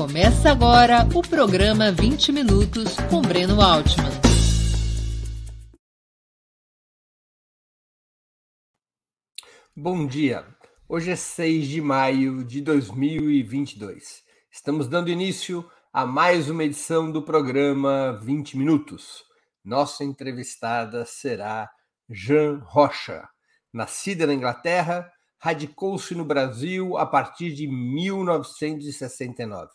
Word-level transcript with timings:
Começa 0.00 0.50
agora 0.50 1.06
o 1.14 1.20
programa 1.20 1.92
20 1.92 2.32
Minutos 2.32 2.96
com 3.10 3.20
Breno 3.20 3.60
Altman. 3.60 4.08
Bom 9.76 10.06
dia. 10.06 10.46
Hoje 10.88 11.10
é 11.10 11.16
6 11.16 11.68
de 11.68 11.82
maio 11.82 12.42
de 12.42 12.62
2022. 12.62 14.22
Estamos 14.50 14.88
dando 14.88 15.10
início 15.10 15.70
a 15.92 16.06
mais 16.06 16.48
uma 16.48 16.64
edição 16.64 17.12
do 17.12 17.22
programa 17.22 18.18
20 18.22 18.56
Minutos. 18.56 19.22
Nossa 19.62 20.02
entrevistada 20.02 21.04
será 21.04 21.68
Jean 22.08 22.62
Rocha. 22.64 23.28
Nascida 23.70 24.26
na 24.26 24.32
Inglaterra, 24.32 25.12
radicou-se 25.38 26.14
no 26.14 26.24
Brasil 26.24 26.96
a 26.96 27.04
partir 27.04 27.52
de 27.52 27.66
1969. 27.66 29.68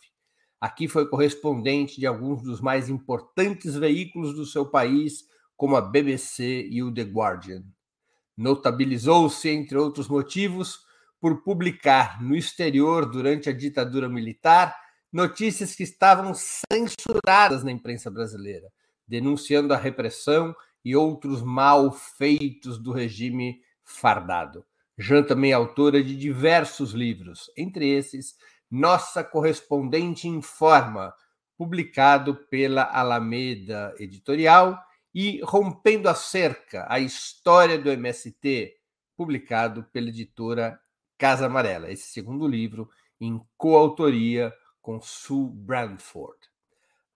Aqui 0.60 0.88
foi 0.88 1.08
correspondente 1.08 2.00
de 2.00 2.06
alguns 2.06 2.42
dos 2.42 2.60
mais 2.60 2.88
importantes 2.88 3.74
veículos 3.74 4.34
do 4.34 4.46
seu 4.46 4.64
país, 4.66 5.24
como 5.56 5.76
a 5.76 5.80
BBC 5.80 6.66
e 6.70 6.82
o 6.82 6.92
The 6.92 7.02
Guardian. 7.02 7.62
Notabilizou-se, 8.36 9.48
entre 9.48 9.76
outros 9.76 10.08
motivos, 10.08 10.80
por 11.20 11.42
publicar 11.42 12.22
no 12.22 12.36
exterior, 12.36 13.06
durante 13.06 13.48
a 13.48 13.52
ditadura 13.52 14.08
militar, 14.08 14.76
notícias 15.12 15.74
que 15.74 15.82
estavam 15.82 16.32
censuradas 16.34 17.64
na 17.64 17.72
imprensa 17.72 18.10
brasileira, 18.10 18.70
denunciando 19.06 19.72
a 19.72 19.76
repressão 19.76 20.54
e 20.84 20.94
outros 20.94 21.42
malfeitos 21.42 22.78
do 22.78 22.92
regime 22.92 23.60
fardado. 23.84 24.64
Jean 24.98 25.22
também 25.22 25.50
é 25.50 25.54
autora 25.54 26.02
de 26.02 26.16
diversos 26.16 26.92
livros, 26.92 27.50
entre 27.56 27.88
esses 27.88 28.34
Nossa 28.70 29.22
Correspondente 29.22 30.28
Informa, 30.28 31.14
publicado 31.56 32.34
pela 32.48 32.84
Alameda 32.84 33.94
Editorial, 33.98 34.78
e 35.18 35.40
Rompendo 35.42 36.10
a 36.10 36.14
Cerca, 36.14 36.84
a 36.90 37.00
História 37.00 37.78
do 37.78 37.90
MST, 37.90 38.76
publicado 39.16 39.82
pela 39.84 40.10
editora 40.10 40.78
Casa 41.16 41.46
Amarela. 41.46 41.90
Esse 41.90 42.08
segundo 42.08 42.46
livro 42.46 42.90
em 43.18 43.40
coautoria 43.56 44.52
com 44.82 45.00
Sue 45.00 45.48
Brandford. 45.50 46.36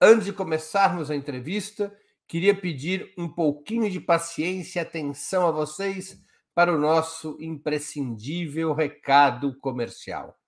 Antes 0.00 0.24
de 0.24 0.32
começarmos 0.32 1.10
a 1.10 1.14
entrevista, 1.14 1.94
queria 2.26 2.54
pedir 2.54 3.12
um 3.18 3.28
pouquinho 3.28 3.90
de 3.90 4.00
paciência 4.00 4.80
e 4.80 4.82
atenção 4.82 5.46
a 5.46 5.50
vocês 5.50 6.18
para 6.54 6.74
o 6.74 6.78
nosso 6.78 7.36
imprescindível 7.38 8.72
recado 8.72 9.54
comercial. 9.58 10.39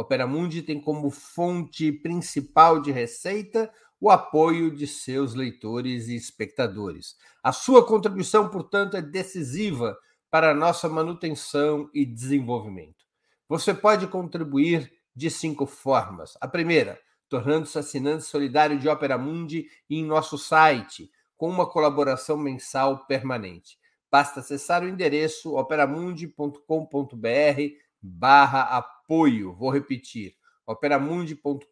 Opera 0.00 0.26
Mundi 0.26 0.62
tem 0.62 0.80
como 0.80 1.10
fonte 1.10 1.92
principal 1.92 2.80
de 2.80 2.90
receita 2.90 3.70
o 4.00 4.10
apoio 4.10 4.74
de 4.74 4.86
seus 4.86 5.34
leitores 5.34 6.08
e 6.08 6.16
espectadores. 6.16 7.16
A 7.42 7.52
sua 7.52 7.86
contribuição, 7.86 8.48
portanto, 8.48 8.96
é 8.96 9.02
decisiva 9.02 9.96
para 10.30 10.52
a 10.52 10.54
nossa 10.54 10.88
manutenção 10.88 11.90
e 11.92 12.06
desenvolvimento. 12.06 13.04
Você 13.48 13.74
pode 13.74 14.06
contribuir 14.06 14.90
de 15.14 15.30
cinco 15.30 15.66
formas. 15.66 16.34
A 16.40 16.48
primeira, 16.48 16.98
tornando-se 17.28 17.78
assinante 17.78 18.24
solidário 18.24 18.78
de 18.78 18.88
Opera 18.88 19.18
Mundi 19.18 19.66
em 19.88 20.04
nosso 20.04 20.38
site, 20.38 21.10
com 21.36 21.48
uma 21.50 21.66
colaboração 21.68 22.38
mensal 22.38 23.06
permanente. 23.06 23.78
Basta 24.10 24.40
acessar 24.40 24.82
o 24.82 24.88
endereço 24.88 25.56
operamundi.com.br 25.56 26.60
barra 28.02 28.62
apoio. 28.62 29.54
Vou 29.54 29.70
repetir, 29.70 30.34
operamundi.com.br 30.66 31.62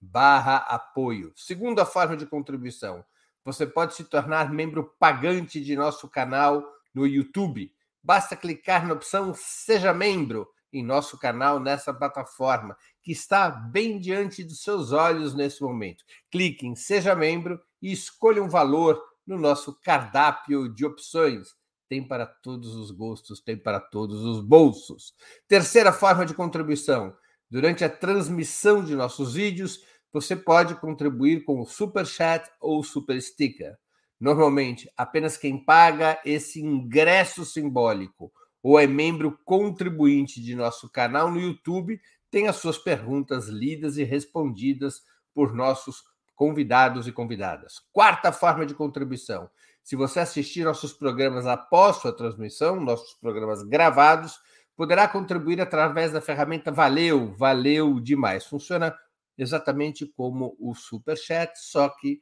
barra 0.00 0.56
apoio. 0.56 1.32
Segunda 1.36 1.84
forma 1.84 2.16
de 2.16 2.26
contribuição, 2.26 3.04
você 3.44 3.66
pode 3.66 3.94
se 3.94 4.04
tornar 4.04 4.52
membro 4.52 4.94
pagante 4.98 5.60
de 5.62 5.76
nosso 5.76 6.08
canal 6.08 6.64
no 6.94 7.06
YouTube. 7.06 7.72
Basta 8.02 8.36
clicar 8.36 8.86
na 8.86 8.94
opção 8.94 9.32
Seja 9.34 9.94
Membro 9.94 10.48
em 10.72 10.82
nosso 10.82 11.18
canal 11.18 11.60
nessa 11.60 11.92
plataforma, 11.92 12.76
que 13.02 13.12
está 13.12 13.50
bem 13.50 13.98
diante 13.98 14.42
dos 14.42 14.62
seus 14.62 14.90
olhos 14.90 15.34
nesse 15.34 15.62
momento. 15.62 16.02
Clique 16.30 16.66
em 16.66 16.74
Seja 16.74 17.14
Membro 17.14 17.60
e 17.80 17.92
escolha 17.92 18.42
um 18.42 18.48
valor 18.48 19.00
no 19.26 19.38
nosso 19.38 19.78
cardápio 19.80 20.68
de 20.68 20.84
opções. 20.84 21.54
Tem 21.92 22.02
para 22.02 22.24
todos 22.24 22.74
os 22.74 22.90
gostos, 22.90 23.38
tem 23.38 23.54
para 23.54 23.78
todos 23.78 24.24
os 24.24 24.40
bolsos. 24.40 25.12
Terceira 25.46 25.92
forma 25.92 26.24
de 26.24 26.32
contribuição: 26.32 27.14
durante 27.50 27.84
a 27.84 27.90
transmissão 27.90 28.82
de 28.82 28.94
nossos 28.94 29.34
vídeos, 29.34 29.84
você 30.10 30.34
pode 30.34 30.74
contribuir 30.76 31.44
com 31.44 31.60
o 31.60 31.66
Super 31.66 32.06
Chat 32.06 32.50
ou 32.58 32.82
Super 32.82 33.20
Sticker. 33.20 33.76
Normalmente, 34.18 34.90
apenas 34.96 35.36
quem 35.36 35.62
paga 35.62 36.18
esse 36.24 36.62
ingresso 36.62 37.44
simbólico 37.44 38.32
ou 38.62 38.80
é 38.80 38.86
membro 38.86 39.38
contribuinte 39.44 40.40
de 40.40 40.54
nosso 40.54 40.88
canal 40.88 41.30
no 41.30 41.38
YouTube 41.38 42.00
tem 42.30 42.48
as 42.48 42.56
suas 42.56 42.78
perguntas 42.78 43.48
lidas 43.48 43.98
e 43.98 44.02
respondidas 44.02 45.02
por 45.34 45.54
nossos 45.54 46.02
convidados 46.34 47.06
e 47.06 47.12
convidadas. 47.12 47.80
Quarta 47.92 48.32
forma 48.32 48.64
de 48.64 48.74
contribuição. 48.74 49.50
Se 49.82 49.96
você 49.96 50.20
assistir 50.20 50.64
nossos 50.64 50.92
programas 50.92 51.46
após 51.46 51.96
sua 51.96 52.12
transmissão, 52.12 52.80
nossos 52.80 53.14
programas 53.14 53.62
gravados, 53.62 54.38
poderá 54.76 55.08
contribuir 55.08 55.60
através 55.60 56.12
da 56.12 56.20
ferramenta 56.20 56.70
Valeu, 56.70 57.34
valeu 57.34 57.98
demais. 58.00 58.46
Funciona 58.46 58.96
exatamente 59.36 60.06
como 60.06 60.56
o 60.58 60.74
Super 60.74 61.16
Chat, 61.16 61.52
só 61.56 61.88
que 61.88 62.20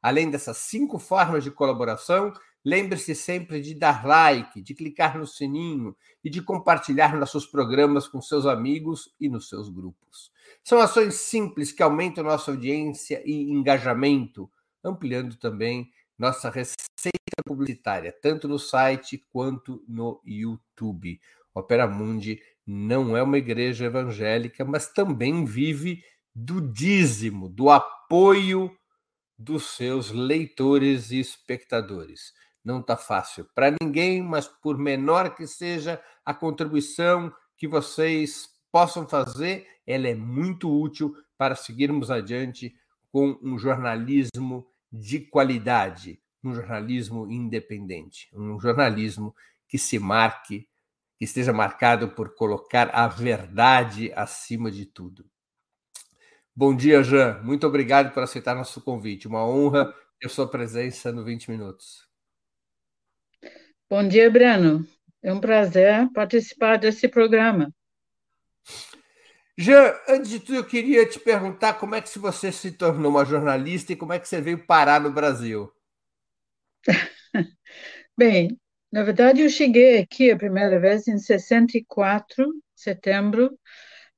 Além 0.03 0.28
dessas 0.28 0.56
cinco 0.56 0.98
formas 0.98 1.44
de 1.44 1.53
colaboração, 1.53 2.32
Lembre-se 2.66 3.15
sempre 3.15 3.60
de 3.60 3.75
dar 3.75 4.06
like, 4.06 4.62
de 4.62 4.75
clicar 4.75 5.19
no 5.19 5.26
sininho 5.26 5.94
e 6.25 6.31
de 6.31 6.41
compartilhar 6.41 7.15
nossos 7.15 7.44
programas 7.44 8.09
com 8.09 8.22
seus 8.22 8.47
amigos 8.47 9.15
e 9.21 9.28
nos 9.28 9.50
seus 9.50 9.69
grupos. 9.69 10.32
São 10.62 10.81
ações 10.81 11.16
simples 11.16 11.72
que 11.72 11.82
aumentam 11.82 12.25
nossa 12.25 12.50
audiência 12.50 13.22
e 13.26 13.50
engajamento, 13.50 14.50
ampliando 14.82 15.36
também 15.36 15.92
nossa 16.19 16.48
receita 16.48 16.84
publicitária, 17.44 18.15
tanto 18.22 18.48
no 18.48 18.59
site 18.59 19.19
quanto 19.32 19.82
no 19.88 20.20
YouTube. 20.25 21.20
Opera 21.54 21.87
Mundi 21.87 22.41
não 22.66 23.16
é 23.16 23.22
uma 23.22 23.38
igreja 23.38 23.87
evangélica, 23.87 24.65
mas 24.65 24.88
também 24.88 25.44
vive 25.44 26.03
do 26.34 26.60
dízimo, 26.60 27.48
do 27.48 27.70
apoio 27.70 28.70
dos 29.38 29.76
seus 29.76 30.10
leitores 30.10 31.10
e 31.10 31.20
espectadores 31.20 32.32
não 32.65 32.81
está 32.81 32.97
fácil 32.97 33.47
para 33.54 33.75
ninguém, 33.81 34.22
mas 34.22 34.48
por 34.48 34.78
menor 34.78 35.34
que 35.34 35.47
seja 35.47 36.03
a 36.25 36.32
contribuição 36.32 37.32
que 37.56 37.69
vocês 37.69 38.48
possam 38.72 39.06
fazer, 39.06 39.66
ela 39.86 40.09
é 40.09 40.15
muito 40.15 40.72
útil 40.72 41.15
para 41.36 41.54
seguirmos 41.54 42.10
adiante 42.10 42.74
com 43.12 43.39
um 43.42 43.59
jornalismo 43.59 44.66
de 44.91 45.21
qualidade, 45.21 46.18
um 46.49 46.55
jornalismo 46.55 47.31
independente, 47.31 48.29
um 48.35 48.59
jornalismo 48.61 49.35
que 49.69 49.79
se 49.79 49.99
marque, 49.99 50.69
que 51.19 51.25
esteja 51.25 51.53
marcado 51.53 52.09
por 52.11 52.35
colocar 52.35 52.91
a 52.93 53.09
verdade 53.09 54.13
acima 54.15 54.71
de 54.71 54.87
tudo. 54.87 55.25
Bom 56.55 56.77
dia, 56.77 57.03
Jean. 57.03 57.41
Muito 57.43 57.67
obrigado 57.67 58.13
por 58.13 58.23
aceitar 58.23 58.55
nosso 58.55 58.81
convite. 58.81 59.27
Uma 59.27 59.45
honra 59.45 59.93
ter 60.21 60.29
sua 60.29 60.49
presença 60.49 61.11
no 61.11 61.25
20 61.25 61.51
Minutos. 61.51 62.07
Bom 63.91 64.07
dia, 64.07 64.31
Breno. 64.31 64.87
É 65.23 65.33
um 65.33 65.41
prazer 65.41 66.09
participar 66.13 66.79
desse 66.79 67.09
programa. 67.09 67.75
Jean, 69.57 69.95
antes 70.09 70.31
de 70.31 70.41
tudo, 70.41 70.57
eu 70.57 70.65
queria 70.65 71.07
te 71.07 71.19
perguntar 71.19 71.75
como 71.75 71.95
é 71.95 72.01
que 72.01 72.19
você 72.19 72.53
se 72.53 72.73
tornou 72.73 73.11
uma 73.11 73.25
jornalista 73.25 73.93
e 73.93 73.97
como 73.97 74.13
é 74.13 74.19
que 74.19 74.29
você 74.29 74.41
veio 74.41 74.65
parar 74.67 75.01
no 75.01 75.11
Brasil. 75.11 75.73
Bem, 78.19 78.59
na 78.92 79.03
verdade, 79.03 79.42
eu 79.42 79.51
cheguei 79.51 79.98
aqui 79.98 80.31
a 80.31 80.36
primeira 80.36 80.78
vez 80.81 81.09
em 81.09 81.19
64, 81.19 82.47
setembro, 82.75 83.59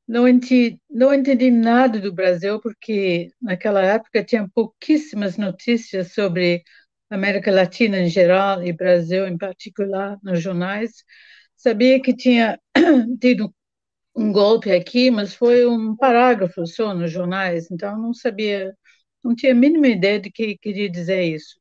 não 0.09 0.29
entendi, 0.29 0.81
não 0.91 1.15
entendi 1.15 1.51
nada 1.51 2.01
do 2.01 2.13
Brasil, 2.15 2.61
porque 2.61 3.31
naquela 3.43 3.83
época 3.83 4.25
tinha 4.25 4.49
pouquíssimas 4.55 5.37
notícias 5.39 6.15
sobre 6.15 6.63
América 7.11 7.51
Latina 7.53 7.99
em 8.01 8.09
geral 8.11 8.63
e 8.65 8.73
Brasil 8.73 9.27
em 9.29 9.39
particular 9.39 10.19
nos 10.23 10.43
jornais. 10.43 10.93
Sabia 11.57 12.01
que 12.03 12.15
tinha 12.17 12.61
tido 13.21 13.55
um 14.17 14.33
golpe 14.33 14.73
aqui, 14.73 15.11
mas 15.11 15.35
foi 15.35 15.67
um 15.67 15.97
parágrafo 15.97 16.67
só 16.67 16.95
nos 16.95 17.11
jornais, 17.13 17.71
então 17.71 17.99
não 18.01 18.15
sabia, 18.15 18.75
não 19.25 19.35
tinha 19.35 19.53
a 19.53 19.55
mínima 19.55 19.89
ideia 19.89 20.21
de 20.21 20.31
que 20.31 20.57
queria 20.59 20.91
dizer 20.91 21.23
isso. 21.25 21.57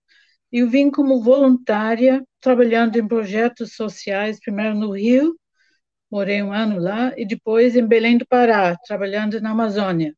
Eu 0.52 0.70
vim 0.70 0.90
como 0.90 1.22
voluntária, 1.22 2.24
trabalhando 2.40 2.98
em 2.98 3.08
projetos 3.08 3.76
sociais, 3.76 4.40
primeiro 4.40 4.76
no 4.76 4.92
Rio, 4.92 5.36
morei 6.12 6.42
um 6.42 6.54
ano 6.54 6.80
lá, 6.80 7.14
e 7.18 7.26
depois 7.26 7.76
em 7.76 7.86
Belém 7.86 8.18
do 8.18 8.28
Pará, 8.28 8.76
trabalhando 8.86 9.42
na 9.42 9.52
Amazônia. 9.52 10.16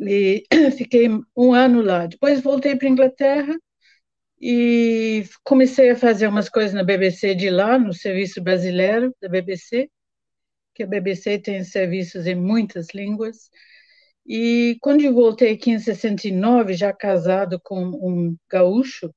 E 0.00 0.44
fiquei 0.76 1.08
um 1.36 1.52
ano 1.54 1.82
lá. 1.82 2.06
Depois 2.06 2.40
voltei 2.42 2.76
para 2.76 2.88
Inglaterra 2.88 3.56
e 4.40 5.24
comecei 5.44 5.90
a 5.90 5.96
fazer 5.96 6.28
umas 6.28 6.48
coisas 6.48 6.74
na 6.74 6.84
BBC 6.84 7.34
de 7.34 7.50
lá, 7.50 7.78
no 7.78 7.92
serviço 7.92 8.42
brasileiro 8.42 9.14
da 9.20 9.28
BBC, 9.28 9.90
que 10.74 10.84
a 10.84 10.86
BBC 10.86 11.38
tem 11.38 11.64
serviços 11.64 12.26
em 12.26 12.34
muitas 12.36 12.88
línguas. 12.94 13.50
E 14.26 14.76
quando 14.80 15.02
eu 15.02 15.14
voltei 15.14 15.52
aqui 15.54 15.70
em 15.70 15.78
69, 15.78 16.74
já 16.74 16.92
casado 16.92 17.60
com 17.62 17.82
um 17.84 18.36
gaúcho, 18.50 19.12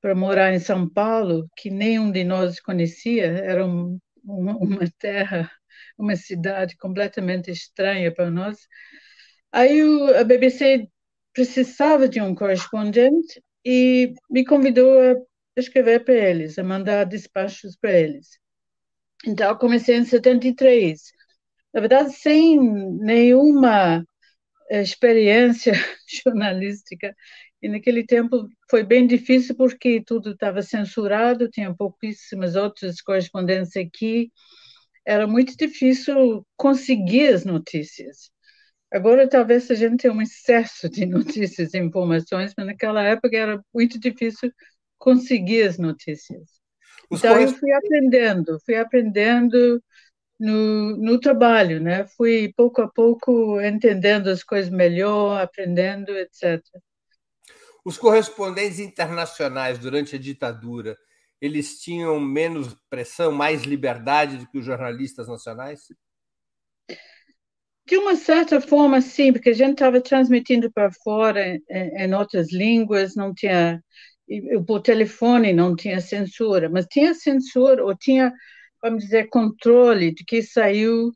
para 0.00 0.14
morar 0.14 0.52
em 0.54 0.58
São 0.60 0.88
Paulo, 0.88 1.48
que 1.56 1.70
nenhum 1.70 2.10
de 2.10 2.24
nós 2.24 2.60
conhecia, 2.60 3.26
era 3.26 3.66
um, 3.66 3.98
uma, 4.24 4.56
uma 4.56 4.90
terra, 4.98 5.50
uma 5.98 6.16
cidade 6.16 6.76
completamente 6.76 7.50
estranha 7.50 8.12
para 8.12 8.30
nós. 8.30 8.58
Aí 9.52 9.82
o, 9.82 10.16
a 10.18 10.24
BBC 10.24 10.88
precisava 11.32 12.08
de 12.08 12.20
um 12.20 12.34
correspondente 12.34 13.42
e 13.64 14.14
me 14.30 14.44
convidou 14.44 15.00
a 15.00 15.16
escrever 15.56 16.04
para 16.04 16.14
eles, 16.14 16.58
a 16.58 16.64
mandar 16.64 17.04
despachos 17.04 17.76
para 17.76 17.92
eles. 17.92 18.28
Então, 19.26 19.56
comecei 19.58 19.96
em 19.96 20.04
73. 20.04 21.00
Na 21.74 21.80
verdade, 21.80 22.12
sem 22.14 22.58
nenhuma 22.98 24.04
experiência 24.70 25.72
jornalística. 26.24 27.14
E 27.62 27.68
naquele 27.68 28.04
tempo 28.04 28.48
foi 28.70 28.82
bem 28.82 29.06
difícil 29.06 29.54
porque 29.54 30.02
tudo 30.04 30.30
estava 30.30 30.62
censurado, 30.62 31.48
tinha 31.50 31.74
pouquíssimas 31.74 32.56
outras 32.56 33.00
correspondências 33.00 33.84
aqui. 33.86 34.32
Era 35.04 35.26
muito 35.26 35.56
difícil 35.56 36.46
conseguir 36.56 37.28
as 37.28 37.44
notícias. 37.44 38.30
Agora 38.92 39.28
talvez 39.28 39.70
a 39.70 39.74
gente 39.74 40.02
tenha 40.02 40.12
um 40.12 40.22
excesso 40.22 40.88
de 40.88 41.04
notícias 41.06 41.74
e 41.74 41.78
informações, 41.78 42.52
mas 42.56 42.66
naquela 42.66 43.02
época 43.02 43.36
era 43.36 43.62
muito 43.74 43.98
difícil 43.98 44.52
conseguir 44.98 45.62
as 45.62 45.78
notícias. 45.78 46.60
Os 47.10 47.18
então 47.18 47.40
eu 47.40 47.48
fui 47.48 47.72
aprendendo, 47.72 48.58
fui 48.64 48.76
aprendendo 48.76 49.82
no, 50.38 50.96
no 50.96 51.20
trabalho, 51.20 51.80
né? 51.80 52.06
Fui 52.16 52.52
pouco 52.56 52.80
a 52.80 52.88
pouco 52.88 53.60
entendendo 53.60 54.28
as 54.28 54.42
coisas 54.42 54.70
melhor, 54.70 55.40
aprendendo, 55.40 56.16
etc. 56.16 56.62
Os 57.84 57.96
correspondentes 57.96 58.78
internacionais 58.78 59.78
durante 59.78 60.16
a 60.16 60.18
ditadura, 60.18 60.96
eles 61.40 61.80
tinham 61.80 62.20
menos 62.20 62.76
pressão, 62.88 63.32
mais 63.32 63.62
liberdade 63.62 64.36
do 64.36 64.46
que 64.48 64.58
os 64.58 64.64
jornalistas 64.64 65.26
nacionais? 65.26 65.80
De 67.86 67.96
uma 67.96 68.14
certa 68.14 68.60
forma, 68.60 69.00
sim, 69.00 69.32
porque 69.32 69.50
a 69.50 69.54
gente 69.54 69.72
estava 69.72 70.00
transmitindo 70.00 70.70
para 70.70 70.92
fora 70.92 71.44
em, 71.46 71.62
em, 71.68 72.14
outras 72.14 72.52
línguas, 72.52 73.16
não 73.16 73.34
tinha 73.34 73.82
por 74.66 74.80
telefone 74.80 75.52
não 75.52 75.74
tinha 75.74 76.00
censura, 76.00 76.68
mas 76.68 76.86
tinha 76.86 77.14
censura 77.14 77.84
ou 77.84 77.96
tinha, 77.96 78.32
vamos 78.80 79.04
dizer, 79.04 79.28
controle 79.28 80.14
de 80.14 80.24
que 80.24 80.40
saiu 80.42 81.10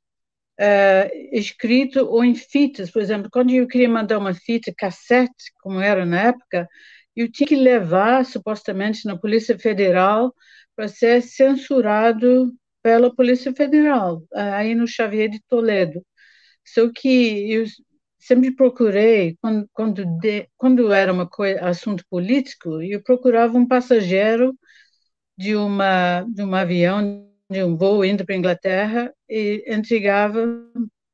uh, 0.60 1.10
escrito 1.32 2.06
ou 2.06 2.24
em 2.24 2.34
fitas. 2.34 2.90
Por 2.90 3.02
exemplo, 3.02 3.30
quando 3.30 3.50
eu 3.52 3.66
queria 3.66 3.88
mandar 3.88 4.18
uma 4.18 4.34
fita 4.34 4.72
cassete, 4.76 5.52
como 5.62 5.80
era 5.80 6.04
na 6.06 6.20
época, 6.28 6.68
eu 7.16 7.30
tinha 7.30 7.46
que 7.46 7.56
levar, 7.56 8.24
supostamente, 8.24 9.06
na 9.06 9.16
Polícia 9.16 9.58
Federal 9.58 10.34
para 10.76 10.88
ser 10.88 11.22
censurado 11.22 12.52
pela 12.82 13.14
Polícia 13.14 13.52
Federal, 13.54 14.22
aí 14.34 14.74
no 14.74 14.86
Xavier 14.86 15.30
de 15.30 15.40
Toledo. 15.48 16.04
Só 16.66 16.90
que 16.92 17.50
eu 17.52 17.64
sempre 18.18 18.50
procurei, 18.54 19.36
quando, 19.40 19.68
quando, 19.72 20.04
de, 20.18 20.48
quando 20.56 20.92
era 20.92 21.12
uma 21.12 21.28
assunto 21.62 22.04
político, 22.10 22.82
eu 22.82 23.02
procurava 23.02 23.56
um 23.56 23.66
passageiro 23.66 24.54
de, 25.36 25.54
uma, 25.56 26.22
de 26.22 26.42
um 26.42 26.54
avião 26.54 27.30
de 27.50 27.62
um 27.62 27.76
voo 27.76 28.04
indo 28.04 28.24
para 28.24 28.34
a 28.34 28.38
Inglaterra 28.38 29.14
e 29.28 29.64
entregava 29.66 30.46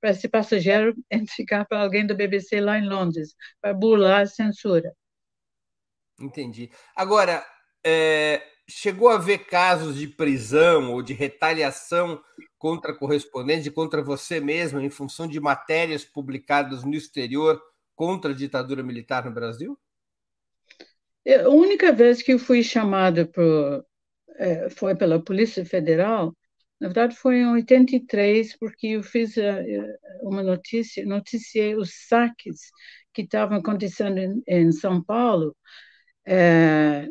para 0.01 0.11
esse 0.11 0.29
passageiro 0.29 0.95
entregar 1.11 1.67
para 1.67 1.83
alguém 1.83 2.07
da 2.07 2.15
BBC 2.15 2.61
lá 2.61 2.79
em 2.79 2.89
Londres, 2.89 3.35
para 3.61 3.75
burlar 3.75 4.23
a 4.23 4.27
censura. 4.27 4.93
Entendi. 6.21 6.71
Agora, 6.95 7.45
é, 7.85 8.43
chegou 8.69 9.09
a 9.09 9.15
haver 9.15 9.47
casos 9.47 9.97
de 9.97 10.07
prisão 10.07 10.93
ou 10.93 11.03
de 11.03 11.13
retaliação 11.13 12.23
contra 12.59 12.95
correspondentes 12.95 13.67
e 13.67 13.71
contra 13.71 14.03
você 14.03 14.39
mesmo 14.39 14.81
em 14.81 14.91
função 14.91 15.27
de 15.27 15.41
matérias 15.41 16.05
publicadas 16.05 16.85
no 16.85 16.95
exterior 16.95 17.61
contra 17.95 18.33
a 18.33 18.35
ditadura 18.35 18.83
militar 18.83 19.25
no 19.25 19.31
Brasil? 19.31 19.79
A 21.27 21.49
única 21.49 21.93
vez 21.93 22.23
que 22.23 22.33
eu 22.33 22.39
fui 22.39 22.63
chamado 22.63 23.27
por, 23.27 23.85
é, 24.37 24.71
foi 24.71 24.95
pela 24.97 25.23
Polícia 25.23 25.65
Federal, 25.65 26.37
na 26.81 26.89
verdade 26.89 27.17
foi 27.17 27.39
em 27.39 27.47
83, 27.47 28.57
porque 28.59 28.89
eu 28.89 29.03
fiz 29.03 29.37
é, 29.37 29.65
uma 30.23 30.43
notícia, 30.43 31.05
noticiei 31.05 31.75
os 31.77 31.91
saques 32.09 32.71
que 33.13 33.23
estavam 33.23 33.59
acontecendo 33.59 34.19
em, 34.19 34.43
em 34.47 34.73
São 34.73 35.03
Paulo, 35.03 35.55
é, 36.27 37.07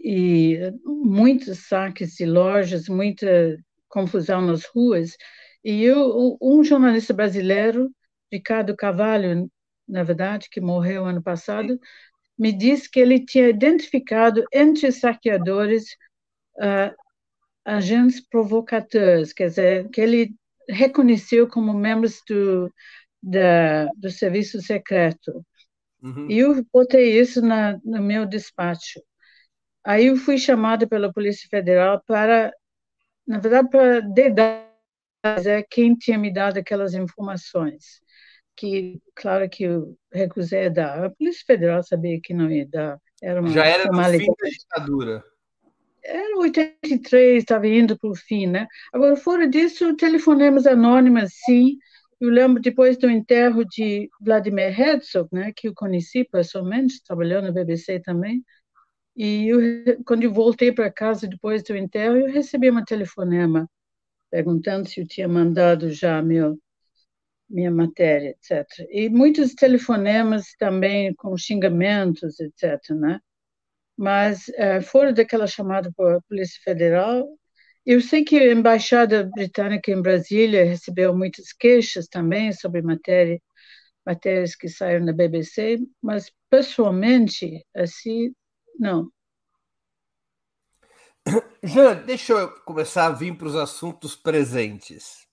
e 0.00 0.58
muitos 0.84 1.60
saques 1.68 2.14
de 2.16 2.26
lojas, 2.26 2.88
muita 2.88 3.56
confusão 3.88 4.40
nas 4.42 4.64
ruas, 4.64 5.16
e 5.64 5.82
eu, 5.84 6.38
um 6.40 6.64
jornalista 6.64 7.12
brasileiro, 7.12 7.90
Ricardo 8.32 8.76
Cavalho, 8.76 9.50
na 9.86 10.02
verdade, 10.02 10.48
que 10.50 10.60
morreu 10.60 11.04
ano 11.04 11.22
passado, 11.22 11.78
me 12.38 12.52
disse 12.52 12.90
que 12.90 13.00
ele 13.00 13.24
tinha 13.24 13.48
identificado 13.48 14.44
entre 14.52 14.88
os 14.88 14.96
saqueadores 15.00 15.96
uh, 16.60 16.94
agentes 17.64 18.20
provocadores, 18.20 19.32
quer 19.32 19.48
dizer, 19.48 19.88
que 19.90 20.00
ele 20.00 20.34
reconheceu 20.68 21.48
como 21.48 21.72
membros 21.72 22.20
do, 22.28 22.72
da, 23.22 23.86
do 23.96 24.10
serviço 24.10 24.60
secreto. 24.60 25.44
Uhum. 26.02 26.30
E 26.30 26.38
eu 26.38 26.64
botei 26.72 27.18
isso 27.18 27.42
na, 27.42 27.78
no 27.84 28.00
meu 28.02 28.26
despacho. 28.26 29.00
Aí 29.84 30.06
eu 30.06 30.16
fui 30.16 30.38
chamada 30.38 30.86
pela 30.86 31.12
Polícia 31.12 31.48
Federal 31.50 32.02
para, 32.06 32.52
na 33.26 33.38
verdade, 33.38 33.68
para 33.70 34.00
dedar 34.00 34.66
quem 35.70 35.94
tinha 35.94 36.18
me 36.18 36.32
dado 36.32 36.58
aquelas 36.58 36.94
informações. 36.94 38.00
Que, 38.56 39.00
claro 39.14 39.48
que 39.48 39.64
eu 39.64 39.96
recusei 40.12 40.66
a 40.66 40.68
dar. 40.68 41.04
A 41.04 41.10
Polícia 41.10 41.44
Federal 41.46 41.82
sabia 41.82 42.20
que 42.22 42.34
não 42.34 42.50
ia 42.50 42.66
dar. 42.66 42.98
Era 43.22 43.46
Já 43.48 43.66
era 43.66 43.84
no 43.90 44.04
fim 44.18 44.26
da 44.26 44.48
ditadura 44.48 45.24
era 46.04 46.38
83, 46.38 47.38
estava 47.38 47.66
indo 47.68 47.98
para 47.98 48.10
o 48.10 48.14
fim, 48.14 48.46
né? 48.46 48.66
Agora, 48.92 49.16
fora 49.16 49.48
disso, 49.48 49.96
telefonemas 49.96 50.66
anônimas, 50.66 51.32
sim. 51.44 51.78
Eu 52.20 52.30
lembro 52.30 52.60
depois 52.62 52.98
do 52.98 53.08
enterro 53.10 53.64
de 53.64 54.08
Vladimir 54.20 54.78
Herzog, 54.78 55.28
né, 55.32 55.52
que 55.56 55.68
eu 55.68 55.74
conheci 55.74 56.24
pessoalmente, 56.24 57.02
trabalhando 57.02 57.44
na 57.46 57.52
BBC 57.52 58.00
também. 58.00 58.44
E 59.16 59.48
eu, 59.48 59.58
quando 60.04 60.24
eu 60.24 60.32
voltei 60.32 60.72
para 60.72 60.90
casa 60.90 61.26
depois 61.28 61.62
do 61.62 61.76
enterro, 61.76 62.16
eu 62.16 62.32
recebi 62.32 62.70
um 62.70 62.84
telefonema 62.84 63.68
perguntando 64.30 64.88
se 64.88 65.00
eu 65.00 65.06
tinha 65.06 65.28
mandado 65.28 65.90
já 65.90 66.22
meu 66.22 66.58
minha 67.48 67.70
matéria, 67.70 68.30
etc. 68.30 68.86
E 68.90 69.08
muitos 69.10 69.54
telefonemas 69.54 70.54
também 70.58 71.14
com 71.14 71.36
xingamentos, 71.36 72.38
etc. 72.40 72.90
Né? 72.96 73.20
Mas 74.00 74.48
uh, 74.48 74.80
fora 74.82 75.12
daquela 75.12 75.46
chamada 75.46 75.90
a 75.90 76.20
Polícia 76.22 76.58
Federal, 76.64 77.28
eu 77.84 78.00
sei 78.00 78.24
que 78.24 78.38
a 78.38 78.50
Embaixada 78.50 79.30
Britânica 79.34 79.90
em 79.90 80.00
Brasília 80.00 80.64
recebeu 80.64 81.14
muitas 81.14 81.52
queixas 81.52 82.08
também 82.08 82.50
sobre 82.50 82.80
matéria, 82.80 83.38
matérias 84.04 84.56
que 84.56 84.70
saíram 84.70 85.04
na 85.04 85.12
BBC, 85.12 85.80
mas 86.02 86.32
pessoalmente, 86.48 87.62
assim, 87.76 88.32
não. 88.78 89.12
Jean, 91.62 91.96
deixa 91.96 92.32
eu 92.32 92.48
começar 92.62 93.04
a 93.04 93.12
vir 93.12 93.36
para 93.36 93.48
os 93.48 93.54
assuntos 93.54 94.16
presentes. 94.16 95.28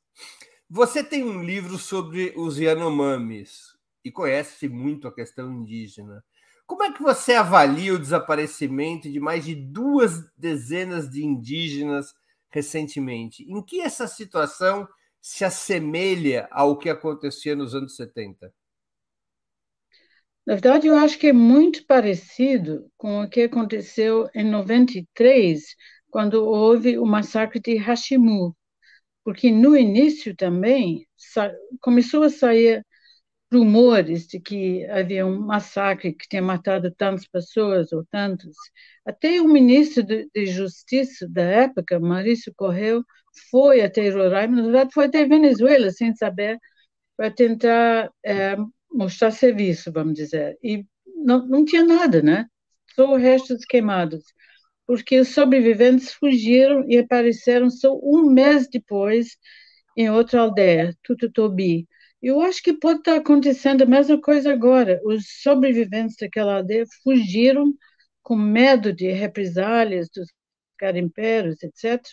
Você 0.70 1.02
tem 1.02 1.24
um 1.24 1.42
livro 1.42 1.78
sobre 1.78 2.34
os 2.36 2.60
Yanomamis 2.60 3.78
e 4.04 4.12
conhece 4.12 4.68
muito 4.68 5.08
a 5.08 5.16
questão 5.16 5.50
indígena. 5.54 6.22
Como 6.68 6.84
é 6.84 6.92
que 6.92 7.02
você 7.02 7.34
avalia 7.34 7.94
o 7.94 8.00
desaparecimento 8.00 9.10
de 9.10 9.20
mais 9.22 9.46
de 9.46 9.56
duas 9.56 10.30
dezenas 10.38 11.10
de 11.10 11.24
indígenas 11.24 12.14
recentemente? 12.50 13.44
Em 13.50 13.64
que 13.64 13.80
essa 13.80 14.06
situação 14.06 14.88
se 15.22 15.46
assemelha 15.46 16.48
ao 16.52 16.78
que 16.78 16.90
acontecia 16.90 17.56
nos 17.56 17.74
anos 17.74 17.96
70? 17.96 18.54
Na 20.46 20.56
verdade, 20.56 20.88
eu 20.88 20.96
acho 20.96 21.18
que 21.18 21.28
é 21.28 21.34
muito 21.34 21.86
parecido 21.86 22.90
com 22.98 23.22
o 23.22 23.30
que 23.30 23.42
aconteceu 23.42 24.30
em 24.36 24.44
93, 24.50 25.64
quando 26.10 26.46
houve 26.46 26.98
o 26.98 27.06
massacre 27.06 27.60
de 27.62 27.76
Hashimu, 27.78 28.56
porque 29.26 29.52
no 29.52 29.76
início 29.76 30.36
também 30.36 31.06
começou 31.82 32.24
a 32.24 32.30
sair 32.30 32.86
rumores 33.52 34.28
de 34.28 34.40
que 34.40 34.86
havia 34.88 35.26
um 35.26 35.40
massacre 35.40 36.14
que 36.14 36.28
tinha 36.28 36.42
matado 36.42 36.92
tantas 36.92 37.28
pessoas 37.28 37.92
ou 37.94 38.06
tantos. 38.12 38.56
Até 39.06 39.42
o 39.42 39.48
ministro 39.48 40.04
de, 40.04 40.30
de 40.34 40.46
Justiça 40.48 41.28
da 41.30 41.44
época, 41.44 42.00
Maurício 42.00 42.54
Correio, 42.56 43.06
foi 43.52 43.82
até 43.82 44.10
Roraima, 44.10 44.58
na 44.58 44.64
verdade 44.64 44.94
foi 44.94 45.06
até 45.06 45.26
Venezuela, 45.26 45.92
sem 45.92 46.14
saber, 46.16 46.60
para 47.18 47.32
tentar 47.32 48.12
é, 48.26 48.56
mostrar 48.92 49.32
serviço, 49.32 49.92
vamos 49.92 50.14
dizer. 50.16 50.58
E 50.64 50.86
não, 51.06 51.46
não 51.48 51.66
tinha 51.66 51.84
nada, 51.84 52.22
né? 52.22 52.48
Só 52.96 53.16
restos 53.16 53.66
queimados. 53.66 54.24
Porque 54.86 55.20
os 55.20 55.30
sobreviventes 55.30 56.14
fugiram 56.14 56.86
e 56.90 56.98
apareceram 56.98 57.70
só 57.70 57.98
um 58.02 58.32
mês 58.32 58.68
depois 58.70 59.38
em 59.98 60.10
outra 60.10 60.42
aldeia, 60.42 60.96
Tututobi. 61.04 61.88
Eu 62.22 62.42
acho 62.42 62.62
que 62.64 62.74
pode 62.74 63.00
estar 63.00 63.16
acontecendo 63.18 63.84
a 63.84 63.86
mesma 63.86 64.20
coisa 64.20 64.52
agora. 64.52 65.00
Os 65.06 65.42
sobreviventes 65.42 66.16
daquela 66.20 66.58
aldeia 66.58 66.86
fugiram 67.04 67.74
com 68.24 68.36
medo 68.36 68.92
de 68.94 69.12
represálias 69.12 70.10
dos 70.14 70.28
garimpeiros, 70.80 71.62
etc. 71.64 72.04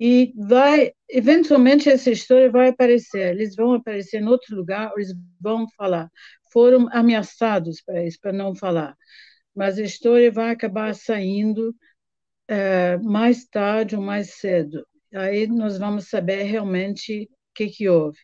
E 0.00 0.32
vai, 0.36 0.92
eventualmente 1.08 1.88
essa 1.88 2.10
história 2.10 2.50
vai 2.50 2.68
aparecer, 2.68 3.32
eles 3.34 3.54
vão 3.54 3.74
aparecer 3.74 4.20
em 4.22 4.26
outro 4.28 4.56
lugar, 4.56 4.92
eles 4.96 5.12
vão 5.40 5.66
falar. 5.76 6.10
Foram 6.52 6.88
ameaçados 6.92 7.82
para 7.82 8.04
isso, 8.06 8.18
para 8.20 8.32
não 8.32 8.54
falar. 8.54 8.96
Mas 9.54 9.78
a 9.78 9.82
história 9.82 10.30
vai 10.32 10.50
acabar 10.50 10.94
saindo 10.94 11.74
é, 12.48 12.96
mais 12.98 13.46
tarde 13.46 13.96
ou 13.96 14.02
mais 14.02 14.34
cedo. 14.34 14.86
Aí 15.14 15.46
nós 15.46 15.78
vamos 15.78 16.08
saber 16.08 16.44
realmente 16.44 17.24
o 17.24 17.28
que, 17.54 17.68
que 17.68 17.88
houve. 17.88 18.18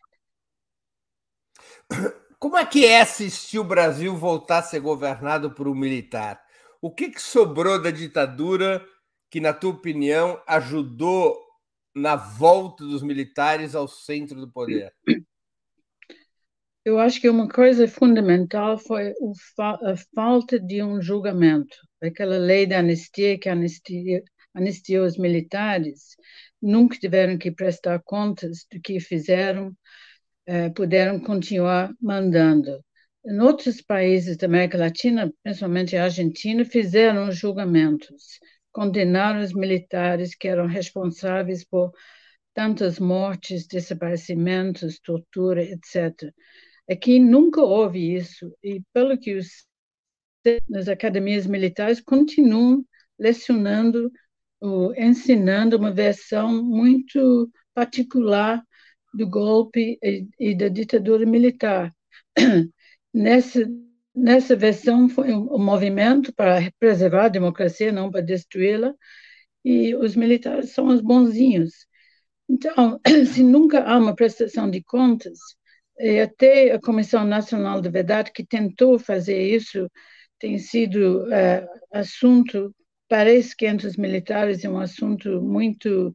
Como 2.39 2.57
é 2.57 2.65
que 2.65 2.85
é 2.85 3.01
assistir 3.01 3.59
o 3.59 3.63
Brasil 3.63 4.15
voltar 4.15 4.59
a 4.59 4.63
ser 4.63 4.79
governado 4.79 5.51
por 5.51 5.67
um 5.67 5.73
militar? 5.73 6.41
O 6.81 6.91
que, 6.91 7.09
que 7.09 7.21
sobrou 7.21 7.81
da 7.81 7.89
ditadura 7.89 8.85
que, 9.29 9.41
na 9.41 9.53
tua 9.53 9.71
opinião, 9.71 10.39
ajudou 10.45 11.35
na 11.95 12.15
volta 12.15 12.85
dos 12.85 13.01
militares 13.01 13.73
ao 13.73 13.87
centro 13.87 14.39
do 14.39 14.51
poder? 14.51 14.93
Eu 16.85 16.99
acho 16.99 17.19
que 17.19 17.27
uma 17.27 17.49
coisa 17.49 17.87
fundamental 17.87 18.77
foi 18.77 19.13
a 19.83 19.95
falta 20.15 20.59
de 20.59 20.81
um 20.81 21.01
julgamento. 21.01 21.75
Aquela 22.01 22.37
lei 22.37 22.65
da 22.65 22.79
anistia 22.79 23.37
que 23.37 23.49
anistia, 23.49 24.23
anistiou 24.53 25.05
os 25.05 25.17
militares, 25.17 26.15
nunca 26.61 26.97
tiveram 26.97 27.37
que 27.37 27.51
prestar 27.51 27.99
contas 28.05 28.65
do 28.71 28.79
que 28.79 28.99
fizeram, 28.99 29.75
eh, 30.47 30.69
puderam 30.69 31.19
continuar 31.19 31.93
mandando. 32.01 32.83
Em 33.25 33.39
outros 33.39 33.81
países 33.81 34.37
da 34.37 34.47
América 34.47 34.77
Latina, 34.77 35.31
principalmente 35.43 35.95
a 35.95 36.05
Argentina, 36.05 36.65
fizeram 36.65 37.31
julgamentos 37.31 38.39
condenaram 38.77 39.41
os 39.41 39.53
militares 39.53 40.35
que 40.35 40.47
eram 40.47 40.67
responsáveis 40.67 41.63
por 41.65 41.91
tantas 42.53 42.99
mortes, 42.99 43.65
desaparecimentos, 43.65 44.99
tortura, 44.99 45.63
etc. 45.63 46.31
Aqui 46.87 47.19
nunca 47.19 47.59
houve 47.59 48.13
isso, 48.15 48.55
e 48.63 48.83
pelo 48.93 49.17
que 49.17 49.33
os 49.33 49.65
nas 50.69 50.87
academias 50.87 51.47
militares 51.47 51.99
continuam 51.99 52.85
lecionando, 53.17 54.11
ensinando 54.95 55.75
uma 55.75 55.91
versão 55.91 56.63
muito 56.63 57.51
particular 57.73 58.63
do 59.17 59.27
golpe 59.29 59.97
e, 60.03 60.27
e 60.39 60.55
da 60.55 60.69
ditadura 60.69 61.25
militar. 61.25 61.93
Nessa 63.13 63.67
Nessa 64.17 64.55
versão 64.55 65.07
foi 65.07 65.31
um, 65.31 65.59
movimento 65.59 66.33
para 66.33 66.71
preservar 66.79 67.25
a 67.25 67.29
democracia, 67.29 67.91
não 67.91 68.09
para 68.09 68.21
destruí-la, 68.21 68.91
e 69.63 69.95
os 69.95 70.15
militares 70.15 70.71
são 70.71 70.87
os 70.87 71.01
bonzinhos. 71.01 71.71
Então, 72.49 72.99
se 73.31 73.43
nunca 73.43 73.83
há 73.83 73.97
uma 73.97 74.15
prestação 74.15 74.71
de 74.71 74.81
contas, 74.83 75.37
e 75.99 76.19
até 76.19 76.71
a 76.71 76.79
Comissão 76.81 77.23
Nacional 77.25 77.79
de 77.79 77.89
Verdade, 77.89 78.31
que 78.33 78.43
tentou 78.43 78.97
fazer 78.97 79.39
isso, 79.39 79.87
tem 80.39 80.57
sido 80.57 81.31
é, 81.31 81.67
assunto, 81.93 82.75
parece 83.07 83.55
que 83.55 83.67
entre 83.67 83.87
os 83.87 83.97
militares 83.97 84.65
é 84.65 84.69
um 84.69 84.79
assunto 84.79 85.41
muito 85.43 86.11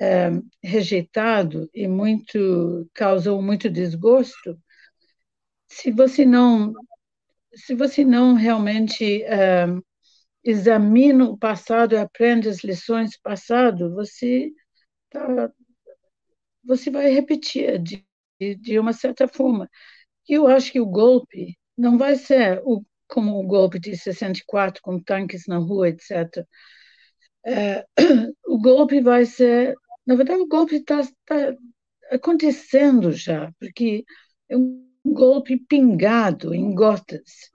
é, 0.00 0.30
rejeitado 0.62 1.68
e 1.74 1.88
muito 1.88 2.88
causou 2.94 3.40
muito 3.42 3.70
desgosto. 3.70 4.58
Se 5.68 5.90
você 5.90 6.24
não 6.24 6.72
se 7.54 7.74
você 7.74 8.04
não 8.04 8.34
realmente 8.34 9.24
uh, 9.24 9.82
examina 10.44 11.24
o 11.24 11.38
passado 11.38 11.94
e 11.94 11.98
aprende 11.98 12.48
as 12.48 12.62
lições 12.62 13.12
do 13.12 13.18
passado, 13.22 13.94
você 13.94 14.52
tá, 15.10 15.50
você 16.64 16.90
vai 16.90 17.10
repetir 17.10 17.78
de, 17.78 18.04
de 18.56 18.78
uma 18.78 18.92
certa 18.92 19.26
forma. 19.28 19.68
E 20.28 20.34
eu 20.34 20.46
acho 20.48 20.72
que 20.72 20.80
o 20.80 20.86
golpe 20.86 21.56
não 21.76 21.98
vai 21.98 22.16
ser 22.16 22.60
o, 22.64 22.82
como 23.08 23.38
o 23.38 23.46
golpe 23.46 23.78
de 23.78 23.96
64, 23.96 24.82
com 24.82 25.00
tanques 25.00 25.46
na 25.46 25.58
rua, 25.58 25.88
etc. 25.88 26.46
É, 27.44 27.86
o 28.46 28.58
golpe 28.60 29.00
vai 29.00 29.24
ser. 29.24 29.74
Na 30.06 30.14
verdade, 30.14 30.40
o 30.40 30.46
golpe 30.46 30.76
está 30.76 31.02
tá 31.24 31.54
acontecendo 32.10 33.12
já, 33.12 33.52
porque 33.58 34.04
é 34.48 34.56
um 34.56 34.86
golpe 35.04 35.56
pingado 35.56 36.54
em 36.54 36.74
gotas. 36.74 37.50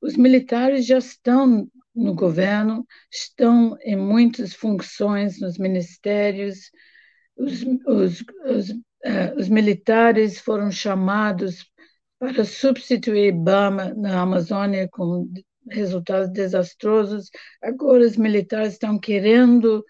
Os 0.00 0.16
militares 0.16 0.86
já 0.86 0.98
estão 0.98 1.70
no 1.94 2.14
governo, 2.14 2.86
estão 3.10 3.76
em 3.82 3.96
muitas 3.96 4.54
funções 4.54 5.38
nos 5.40 5.58
ministérios, 5.58 6.70
os, 7.36 7.62
os, 7.86 8.24
os, 8.46 8.70
uh, 8.70 9.36
os 9.36 9.48
militares 9.48 10.38
foram 10.38 10.70
chamados 10.70 11.66
para 12.18 12.44
substituir 12.44 13.28
Ibama 13.28 13.92
na 13.94 14.20
Amazônia 14.20 14.88
com 14.90 15.28
resultados 15.70 16.30
desastrosos. 16.30 17.30
Agora 17.62 18.04
os 18.04 18.16
militares 18.16 18.74
estão 18.74 18.98
querendo 18.98 19.84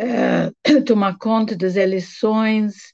uh, 0.00 0.82
tomar 0.84 1.18
conta 1.18 1.56
das 1.56 1.76
eleições, 1.76 2.92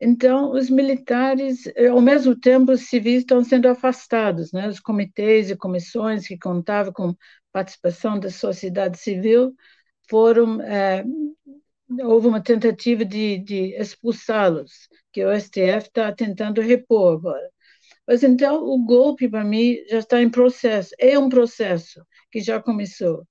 então, 0.00 0.52
os 0.52 0.68
militares, 0.68 1.66
eh, 1.76 1.86
ao 1.88 2.00
mesmo 2.00 2.38
tempo, 2.38 2.72
os 2.72 2.82
civis 2.88 3.20
estão 3.20 3.42
sendo 3.42 3.68
afastados, 3.68 4.52
né? 4.52 4.68
Os 4.68 4.78
comitês 4.80 5.50
e 5.50 5.56
comissões 5.56 6.26
que 6.28 6.36
contavam 6.38 6.92
com 6.92 7.16
participação 7.52 8.18
da 8.18 8.30
sociedade 8.30 8.98
civil 8.98 9.54
foram 10.08 10.60
é, 10.62 11.04
houve 12.02 12.26
uma 12.28 12.42
tentativa 12.42 13.04
de, 13.04 13.38
de 13.38 13.74
expulsá-los, 13.76 14.88
que 15.12 15.24
o 15.24 15.32
STF 15.32 15.88
está 15.88 16.12
tentando 16.12 16.60
repor 16.60 17.14
agora. 17.18 17.50
Mas 18.06 18.22
então 18.22 18.64
o 18.64 18.84
golpe 18.84 19.28
para 19.28 19.44
mim 19.44 19.76
já 19.88 19.98
está 20.00 20.22
em 20.22 20.30
processo, 20.30 20.90
é 20.98 21.18
um 21.18 21.28
processo 21.28 22.04
que 22.30 22.40
já 22.40 22.60
começou. 22.62 23.26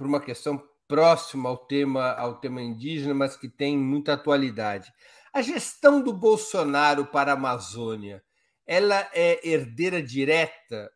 Por 0.00 0.06
uma 0.06 0.18
questão 0.18 0.66
próximo 0.88 1.46
ao 1.46 1.58
tema, 1.58 2.12
ao 2.12 2.40
tema 2.40 2.62
indígena, 2.62 3.12
mas 3.12 3.36
que 3.36 3.50
tem 3.50 3.76
muita 3.76 4.14
atualidade. 4.14 4.90
A 5.30 5.42
gestão 5.42 6.02
do 6.02 6.10
Bolsonaro 6.10 7.04
para 7.04 7.32
a 7.32 7.34
Amazônia, 7.34 8.24
ela 8.66 9.06
é 9.12 9.46
herdeira 9.46 10.02
direta 10.02 10.90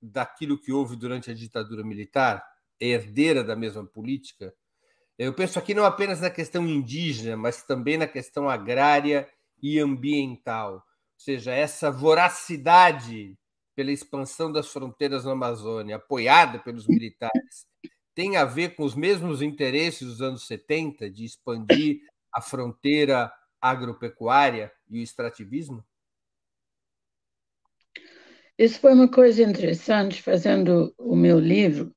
daquilo 0.00 0.56
que 0.56 0.70
houve 0.70 0.94
durante 0.94 1.32
a 1.32 1.34
ditadura 1.34 1.82
militar? 1.82 2.46
É 2.78 2.86
herdeira 2.86 3.42
da 3.42 3.56
mesma 3.56 3.84
política? 3.84 4.54
Eu 5.18 5.34
penso 5.34 5.58
aqui 5.58 5.74
não 5.74 5.84
apenas 5.84 6.20
na 6.20 6.30
questão 6.30 6.64
indígena, 6.64 7.36
mas 7.36 7.64
também 7.64 7.98
na 7.98 8.06
questão 8.06 8.48
agrária 8.48 9.28
e 9.60 9.80
ambiental. 9.80 10.74
Ou 10.74 10.82
seja, 11.18 11.52
essa 11.52 11.90
voracidade 11.90 13.36
pela 13.74 13.90
expansão 13.90 14.52
das 14.52 14.68
fronteiras 14.68 15.24
na 15.24 15.32
Amazônia, 15.32 15.96
apoiada 15.96 16.60
pelos 16.60 16.86
militares, 16.86 17.66
tem 18.14 18.36
a 18.36 18.44
ver 18.44 18.76
com 18.76 18.84
os 18.84 18.94
mesmos 18.94 19.42
interesses 19.42 20.06
dos 20.06 20.22
anos 20.22 20.46
70 20.46 21.10
de 21.10 21.24
expandir 21.24 22.00
a 22.32 22.40
fronteira 22.40 23.32
agropecuária 23.60 24.70
e 24.88 25.00
o 25.00 25.02
extrativismo? 25.02 25.84
Isso 28.58 28.78
foi 28.78 28.92
uma 28.92 29.10
coisa 29.10 29.42
interessante 29.42 30.22
fazendo 30.22 30.94
o 30.96 31.16
meu 31.16 31.40
livro, 31.40 31.92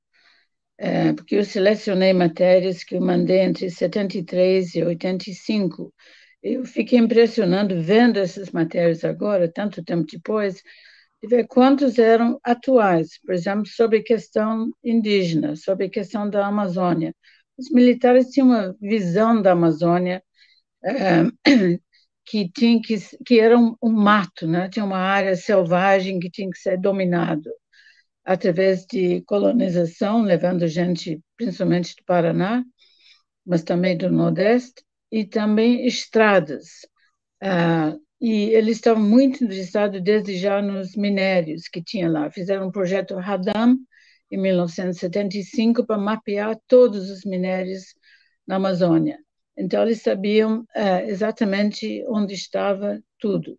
é, 0.77 1.13
porque 1.13 1.35
eu 1.35 1.45
selecionei 1.45 2.13
matérias 2.13 2.83
que 2.83 2.95
eu 2.95 3.01
mandei 3.01 3.41
entre 3.41 3.69
73 3.69 4.75
e 4.75 4.83
85. 4.83 5.93
Eu 6.41 6.65
fiquei 6.65 6.97
impressionado 6.97 7.79
vendo 7.81 8.17
essas 8.17 8.51
matérias 8.51 9.03
agora, 9.03 9.51
tanto 9.51 9.83
tempo 9.83 10.05
depois, 10.11 10.63
de 11.21 11.27
ver 11.27 11.47
quantos 11.47 11.97
eram 11.97 12.39
atuais, 12.43 13.19
por 13.25 13.33
exemplo, 13.33 13.65
sobre 13.67 14.03
questão 14.03 14.71
indígena, 14.83 15.55
sobre 15.55 15.89
questão 15.89 16.29
da 16.29 16.47
Amazônia. 16.47 17.15
Os 17.57 17.71
militares 17.71 18.29
tinham 18.29 18.49
uma 18.49 18.75
visão 18.79 19.41
da 19.41 19.53
Amazônia 19.53 20.23
é, 20.83 21.23
que 22.25 22.49
tinha 22.51 22.81
que, 22.81 22.97
que 23.25 23.39
era 23.39 23.57
um, 23.57 23.75
um, 23.81 23.91
mato, 23.91 24.47
né? 24.47 24.69
tinha 24.69 24.85
uma 24.85 24.97
área 24.99 25.35
selvagem 25.35 26.19
que 26.19 26.29
tinha 26.29 26.49
que 26.49 26.59
ser 26.59 26.79
dominado 26.79 27.49
através 28.25 28.85
de 28.85 29.21
colonização, 29.21 30.21
levando 30.21 30.67
gente, 30.67 31.21
principalmente 31.37 31.95
do 31.95 32.03
Paraná, 32.05 32.63
mas 33.45 33.63
também 33.63 33.97
do 33.97 34.11
Nordeste, 34.11 34.83
e 35.11 35.25
também 35.25 35.85
estradas. 35.87 36.85
Ah, 37.41 37.95
e 38.19 38.49
eles 38.49 38.77
estavam 38.77 39.03
muito 39.03 39.43
interessados 39.43 40.01
desde 40.01 40.37
já 40.37 40.61
nos 40.61 40.95
minérios 40.95 41.67
que 41.67 41.83
tinha 41.83 42.09
lá. 42.09 42.31
Fizeram 42.31 42.67
um 42.67 42.71
projeto 42.71 43.15
Radam 43.15 43.77
em 44.31 44.37
1975 44.37 45.85
para 45.85 45.97
mapear 45.97 46.59
todos 46.67 47.09
os 47.09 47.23
minérios 47.23 47.83
na 48.47 48.55
Amazônia. 48.55 49.19
Então 49.57 49.83
eles 49.83 50.01
sabiam 50.01 50.61
uh, 50.61 51.07
exatamente 51.07 52.03
onde 52.07 52.33
estava 52.33 53.01
tudo. 53.19 53.53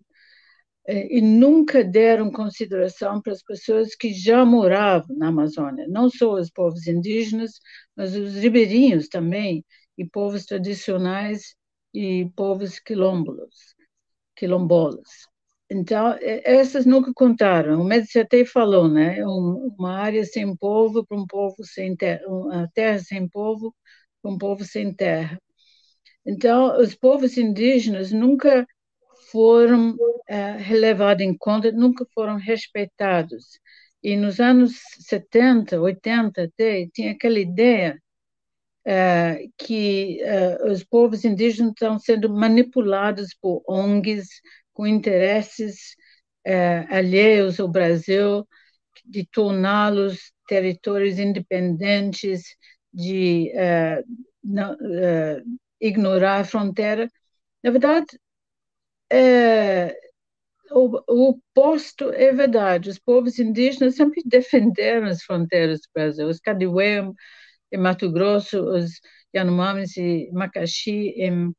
Uh, 0.88 1.06
e 1.10 1.20
nunca 1.20 1.84
deram 1.84 2.30
consideração 2.30 3.22
para 3.22 3.32
as 3.32 3.42
pessoas 3.42 3.94
que 3.94 4.12
já 4.12 4.44
moravam 4.44 5.16
na 5.16 5.28
Amazônia, 5.28 5.86
não 5.88 6.10
só 6.10 6.34
os 6.34 6.50
povos 6.50 6.86
indígenas, 6.86 7.52
mas 7.96 8.14
os 8.16 8.34
ribeirinhos 8.34 9.08
também, 9.08 9.64
e 9.96 10.04
povos 10.04 10.44
tradicionais 10.46 11.54
e 11.94 12.30
povos 12.36 12.78
quilombolas 12.78 13.77
quilombolas. 14.38 15.26
Então, 15.70 16.16
essas 16.22 16.86
nunca 16.86 17.12
contaram. 17.14 17.80
O 17.80 17.84
Médici 17.84 18.18
até 18.18 18.44
falou, 18.44 18.88
né? 18.88 19.24
Uma 19.26 19.98
área 19.98 20.24
sem 20.24 20.56
povo 20.56 21.04
para 21.06 21.18
um 21.18 21.26
povo 21.26 21.56
sem 21.64 21.94
terra, 21.96 22.22
uma 22.26 22.68
terra 22.74 22.98
sem 23.00 23.28
povo 23.28 23.74
para 24.22 24.30
um 24.32 24.38
povo 24.38 24.64
sem 24.64 24.94
terra. 24.94 25.38
Então, 26.26 26.80
os 26.80 26.94
povos 26.94 27.36
indígenas 27.38 28.12
nunca 28.12 28.66
foram 29.32 29.96
é, 30.28 30.52
relevados 30.52 31.24
em 31.24 31.36
conta, 31.36 31.72
nunca 31.72 32.06
foram 32.14 32.36
respeitados. 32.36 33.58
E 34.02 34.16
nos 34.16 34.40
anos 34.40 34.72
70, 35.00 35.80
80 35.80 36.44
até, 36.44 36.86
tinha 36.92 37.12
aquela 37.12 37.38
ideia 37.40 38.00
uh, 38.88 39.52
que 39.58 40.20
uh, 40.22 40.70
os 40.70 40.82
povos 40.82 41.24
indígenas 41.24 41.72
estão 41.72 41.98
sendo 41.98 42.30
manipulados 42.30 43.34
por 43.40 43.62
ONGs 43.68 44.28
com 44.72 44.86
interesses 44.86 45.94
uh, 46.46 46.86
alheios 46.88 47.60
ao 47.60 47.68
Brasil, 47.68 48.46
de 49.04 49.26
torná-los 49.30 50.32
territórios 50.48 51.18
independentes, 51.18 52.42
de 52.92 53.52
não, 54.42 54.76
ignorar 55.80 56.40
a 56.40 56.44
fronteira. 56.44 57.08
Na 57.62 57.70
verdade, 57.70 58.06
o, 60.70 61.00
o 61.06 61.30
oposto 61.30 62.10
é 62.10 62.32
verdade. 62.32 62.90
Os 62.90 62.98
povos 62.98 63.38
indígenas 63.38 63.94
sempre 63.94 64.22
defenderam 64.24 65.06
as 65.06 65.22
fronteiras 65.22 65.80
do 65.80 65.88
Brasil. 65.94 66.28
Os 66.28 66.40
Cadiuê 66.40 67.02
em 67.72 67.78
Mato 67.78 68.10
Grosso, 68.10 68.60
os 68.62 69.00
Yanomamis 69.34 69.96
e 69.96 70.30
Macaxi 70.32 71.14
em 71.16 71.52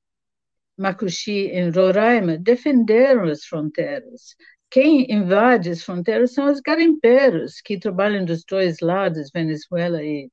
Macuxi, 0.77 1.49
em 1.51 1.69
Roraima, 1.71 2.37
defenderam 2.37 3.25
as 3.25 3.43
fronteiras. 3.43 4.35
Quem 4.71 5.11
invade 5.11 5.69
as 5.71 5.83
fronteiras 5.83 6.33
são 6.33 6.49
os 6.51 6.61
garimpeiros, 6.61 7.59
que 7.61 7.77
trabalham 7.77 8.23
dos 8.23 8.43
dois 8.45 8.79
lados, 8.79 9.29
Venezuela 9.33 10.01
e, 10.03 10.31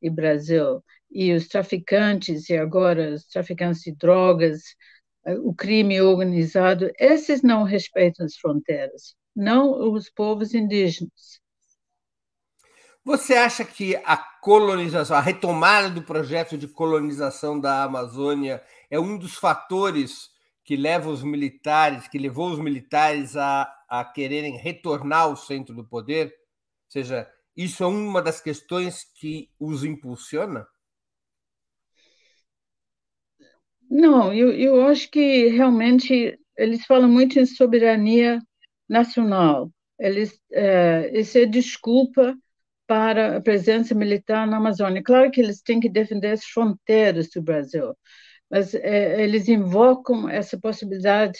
e 0.00 0.10
Brasil. 0.10 0.84
E 1.10 1.32
os 1.32 1.48
traficantes, 1.48 2.48
e 2.48 2.56
agora 2.56 3.14
os 3.14 3.26
traficantes 3.26 3.82
de 3.82 3.92
drogas, 3.96 4.62
eh, 5.26 5.34
o 5.38 5.54
crime 5.54 6.00
organizado, 6.00 6.90
esses 6.98 7.42
não 7.42 7.64
respeitam 7.64 8.26
as 8.26 8.36
fronteiras, 8.36 9.14
não 9.34 9.92
os 9.92 10.10
povos 10.10 10.54
indígenas. 10.54 11.40
Você 13.08 13.32
acha 13.32 13.64
que 13.64 13.96
a 14.04 14.18
colonização, 14.18 15.16
a 15.16 15.20
retomada 15.22 15.88
do 15.88 16.02
projeto 16.02 16.58
de 16.58 16.68
colonização 16.68 17.58
da 17.58 17.82
Amazônia 17.84 18.62
é 18.90 19.00
um 19.00 19.16
dos 19.16 19.34
fatores 19.34 20.28
que 20.62 20.76
leva 20.76 21.08
os 21.08 21.22
militares, 21.22 22.06
que 22.06 22.18
levou 22.18 22.50
os 22.50 22.58
militares 22.58 23.34
a, 23.34 23.66
a 23.88 24.04
quererem 24.04 24.58
retornar 24.58 25.22
ao 25.22 25.38
centro 25.38 25.74
do 25.74 25.82
poder? 25.82 26.26
Ou 26.26 26.90
seja, 26.90 27.26
isso 27.56 27.82
é 27.82 27.86
uma 27.86 28.20
das 28.20 28.42
questões 28.42 29.04
que 29.18 29.50
os 29.58 29.84
impulsiona? 29.84 30.68
Não, 33.90 34.34
eu, 34.34 34.52
eu 34.52 34.86
acho 34.86 35.10
que 35.10 35.46
realmente 35.46 36.38
eles 36.58 36.84
falam 36.84 37.08
muito 37.08 37.38
em 37.38 37.46
soberania 37.46 38.38
nacional. 38.86 39.72
Eles, 39.98 40.38
é, 40.52 41.10
isso 41.18 41.38
é 41.38 41.46
desculpa 41.46 42.36
para 42.88 43.36
a 43.36 43.40
presença 43.42 43.94
militar 43.94 44.46
na 44.46 44.56
Amazônia. 44.56 45.02
Claro 45.04 45.30
que 45.30 45.40
eles 45.40 45.62
têm 45.62 45.80
que 45.80 45.90
defender 45.90 46.32
as 46.32 46.44
fronteiras 46.44 47.28
do 47.30 47.42
Brasil, 47.42 47.94
mas 48.50 48.74
é, 48.74 49.22
eles 49.22 49.48
invocam 49.48 50.28
essa 50.28 50.58
possibilidade 50.58 51.38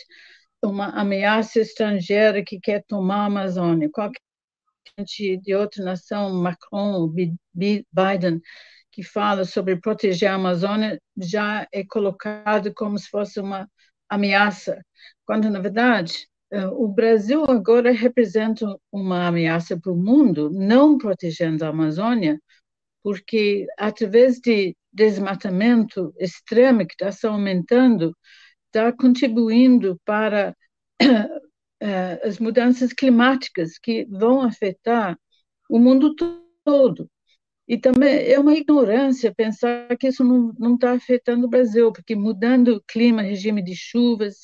uma 0.63 0.89
ameaça 0.91 1.61
estrangeira 1.61 2.45
que 2.45 2.61
quer 2.61 2.85
tomar 2.87 3.23
a 3.23 3.27
Amazônia. 3.27 3.89
Qualquer 3.91 4.21
gente 4.99 5.39
de 5.39 5.55
outra 5.55 5.85
nação, 5.85 6.35
Macron, 6.35 7.09
Biden, 7.55 8.41
que 8.93 9.03
fala 9.03 9.45
sobre 9.45 9.77
proteger 9.81 10.31
a 10.31 10.35
Amazônia, 10.35 11.01
já 11.17 11.67
é 11.73 11.85
colocado 11.85 12.75
como 12.75 12.99
se 12.99 13.09
fosse 13.09 13.41
uma 13.41 13.69
ameaça, 14.09 14.83
quando, 15.25 15.51
na 15.51 15.61
verdade, 15.61 16.29
o 16.73 16.89
Brasil 16.89 17.45
agora 17.45 17.93
representa 17.93 18.67
uma 18.91 19.27
ameaça 19.27 19.79
para 19.79 19.93
o 19.93 19.97
mundo, 19.97 20.51
não 20.51 20.97
protegendo 20.97 21.65
a 21.65 21.69
Amazônia, 21.69 22.41
porque 23.03 23.67
através 23.79 24.39
de 24.41 24.77
desmatamento 24.93 26.13
extremo 26.19 26.87
que 26.87 26.95
está 26.95 27.13
se 27.13 27.27
aumentando, 27.27 28.17
está 28.67 28.93
contribuindo 28.93 30.01
para 30.05 30.55
eh, 31.81 32.21
as 32.25 32.39
mudanças 32.39 32.93
climáticas 32.93 33.79
que 33.79 34.05
vão 34.07 34.43
afetar 34.43 35.19
o 35.71 35.79
mundo 35.79 36.15
todo. 36.65 37.11
E 37.69 37.79
também 37.79 38.31
é 38.31 38.39
uma 38.41 38.55
ignorância 38.55 39.35
pensar 39.35 39.97
que 39.99 40.09
isso 40.09 40.25
não 40.25 40.75
está 40.75 40.93
afetando 40.93 41.47
o 41.47 41.51
Brasil, 41.51 41.93
porque 41.93 42.17
mudando 42.17 42.77
o 42.77 42.83
clima, 42.87 43.23
regime 43.23 43.63
de 43.63 43.77
chuvas, 43.77 44.37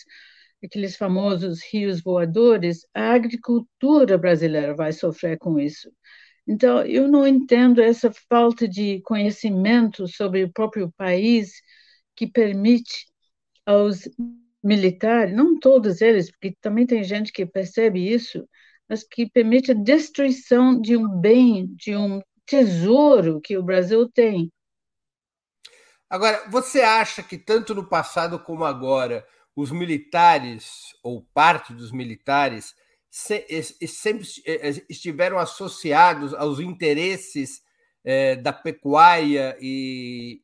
aqueles 0.67 0.97
famosos 0.97 1.63
rios 1.73 2.03
voadores, 2.03 2.87
a 2.95 3.13
agricultura 3.13 4.17
brasileira 4.17 4.75
vai 4.75 4.93
sofrer 4.93 5.39
com 5.39 5.59
isso. 5.59 5.91
Então, 6.47 6.85
eu 6.85 7.09
não 7.09 7.27
entendo 7.27 7.81
essa 7.81 8.13
falta 8.29 8.69
de 8.69 9.01
conhecimento 9.03 10.07
sobre 10.07 10.45
o 10.45 10.53
próprio 10.53 10.93
país 10.97 11.53
que 12.15 12.27
permite 12.27 13.07
aos 13.65 14.09
militares, 14.63 15.35
não 15.35 15.59
todos 15.59 16.01
eles, 16.01 16.31
porque 16.31 16.55
também 16.61 16.87
tem 16.87 17.03
gente 17.03 17.33
que 17.33 17.47
percebe 17.47 18.07
isso, 18.07 18.47
mas 18.89 19.03
que 19.03 19.29
permite 19.29 19.71
a 19.71 19.75
destruição 19.75 20.81
de 20.81 20.97
um 20.97 21.09
bem, 21.09 21.67
de 21.75 21.97
um 21.97 22.21
tesouro 22.47 23.41
que 23.41 23.57
o 23.57 23.63
Brasil 23.63 24.09
tem. 24.11 24.51
Agora, 26.09 26.49
você 26.51 26.83
acha 26.83 27.23
que 27.23 27.39
tanto 27.39 27.75
no 27.75 27.89
passado 27.89 28.39
como 28.39 28.65
agora 28.65 29.27
os 29.57 29.71
militares, 29.71 30.95
ou 31.03 31.23
parte 31.33 31.73
dos 31.73 31.93
militares, 31.93 32.75
sempre 33.09 34.27
estiveram 34.89 35.39
associados 35.39 36.35
aos 36.35 36.59
interesses 36.59 37.63
é, 38.05 38.35
da 38.35 38.53
pecuária 38.53 39.57
e, 39.61 40.43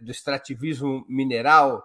do 0.00 0.10
extrativismo 0.10 1.04
mineral, 1.08 1.82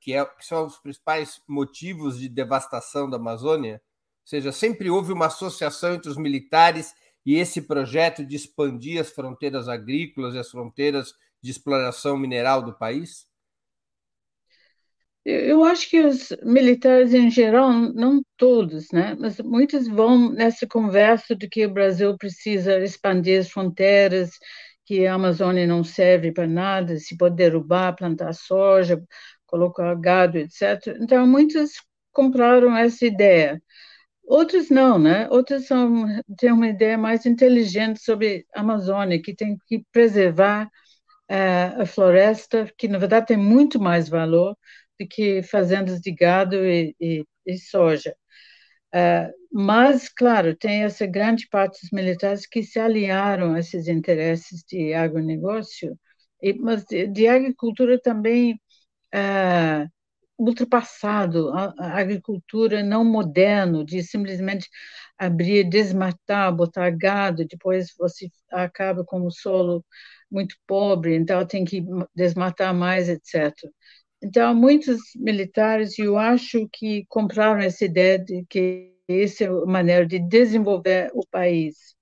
que, 0.00 0.12
é, 0.12 0.24
que 0.24 0.44
são 0.44 0.66
os 0.66 0.78
principais 0.78 1.40
motivos 1.48 2.18
de 2.18 2.28
devastação 2.28 3.08
da 3.08 3.16
Amazônia? 3.16 3.74
Ou 3.74 4.28
seja, 4.28 4.52
sempre 4.52 4.90
houve 4.90 5.12
uma 5.12 5.26
associação 5.26 5.94
entre 5.94 6.10
os 6.10 6.16
militares 6.16 6.92
e 7.24 7.36
esse 7.36 7.62
projeto 7.62 8.24
de 8.24 8.34
expandir 8.34 9.00
as 9.00 9.10
fronteiras 9.10 9.68
agrícolas 9.68 10.34
e 10.34 10.38
as 10.38 10.50
fronteiras 10.50 11.14
de 11.40 11.50
exploração 11.50 12.16
mineral 12.16 12.62
do 12.62 12.72
país? 12.72 13.27
Eu 15.30 15.62
acho 15.62 15.90
que 15.90 16.00
os 16.00 16.30
militares 16.42 17.12
em 17.12 17.30
geral, 17.30 17.70
não 17.70 18.22
todos, 18.38 18.86
né, 18.90 19.14
mas 19.20 19.38
muitos 19.40 19.86
vão 19.86 20.30
nessa 20.30 20.66
conversa 20.66 21.36
de 21.36 21.46
que 21.46 21.66
o 21.66 21.70
Brasil 21.70 22.16
precisa 22.16 22.78
expandir 22.82 23.38
as 23.40 23.50
fronteiras, 23.50 24.30
que 24.86 25.06
a 25.06 25.14
Amazônia 25.14 25.66
não 25.66 25.84
serve 25.84 26.32
para 26.32 26.46
nada, 26.46 26.96
se 26.98 27.14
pode 27.16 27.36
derrubar, 27.36 27.94
plantar 27.94 28.32
soja, 28.32 29.02
colocar 29.46 29.94
gado, 29.96 30.38
etc. 30.38 30.96
Então, 30.98 31.26
muitos 31.26 31.72
compraram 32.10 32.74
essa 32.74 33.04
ideia. 33.04 33.62
Outros 34.24 34.70
não, 34.70 34.98
né? 34.98 35.28
Outros 35.30 35.66
são, 35.66 36.06
têm 36.38 36.52
uma 36.52 36.68
ideia 36.68 36.96
mais 36.98 37.26
inteligente 37.26 38.00
sobre 38.02 38.46
a 38.54 38.60
Amazônia, 38.60 39.20
que 39.22 39.34
tem 39.34 39.58
que 39.66 39.84
preservar 39.92 40.66
uh, 41.30 41.82
a 41.82 41.86
floresta, 41.86 42.70
que 42.78 42.88
na 42.88 42.98
verdade 42.98 43.26
tem 43.26 43.36
muito 43.36 43.80
mais 43.80 44.08
valor 44.08 44.56
do 44.98 45.06
que 45.08 45.42
fazendas 45.42 46.00
de 46.00 46.12
gado 46.12 46.56
e, 46.64 46.94
e, 47.00 47.24
e 47.46 47.58
soja. 47.58 48.14
Uh, 48.94 49.32
mas, 49.52 50.08
claro, 50.08 50.56
tem 50.56 50.84
essa 50.84 51.06
grande 51.06 51.48
parte 51.48 51.80
dos 51.80 51.90
militares 51.90 52.46
que 52.46 52.62
se 52.62 52.78
aliaram 52.78 53.54
a 53.54 53.60
esses 53.60 53.88
interesses 53.88 54.62
de 54.64 54.94
agronegócio, 54.94 55.98
e, 56.42 56.54
mas 56.54 56.84
de, 56.84 57.06
de 57.08 57.28
agricultura 57.28 58.00
também 58.00 58.54
uh, 59.14 59.88
ultrapassado, 60.38 61.50
a, 61.50 61.74
a, 61.78 61.98
agricultura 61.98 62.82
não 62.82 63.04
moderno, 63.04 63.84
de 63.84 64.02
simplesmente 64.02 64.68
abrir, 65.18 65.68
desmatar, 65.68 66.54
botar 66.54 66.90
gado, 66.90 67.44
depois 67.46 67.92
você 67.98 68.30
acaba 68.50 69.04
com 69.04 69.26
o 69.26 69.30
solo 69.30 69.84
muito 70.30 70.56
pobre, 70.66 71.16
então 71.16 71.44
tem 71.46 71.64
que 71.64 71.82
desmatar 72.14 72.74
mais, 72.74 73.08
etc. 73.08 73.52
Então, 74.22 74.54
muitos 74.54 74.98
militares, 75.16 75.98
eu 75.98 76.18
acho 76.18 76.68
que 76.72 77.04
compraram 77.08 77.60
essa 77.60 77.84
ideia 77.84 78.18
de 78.18 78.44
que 78.48 78.92
essa 79.08 79.44
é 79.44 79.46
a 79.46 79.64
maneira 79.64 80.06
de 80.06 80.18
desenvolver 80.18 81.10
o 81.14 81.26
país. 81.26 81.96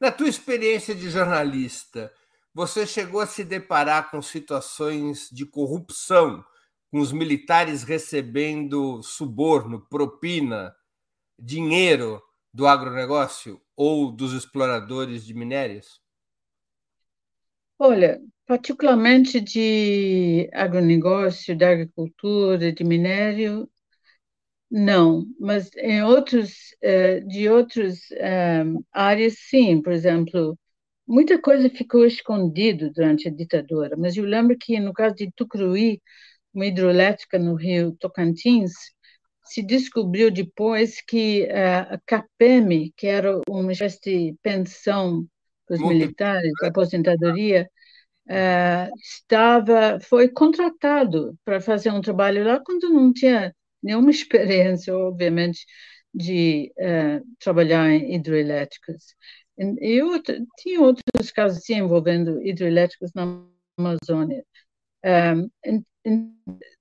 Na 0.00 0.10
tua 0.10 0.28
experiência 0.28 0.94
de 0.94 1.10
jornalista, 1.10 2.12
você 2.54 2.86
chegou 2.86 3.20
a 3.20 3.26
se 3.26 3.44
deparar 3.44 4.10
com 4.10 4.22
situações 4.22 5.28
de 5.30 5.44
corrupção, 5.44 6.44
com 6.90 7.00
os 7.00 7.12
militares 7.12 7.82
recebendo 7.82 9.02
suborno, 9.02 9.86
propina, 9.88 10.74
dinheiro 11.38 12.22
do 12.52 12.66
agronegócio 12.66 13.60
ou 13.74 14.12
dos 14.12 14.32
exploradores 14.32 15.24
de 15.24 15.34
minérios? 15.34 16.00
Olha, 17.78 18.20
particularmente 18.52 19.40
de 19.40 20.46
agronegócio, 20.52 21.56
de 21.56 21.64
agricultura, 21.64 22.70
de 22.70 22.84
minério, 22.84 23.66
não, 24.70 25.24
mas 25.40 25.70
em 25.76 26.02
outros, 26.02 26.74
eh, 26.82 27.20
de 27.20 27.48
outras 27.48 28.10
eh, 28.12 28.64
áreas, 28.92 29.36
sim. 29.48 29.80
Por 29.80 29.92
exemplo, 29.92 30.58
muita 31.06 31.40
coisa 31.40 31.70
ficou 31.70 32.04
escondido 32.04 32.90
durante 32.92 33.26
a 33.28 33.30
ditadura, 33.32 33.96
mas 33.96 34.16
eu 34.18 34.24
lembro 34.26 34.56
que 34.58 34.78
no 34.78 34.92
caso 34.92 35.14
de 35.16 35.32
Tucuruí, 35.34 36.02
uma 36.52 36.66
hidroelétrica 36.66 37.38
no 37.38 37.54
rio 37.54 37.96
Tocantins, 37.98 38.72
se 39.44 39.62
descobriu 39.62 40.30
depois 40.30 41.00
que 41.02 41.44
eh, 41.44 41.76
a 41.76 41.98
CAPEM, 42.06 42.92
que 42.96 43.06
era 43.06 43.40
uma 43.48 43.72
espécie 43.72 44.00
de 44.32 44.36
pensão 44.42 45.26
para 45.66 45.76
os 45.76 45.82
militares, 45.82 46.52
aposentadoria, 46.62 47.66
estava, 48.28 49.98
foi 50.00 50.28
contratado 50.28 51.36
para 51.44 51.60
fazer 51.60 51.90
um 51.90 52.00
trabalho 52.00 52.44
lá 52.44 52.60
quando 52.60 52.88
não 52.90 53.12
tinha 53.12 53.54
nenhuma 53.82 54.10
experiência, 54.10 54.96
obviamente, 54.96 55.64
de 56.14 56.72
uh, 56.78 57.24
trabalhar 57.38 57.88
em 57.90 58.14
hidroelétricas. 58.14 59.14
E 59.58 60.00
tinha 60.58 60.80
outros 60.80 61.30
casos 61.30 61.68
envolvendo 61.70 62.42
hidroelétricas 62.42 63.10
na 63.14 63.44
Amazônia. 63.78 64.44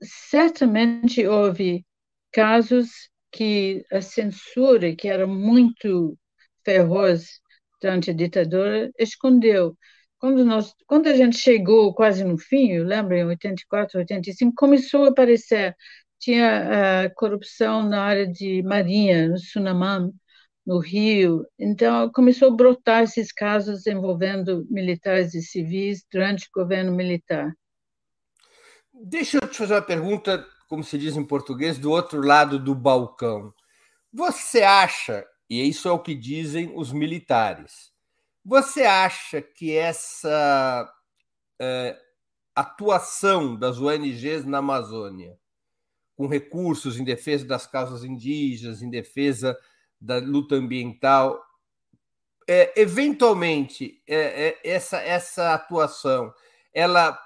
Certamente 0.03 1.25
houve 1.27 1.85
casos 2.31 3.09
que 3.31 3.85
a 3.91 4.01
censura, 4.01 4.95
que 4.95 5.07
era 5.07 5.27
muito 5.27 6.17
feroz 6.65 7.39
durante 7.81 8.11
a 8.11 8.13
ditadura, 8.13 8.91
escondeu. 8.97 9.77
Quando, 10.21 10.45
nós, 10.45 10.75
quando 10.85 11.07
a 11.07 11.15
gente 11.15 11.35
chegou 11.35 11.95
quase 11.95 12.23
no 12.23 12.37
fim, 12.37 12.73
eu 12.73 12.83
lembro, 12.83 13.15
em 13.15 13.25
84, 13.25 13.97
85, 13.97 14.53
começou 14.55 15.05
a 15.05 15.09
aparecer, 15.09 15.75
tinha 16.19 17.09
uh, 17.09 17.15
corrupção 17.15 17.81
na 17.81 18.03
área 18.03 18.27
de 18.27 18.61
marinha, 18.61 19.27
no 19.27 19.39
Sunamam, 19.39 20.13
no 20.63 20.77
Rio, 20.77 21.43
então 21.57 22.11
começou 22.11 22.49
a 22.49 22.55
brotar 22.55 23.01
esses 23.01 23.31
casos 23.31 23.87
envolvendo 23.87 24.63
militares 24.69 25.33
e 25.33 25.41
civis 25.41 26.05
durante 26.11 26.45
o 26.45 26.51
governo 26.53 26.91
militar. 26.91 27.51
Deixa 28.93 29.39
eu 29.41 29.47
te 29.47 29.57
fazer 29.57 29.73
uma 29.73 29.81
pergunta, 29.81 30.45
como 30.69 30.83
se 30.83 30.99
diz 30.99 31.17
em 31.17 31.25
português, 31.25 31.79
do 31.79 31.89
outro 31.89 32.21
lado 32.21 32.59
do 32.59 32.75
balcão. 32.75 33.51
Você 34.13 34.61
acha, 34.61 35.25
e 35.49 35.67
isso 35.67 35.87
é 35.87 35.91
o 35.91 35.97
que 35.97 36.13
dizem 36.13 36.71
os 36.75 36.93
militares, 36.93 37.90
você 38.43 38.83
acha 38.83 39.41
que 39.41 39.75
essa 39.75 40.91
é, 41.59 41.97
atuação 42.55 43.55
das 43.55 43.79
ONGs 43.79 44.45
na 44.45 44.57
Amazônia, 44.57 45.37
com 46.15 46.27
recursos 46.27 46.99
em 46.99 47.03
defesa 47.03 47.45
das 47.45 47.65
causas 47.65 48.03
indígenas, 48.03 48.81
em 48.81 48.89
defesa 48.89 49.57
da 49.99 50.17
luta 50.17 50.55
ambiental, 50.55 51.39
é, 52.47 52.73
eventualmente 52.75 54.01
é, 54.07 54.47
é, 54.47 54.59
essa, 54.63 54.97
essa 54.97 55.53
atuação 55.53 56.33
ela 56.73 57.19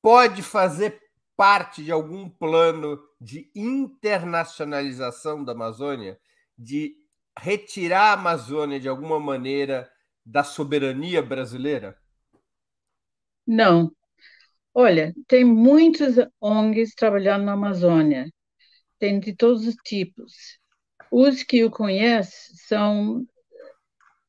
pode 0.00 0.42
fazer 0.42 1.00
parte 1.36 1.82
de 1.84 1.92
algum 1.92 2.28
plano 2.28 3.00
de 3.20 3.50
internacionalização 3.54 5.44
da 5.44 5.52
Amazônia, 5.52 6.18
de 6.56 6.96
retirar 7.38 8.10
a 8.10 8.12
Amazônia 8.12 8.80
de 8.80 8.88
alguma 8.88 9.18
maneira 9.18 9.90
da 10.24 10.44
soberania 10.44 11.22
brasileira? 11.22 11.96
Não. 13.46 13.92
Olha, 14.74 15.14
tem 15.28 15.44
muitos 15.44 16.16
ONGs 16.40 16.94
trabalhando 16.94 17.44
na 17.44 17.52
Amazônia, 17.52 18.30
tem 18.98 19.20
de 19.20 19.34
todos 19.34 19.66
os 19.66 19.74
tipos. 19.84 20.32
Os 21.10 21.42
que 21.42 21.58
eu 21.58 21.70
conheço 21.70 22.52
são 22.68 23.26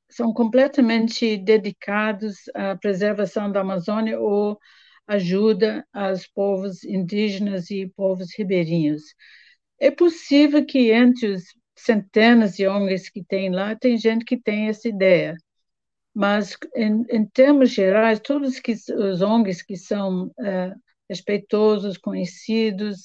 são 0.10 0.32
completamente 0.32 1.38
dedicados 1.38 2.36
à 2.54 2.76
preservação 2.76 3.52
da 3.52 3.62
Amazônia 3.62 4.20
ou 4.20 4.60
ajuda 5.08 5.86
aos 5.92 6.28
povos 6.28 6.84
indígenas 6.84 7.72
e 7.72 7.88
povos 7.96 8.30
ribeirinhos. 8.38 9.02
É 9.80 9.90
possível 9.92 10.66
que 10.66 10.92
entre 10.92 11.28
os 11.34 11.44
centenas 11.76 12.56
de 12.56 12.68
ONGs 12.68 13.10
que 13.10 13.24
tem 13.24 13.50
lá, 13.52 13.76
tem 13.76 13.98
gente 13.98 14.24
que 14.24 14.38
tem 14.38 14.68
essa 14.68 14.88
ideia 14.88 15.36
mas 16.14 16.58
em, 16.76 17.06
em 17.10 17.26
termos 17.26 17.72
gerais, 17.72 18.20
todos 18.20 18.60
que, 18.60 18.74
os 18.74 19.22
ONGs 19.22 19.62
que 19.64 19.76
são 19.76 20.28
uh, 20.28 20.76
respeitosos, 21.10 21.98
conhecidos, 21.98 23.02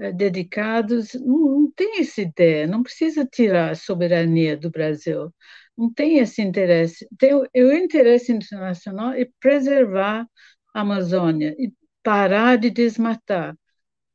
uh, 0.00 0.12
dedicados, 0.14 1.14
não, 1.14 1.38
não 1.60 1.72
tem 1.72 2.00
essa 2.00 2.22
ideia, 2.22 2.66
não 2.66 2.82
precisa 2.82 3.26
tirar 3.26 3.70
a 3.72 3.74
soberania 3.74 4.56
do 4.56 4.70
Brasil, 4.70 5.32
não 5.76 5.92
tem 5.92 6.18
esse 6.18 6.42
interesse. 6.42 7.08
Tem, 7.18 7.34
o 7.34 7.72
interesse 7.72 8.32
internacional 8.32 9.12
é 9.12 9.26
preservar 9.40 10.26
a 10.74 10.80
Amazônia 10.80 11.54
e 11.58 11.72
parar 12.02 12.56
de 12.56 12.70
desmatar, 12.70 13.56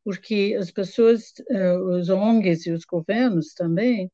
porque 0.03 0.55
as 0.59 0.71
pessoas, 0.71 1.33
uh, 1.51 1.97
os 1.97 2.09
ONGs 2.09 2.65
e 2.67 2.71
os 2.71 2.85
governos 2.85 3.53
também, 3.53 4.11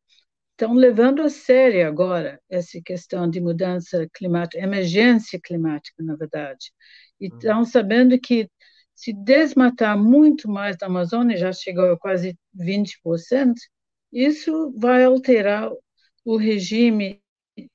estão 0.60 0.74
levando 0.74 1.22
a 1.22 1.30
sério 1.30 1.88
agora 1.88 2.42
essa 2.50 2.82
questão 2.84 3.30
de 3.30 3.40
mudança 3.40 4.06
climática, 4.14 4.62
emergência 4.62 5.40
climática, 5.42 6.04
na 6.04 6.18
verdade. 6.18 6.74
E 7.20 7.28
hum. 7.28 7.32
estão 7.34 7.64
sabendo 7.64 8.20
que 8.20 8.50
se 8.94 9.14
desmatar 9.14 9.98
muito 9.98 10.50
mais 10.50 10.76
da 10.78 10.88
Amazônia, 10.88 11.38
já 11.38 11.54
chegou 11.54 11.90
a 11.90 11.98
quase 11.98 12.38
20%, 12.54 13.54
isso 14.12 14.74
vai 14.78 15.06
alterar 15.06 15.72
o 16.26 16.36
regime 16.36 17.22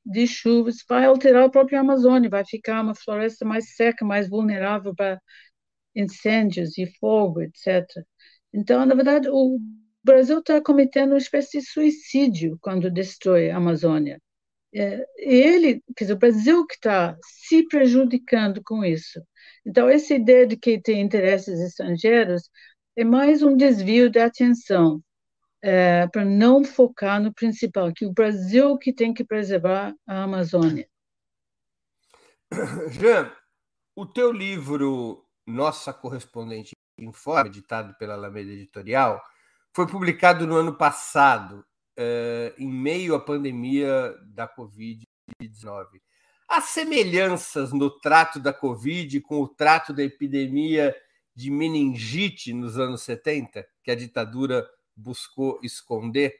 de 0.04 0.26
chuvas, 0.26 0.84
vai 0.86 1.06
alterar 1.06 1.44
a 1.44 1.50
própria 1.50 1.80
Amazônia, 1.80 2.28
vai 2.28 2.44
ficar 2.44 2.82
uma 2.82 2.94
floresta 2.94 3.46
mais 3.46 3.74
seca, 3.74 4.04
mais 4.04 4.28
vulnerável 4.28 4.94
para 4.94 5.18
incêndios 5.94 6.76
e 6.76 6.86
fogo, 6.98 7.40
etc. 7.40 7.86
Então, 8.52 8.84
na 8.84 8.94
verdade, 8.94 9.28
o 9.30 9.58
o 10.04 10.06
Brasil 10.06 10.38
está 10.40 10.60
cometendo 10.60 11.12
uma 11.12 11.18
espécie 11.18 11.60
de 11.60 11.66
suicídio 11.66 12.58
quando 12.60 12.90
destrói 12.90 13.48
a 13.50 13.56
Amazônia. 13.56 14.20
É, 14.74 15.02
ele, 15.16 15.82
quer 15.96 16.04
dizer, 16.04 16.12
o 16.12 16.18
Brasil 16.18 16.66
que 16.66 16.74
está 16.74 17.16
se 17.22 17.66
prejudicando 17.68 18.62
com 18.62 18.84
isso. 18.84 19.22
Então, 19.64 19.88
essa 19.88 20.14
ideia 20.14 20.46
de 20.46 20.58
que 20.58 20.78
tem 20.78 21.00
interesses 21.00 21.58
estrangeiros 21.58 22.50
é 22.94 23.02
mais 23.02 23.42
um 23.42 23.56
desvio 23.56 24.10
da 24.10 24.26
atenção 24.26 25.02
é, 25.62 26.06
para 26.08 26.24
não 26.24 26.62
focar 26.62 27.22
no 27.22 27.32
principal, 27.32 27.90
que 27.90 28.04
o 28.04 28.12
Brasil 28.12 28.76
que 28.76 28.92
tem 28.92 29.14
que 29.14 29.24
preservar 29.24 29.94
a 30.06 30.24
Amazônia. 30.24 30.86
Jean, 32.90 33.32
o 33.96 34.04
teu 34.04 34.30
livro 34.30 35.24
Nossa 35.46 35.94
Correspondente 35.94 36.72
Informe, 36.98 37.48
editado 37.48 37.94
pela 37.98 38.14
Alameda 38.14 38.50
Editorial, 38.50 39.20
foi 39.74 39.88
publicado 39.88 40.46
no 40.46 40.56
ano 40.56 40.72
passado, 40.72 41.66
eh, 41.96 42.54
em 42.56 42.70
meio 42.70 43.16
à 43.16 43.20
pandemia 43.20 44.14
da 44.22 44.46
Covid-19. 44.48 46.00
Há 46.48 46.60
semelhanças 46.60 47.72
no 47.72 47.90
trato 47.90 48.38
da 48.38 48.52
Covid 48.52 49.20
com 49.22 49.40
o 49.40 49.48
trato 49.48 49.92
da 49.92 50.04
epidemia 50.04 50.94
de 51.34 51.50
meningite 51.50 52.52
nos 52.52 52.78
anos 52.78 53.02
70, 53.02 53.66
que 53.82 53.90
a 53.90 53.96
ditadura 53.96 54.64
buscou 54.96 55.58
esconder? 55.60 56.38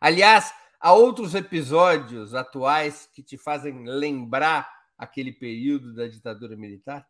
Aliás, 0.00 0.52
há 0.80 0.92
outros 0.92 1.36
episódios 1.36 2.34
atuais 2.34 3.08
que 3.14 3.22
te 3.22 3.38
fazem 3.38 3.84
lembrar 3.84 4.68
aquele 4.98 5.30
período 5.30 5.94
da 5.94 6.08
ditadura 6.08 6.56
militar? 6.56 7.06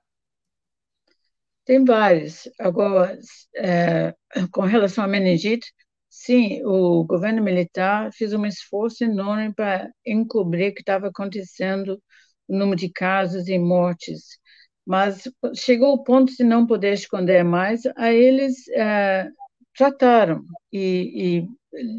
Tem 1.64 1.84
vários. 1.84 2.48
Agora, 2.58 3.18
é, 3.56 4.14
com 4.52 4.62
relação 4.62 5.04
à 5.04 5.08
meningite, 5.08 5.72
sim, 6.08 6.62
o 6.64 7.04
governo 7.04 7.42
militar 7.42 8.10
fez 8.12 8.32
um 8.34 8.44
esforço 8.44 9.04
enorme 9.04 9.54
para 9.54 9.90
encobrir 10.06 10.70
o 10.70 10.74
que 10.74 10.80
estava 10.80 11.08
acontecendo, 11.08 12.00
o 12.46 12.56
número 12.56 12.76
de 12.76 12.90
casos 12.90 13.48
e 13.48 13.58
mortes. 13.58 14.38
Mas 14.86 15.22
chegou 15.54 15.94
o 15.94 16.04
ponto 16.04 16.32
de 16.36 16.44
não 16.44 16.66
poder 16.66 16.92
esconder 16.92 17.42
mais, 17.42 17.82
aí 17.96 18.16
eles 18.16 18.68
é, 18.68 19.28
trataram 19.74 20.44
e, 20.70 21.46
e, 21.46 21.48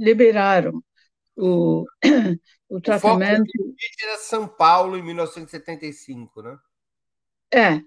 liberaram 0.04 0.80
o, 1.36 1.86
o 2.69 2.80
tratamento. 2.80 3.41
O 3.41 3.63
foco 3.63 3.75
era 4.04 4.17
São 4.19 4.47
Paulo 4.47 4.95
em 4.95 5.01
1975, 5.01 6.43
né? 6.43 6.58
É, 7.51 7.82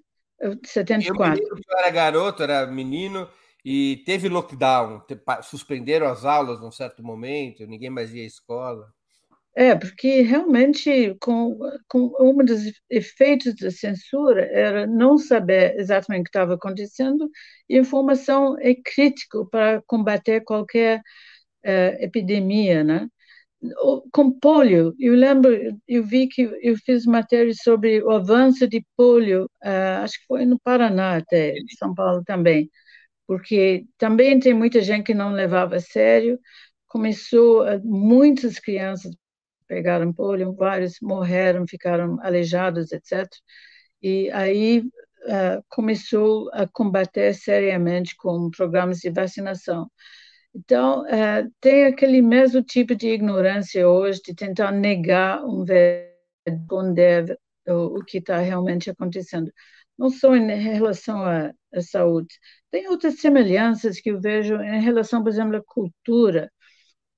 74. 0.65 1.43
Eu, 1.43 1.57
eu 1.57 1.79
era 1.79 1.91
garoto, 1.91 2.43
era 2.43 2.67
menino, 2.67 3.29
e 3.65 4.03
teve 4.07 4.29
lockdown, 4.29 5.03
suspenderam 5.43 6.07
as 6.07 6.25
aulas 6.25 6.61
num 6.61 6.71
certo 6.71 7.03
momento, 7.03 7.67
ninguém 7.67 7.91
mais 7.91 8.15
ia 8.15 8.23
à 8.23 8.27
escola. 8.27 8.89
É, 9.55 9.75
porque 9.75 10.21
realmente 10.21 11.17
com, 11.21 11.59
com 11.89 12.13
um 12.21 12.45
dos 12.45 12.61
efeitos 12.89 13.57
da 13.57 13.73
censura 13.73 14.49
era 14.53 14.87
não 14.87 15.19
saber 15.19 15.75
exatamente 15.77 16.21
o 16.21 16.25
que 16.25 16.29
estava 16.31 16.55
acontecendo 16.55 17.29
e 17.69 17.77
informação 17.77 18.57
é 18.61 18.75
crítico 18.75 19.49
para 19.51 19.83
combater 19.85 20.45
qualquer 20.45 21.01
uh, 21.01 21.97
epidemia, 21.99 22.85
né? 22.85 23.09
Com 24.13 24.31
polio, 24.39 24.95
eu 24.99 25.15
lembro, 25.15 25.51
eu 25.87 26.05
vi 26.05 26.29
que 26.29 26.43
eu 26.63 26.77
fiz 26.85 27.05
matéria 27.07 27.53
sobre 27.55 28.03
o 28.03 28.11
avanço 28.11 28.69
de 28.69 28.85
polio, 28.97 29.45
uh, 29.65 30.03
acho 30.03 30.19
que 30.21 30.27
foi 30.27 30.45
no 30.47 30.59
Paraná 30.61 31.17
até, 31.17 31.55
São 31.79 31.95
Paulo 31.95 32.23
também, 32.25 32.71
porque 33.27 33.87
também 33.99 34.39
tem 34.41 34.55
muita 34.55 34.81
gente 34.83 35.07
que 35.07 35.15
não 35.15 35.33
levava 35.33 35.77
a 35.77 35.81
sério, 35.81 36.39
começou, 36.87 37.65
uh, 37.65 37.81
muitas 37.85 38.59
crianças 38.61 39.13
pegaram 39.67 40.13
polio, 40.13 40.55
vários 40.55 40.97
morreram, 41.03 41.67
ficaram 41.69 42.19
aleijados, 42.23 42.93
etc. 42.93 43.29
E 44.03 44.31
aí 44.33 44.81
uh, 44.81 45.65
começou 45.69 46.51
a 46.55 46.67
combater 46.69 47.35
seriamente 47.35 48.17
com 48.17 48.51
programas 48.51 48.99
de 48.99 49.11
vacinação. 49.11 49.91
Então, 50.55 51.07
é, 51.07 51.47
tem 51.61 51.85
aquele 51.87 52.21
mesmo 52.23 52.63
tipo 52.63 52.95
de 52.95 53.09
ignorância 53.09 53.89
hoje 53.89 54.21
de 54.25 54.35
tentar 54.35 54.73
negar 54.73 55.45
um 55.45 55.65
esconder 56.47 57.39
o, 57.67 57.99
o 57.99 58.05
que 58.05 58.19
está 58.19 58.39
realmente 58.39 58.91
acontecendo. 58.91 59.53
Não 59.99 60.11
só 60.11 60.35
em 60.37 60.47
relação 60.61 61.25
à, 61.25 61.53
à 61.75 61.81
saúde. 61.83 62.35
Tem 62.71 62.89
outras 62.89 63.21
semelhanças 63.21 64.01
que 64.01 64.11
eu 64.11 64.21
vejo 64.21 64.55
em 64.63 64.81
relação, 64.81 65.23
por 65.23 65.31
exemplo, 65.31 65.57
à 65.57 65.63
cultura. 65.65 66.51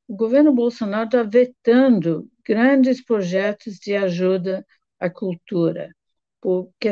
O 0.09 0.17
governo 0.17 0.53
Bolsonaro 0.53 1.07
está 1.07 1.23
vetando 1.23 2.29
grandes 2.47 3.05
projetos 3.05 3.77
de 3.79 3.95
ajuda 3.97 4.67
à 4.99 5.09
cultura, 5.11 5.91
porque 6.41 6.91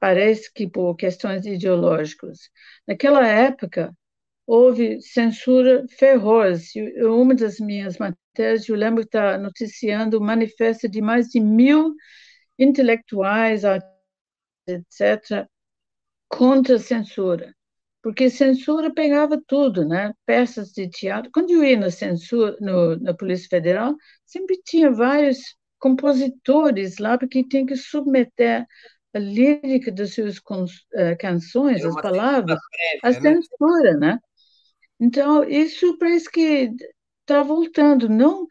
parece 0.00 0.52
que 0.52 0.68
por 0.68 0.94
questões 0.96 1.46
ideológicas. 1.46 2.50
Naquela 2.86 3.26
época, 3.26 3.92
houve 4.46 5.00
censura 5.00 5.84
feroz. 5.98 6.72
Uma 7.02 7.34
das 7.34 7.58
minhas 7.58 7.98
matérias, 7.98 8.68
eu 8.68 8.76
lembro 8.76 9.02
que 9.02 9.08
está 9.08 9.38
noticiando 9.38 10.18
o 10.18 10.22
manifesto 10.22 10.88
de 10.88 11.00
mais 11.00 11.28
de 11.28 11.40
mil 11.40 11.94
intelectuais, 12.58 13.62
etc., 14.66 15.48
contra 16.28 16.76
a 16.76 16.78
censura. 16.78 17.54
Porque 18.02 18.28
censura 18.28 18.92
pegava 18.92 19.40
tudo, 19.46 19.86
né? 19.88 20.12
Peças 20.26 20.72
de 20.72 20.88
teatro. 20.88 21.30
Quando 21.32 21.50
eu 21.50 21.64
ia 21.64 21.78
na 21.78 21.90
censura, 21.90 22.56
no, 22.60 22.96
na 22.96 23.14
Polícia 23.14 23.48
Federal, 23.48 23.94
sempre 24.26 24.60
tinha 24.62 24.90
vários 24.90 25.38
compositores 25.78 26.98
lá, 26.98 27.16
porque 27.16 27.46
tinha 27.48 27.64
que 27.64 27.76
submeter 27.76 28.66
a 29.14 29.18
lírica 29.18 29.90
das 29.92 30.14
suas 30.14 30.38
uh, 30.38 31.16
canções, 31.18 31.84
as 31.84 31.94
palavras, 31.94 32.58
à 33.02 33.10
né? 33.10 33.20
censura, 33.20 33.96
né? 33.96 34.18
Então, 35.04 35.44
isso 35.44 35.98
parece 35.98 36.30
que 36.30 36.70
está 37.22 37.42
voltando. 37.42 38.08
Não, 38.08 38.46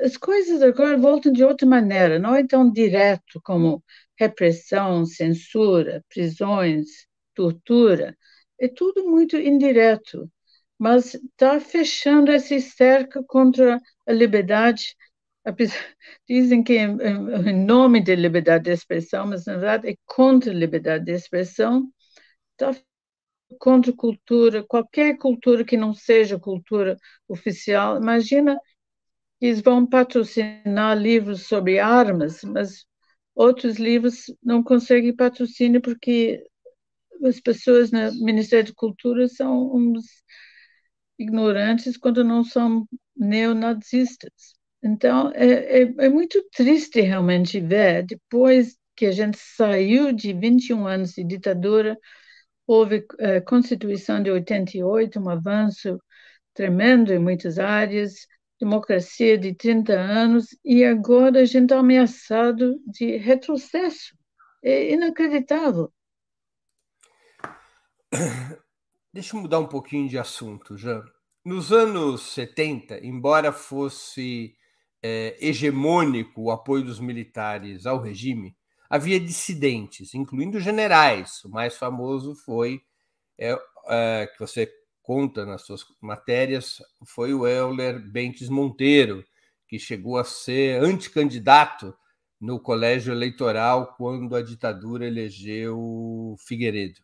as 0.00 0.16
coisas 0.16 0.62
agora 0.62 0.98
voltam 0.98 1.32
de 1.32 1.44
outra 1.44 1.66
maneira, 1.68 2.18
não 2.18 2.34
é 2.34 2.46
tão 2.46 2.70
direto 2.72 3.40
como 3.44 3.84
repressão, 4.18 5.06
censura, 5.06 6.04
prisões, 6.08 6.88
tortura. 7.34 8.16
É 8.60 8.68
tudo 8.68 9.08
muito 9.10 9.36
indireto, 9.36 10.30
mas 10.78 11.14
está 11.14 11.60
fechando 11.60 12.30
essa 12.32 12.58
cerca 12.60 13.22
contra 13.26 13.80
a 14.06 14.12
liberdade. 14.12 14.96
Dizem 16.28 16.62
que 16.62 16.74
é 16.78 16.84
em 16.84 17.64
nome 17.66 18.02
da 18.04 18.14
liberdade 18.14 18.64
de 18.64 18.70
expressão, 18.72 19.26
mas 19.28 19.46
na 19.46 19.54
verdade 19.56 19.90
é 19.90 19.96
contra 20.06 20.50
a 20.52 20.54
liberdade 20.54 21.04
de 21.06 21.12
expressão. 21.12 21.90
Está 22.52 22.74
contra 23.60 23.92
cultura, 23.92 24.64
qualquer 24.64 25.18
cultura 25.18 25.64
que 25.64 25.76
não 25.76 25.94
seja 25.94 26.40
cultura 26.40 26.96
oficial. 27.28 27.98
Imagina 27.98 28.58
eles 29.40 29.60
vão 29.62 29.86
patrocinar 29.86 30.98
livros 30.98 31.46
sobre 31.46 31.78
armas, 31.78 32.42
mas 32.44 32.84
outros 33.34 33.76
livros 33.78 34.26
não 34.42 34.62
conseguem 34.62 35.14
patrocínio 35.14 35.80
porque 35.80 36.44
as 37.24 37.40
pessoas 37.40 37.90
no 37.90 38.12
Ministério 38.24 38.68
da 38.68 38.74
Cultura 38.76 39.28
são 39.28 39.74
uns 39.74 40.04
ignorantes 41.18 41.96
quando 41.96 42.24
não 42.24 42.42
são 42.44 42.86
neonazistas. 43.16 44.54
Então, 44.82 45.30
é, 45.34 45.82
é, 45.82 45.94
é 45.98 46.08
muito 46.08 46.42
triste 46.52 47.00
realmente 47.00 47.60
ver, 47.60 48.04
depois 48.06 48.76
que 48.96 49.06
a 49.06 49.12
gente 49.12 49.38
saiu 49.38 50.12
de 50.12 50.32
21 50.32 50.86
anos 50.86 51.12
de 51.12 51.24
ditadura, 51.24 51.98
Houve 52.72 53.04
a 53.18 53.24
eh, 53.24 53.40
Constituição 53.40 54.22
de 54.22 54.30
88, 54.30 55.18
um 55.18 55.28
avanço 55.28 56.00
tremendo 56.54 57.12
em 57.12 57.18
muitas 57.18 57.58
áreas, 57.58 58.28
democracia 58.60 59.36
de 59.36 59.52
30 59.52 59.92
anos, 59.92 60.56
e 60.64 60.84
agora 60.84 61.40
a 61.40 61.44
gente 61.44 61.64
está 61.64 61.80
ameaçado 61.80 62.80
de 62.86 63.16
retrocesso. 63.16 64.16
É 64.62 64.92
inacreditável. 64.92 65.92
Deixa 69.12 69.36
eu 69.36 69.40
mudar 69.40 69.58
um 69.58 69.66
pouquinho 69.66 70.08
de 70.08 70.16
assunto, 70.16 70.76
Jean. 70.76 71.02
Nos 71.44 71.72
anos 71.72 72.22
70, 72.34 73.04
embora 73.04 73.50
fosse 73.50 74.54
é, 75.02 75.36
hegemônico 75.44 76.42
o 76.42 76.50
apoio 76.52 76.84
dos 76.84 77.00
militares 77.00 77.84
ao 77.84 78.00
regime, 78.00 78.56
havia 78.90 79.20
dissidentes, 79.20 80.12
incluindo 80.14 80.58
generais. 80.58 81.44
O 81.44 81.48
mais 81.48 81.76
famoso 81.76 82.34
foi, 82.34 82.82
é, 83.38 83.56
é, 83.86 84.26
que 84.26 84.38
você 84.40 84.68
conta 85.00 85.46
nas 85.46 85.62
suas 85.62 85.84
matérias, 86.00 86.82
foi 87.06 87.32
o 87.32 87.46
Euler 87.46 88.00
Bentes 88.00 88.48
Monteiro, 88.48 89.24
que 89.68 89.78
chegou 89.78 90.18
a 90.18 90.24
ser 90.24 90.82
anticandidato 90.82 91.96
no 92.40 92.58
colégio 92.58 93.12
eleitoral 93.12 93.94
quando 93.96 94.34
a 94.34 94.42
ditadura 94.42 95.06
elegeu 95.06 96.34
Figueiredo. 96.40 97.00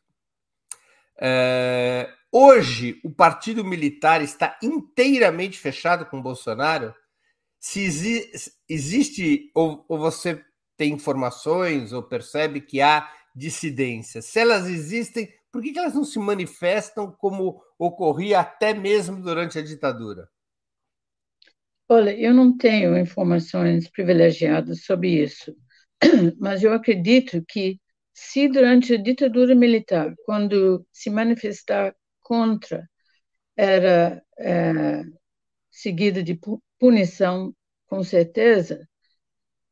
É, 1.19 2.13
hoje, 2.33 3.01
o 3.05 3.11
partido 3.11 3.65
militar 3.65 4.23
está 4.23 4.59
inteiramente 4.63 5.59
fechado 5.59 6.05
com 6.07 6.21
Bolsonaro 6.21 6.93
se 7.59 7.83
existe 8.69 9.51
ou, 9.55 9.85
ou 9.89 9.99
você 9.99 10.45
tem 10.77 10.93
informações 10.93 11.93
ou 11.93 12.03
percebe 12.03 12.61
que 12.61 12.81
há 12.81 13.11
dissidências. 13.35 14.27
Se 14.27 14.41
elas 14.41 14.67
existem, 14.67 15.29
por 15.53 15.63
que 15.63 15.79
elas 15.79 15.95
não 15.95 16.05
se 16.05 16.19
manifestam 16.19 17.11
como 17.13 17.63
ocorria 17.79 18.41
até 18.41 18.75
mesmo 18.75 19.23
durante 19.23 19.59
a 19.59 19.63
ditadura? 19.63 20.29
Olha, 21.89 22.19
eu 22.19 22.35
não 22.35 22.57
tenho 22.57 22.99
informações 22.99 23.89
privilegiadas 23.89 24.85
sobre 24.85 25.23
isso, 25.23 25.55
mas 26.41 26.63
eu 26.63 26.73
acredito 26.73 27.45
que 27.49 27.79
se 28.13 28.49
durante 28.49 28.95
a 28.95 29.03
ditadura 29.03 29.55
militar, 29.55 30.13
quando 30.25 30.85
se 30.93 31.11
manifestar 31.11 31.95
contra 32.23 32.89
era 33.57 34.23
é, 34.39 35.03
seguida 35.71 36.23
de 36.23 36.39
punição, 36.79 37.55
com 37.87 38.03
certeza, 38.03 38.87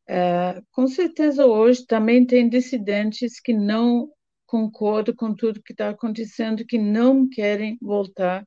é, 0.06 0.60
com 0.72 0.86
certeza 0.86 1.46
hoje 1.46 1.86
também 1.86 2.26
tem 2.26 2.48
dissidentes 2.48 3.40
que 3.40 3.52
não 3.52 4.10
concordam 4.46 5.14
com 5.14 5.34
tudo 5.34 5.62
que 5.62 5.72
está 5.72 5.90
acontecendo, 5.90 6.66
que 6.66 6.78
não 6.78 7.28
querem 7.28 7.78
voltar 7.80 8.46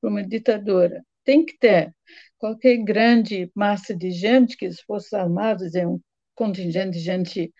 para 0.00 0.10
uma 0.10 0.22
ditadura. 0.26 1.04
Tem 1.24 1.44
que 1.44 1.56
ter. 1.58 1.94
Qualquer 2.38 2.78
grande 2.78 3.50
massa 3.54 3.94
de 3.96 4.10
gente, 4.10 4.56
que 4.56 4.66
as 4.66 4.80
Forças 4.80 5.12
Armadas 5.12 5.74
é 5.74 5.86
um 5.86 6.00
contingente 6.34 6.92
de 6.92 7.00
gente 7.00 7.52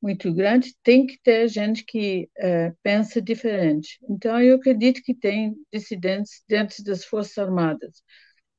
muito 0.00 0.32
grande, 0.34 0.74
tem 0.82 1.06
que 1.06 1.18
ter 1.22 1.48
gente 1.48 1.82
que 1.84 2.28
é, 2.36 2.72
pensa 2.82 3.22
diferente. 3.22 3.98
Então, 4.08 4.40
eu 4.40 4.56
acredito 4.56 5.02
que 5.02 5.14
tem 5.14 5.56
dissidentes 5.72 6.42
dentro 6.48 6.84
das 6.84 7.04
Forças 7.04 7.38
Armadas. 7.38 8.02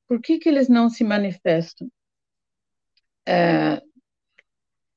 Por 0.07 0.19
que, 0.21 0.39
que 0.39 0.49
eles 0.49 0.67
não 0.67 0.89
se 0.89 1.03
manifestam? 1.03 1.87
É, 3.27 3.81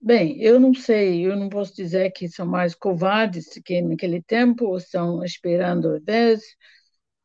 Bem, 0.00 0.40
eu 0.40 0.58
não 0.60 0.72
sei, 0.74 1.26
eu 1.26 1.36
não 1.36 1.48
posso 1.48 1.74
dizer 1.74 2.10
que 2.12 2.28
são 2.28 2.46
mais 2.46 2.74
covardes 2.74 3.46
que 3.64 3.80
naquele 3.82 4.22
tempo, 4.22 4.66
ou 4.66 4.76
estão 4.78 5.24
esperando 5.24 5.88
a 5.96 5.98
vez, 6.00 6.42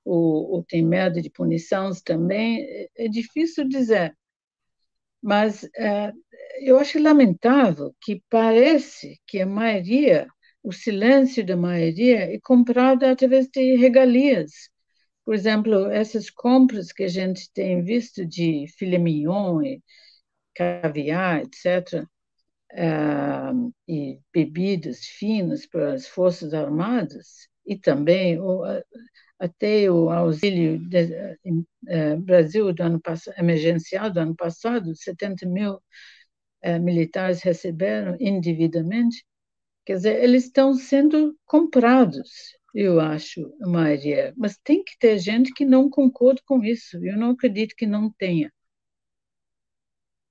ou, 0.06 0.52
ou 0.54 0.64
têm 0.66 0.84
medo 0.86 1.22
de 1.22 1.30
punições 1.32 2.02
também, 2.02 2.64
é, 2.64 2.90
é 3.06 3.10
difícil 3.10 3.68
dizer. 3.70 4.16
Mas 5.22 5.64
é, 5.78 6.12
eu 6.62 6.78
acho 6.78 7.00
lamentável 7.02 7.96
que 8.02 8.22
parece 8.30 9.20
que 9.28 9.40
a 9.42 9.46
maioria, 9.46 10.28
o 10.62 10.72
silêncio 10.72 11.46
da 11.46 11.56
maioria 11.58 12.34
é 12.36 12.40
comprado 12.42 13.04
através 13.06 13.48
de 13.50 13.76
regalias. 13.76 14.52
Por 15.26 15.36
exemplo, 15.36 15.88
essas 15.92 16.30
compras 16.32 16.92
que 16.94 17.04
a 17.04 17.08
gente 17.10 17.52
tem 17.54 17.84
visto 17.84 18.26
de 18.26 18.68
filé 18.78 18.98
mignon 19.00 19.62
e 19.64 19.82
caviar, 20.56 21.42
etc., 21.44 22.08
uh, 22.74 23.74
e 23.88 24.20
bebidas 24.34 25.00
finas 25.06 25.66
para 25.66 25.94
as 25.94 26.08
Forças 26.08 26.54
Armadas, 26.54 27.48
e 27.66 27.78
também 27.78 28.40
o, 28.40 28.64
até 29.40 29.90
o 29.92 30.10
auxílio 30.10 30.80
de, 30.80 31.04
uh, 31.46 32.18
Brasil 32.22 32.74
do 32.74 32.84
ano 32.84 33.00
passado, 33.02 33.36
emergencial 33.38 34.10
do 34.10 34.20
ano 34.20 34.36
passado, 34.36 34.96
70 34.96 35.46
mil 35.48 35.76
uh, 35.76 36.80
militares 36.82 37.42
receberam 37.42 38.16
indevidamente. 38.20 39.26
Quer 39.86 39.96
dizer, 39.98 40.24
eles 40.24 40.46
estão 40.46 40.74
sendo 40.74 41.38
comprados, 41.46 42.58
eu 42.74 43.00
acho, 43.00 43.54
a 43.62 43.68
maioria. 43.68 44.34
Mas 44.38 44.58
tem 44.64 44.84
que 44.84 44.98
ter 44.98 45.20
gente 45.20 45.54
que 45.54 45.66
não 45.66 45.90
concorda 45.90 46.42
com 46.46 46.64
isso. 46.64 46.98
Eu 47.06 47.18
não 47.18 47.32
acredito 47.32 47.76
que 47.76 47.86
não 47.86 48.10
tenha. 48.12 48.52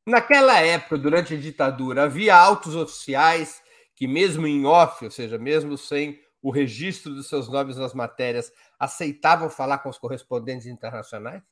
Naquela 0.06 0.60
época, 0.60 0.98
durante 0.98 1.34
a 1.34 1.38
ditadura, 1.38 2.04
havia 2.04 2.34
altos 2.34 2.74
oficiais 2.74 3.62
que, 3.94 4.08
mesmo 4.08 4.46
em 4.46 4.66
off, 4.66 5.04
ou 5.04 5.10
seja, 5.10 5.38
mesmo 5.38 5.78
sem 5.78 6.20
o 6.42 6.50
registro 6.50 7.14
dos 7.14 7.28
seus 7.28 7.48
nomes 7.48 7.76
nas 7.76 7.94
matérias, 7.94 8.50
aceitavam 8.78 9.48
falar 9.48 9.78
com 9.78 9.88
os 9.88 9.98
correspondentes 9.98 10.66
internacionais? 10.66 11.42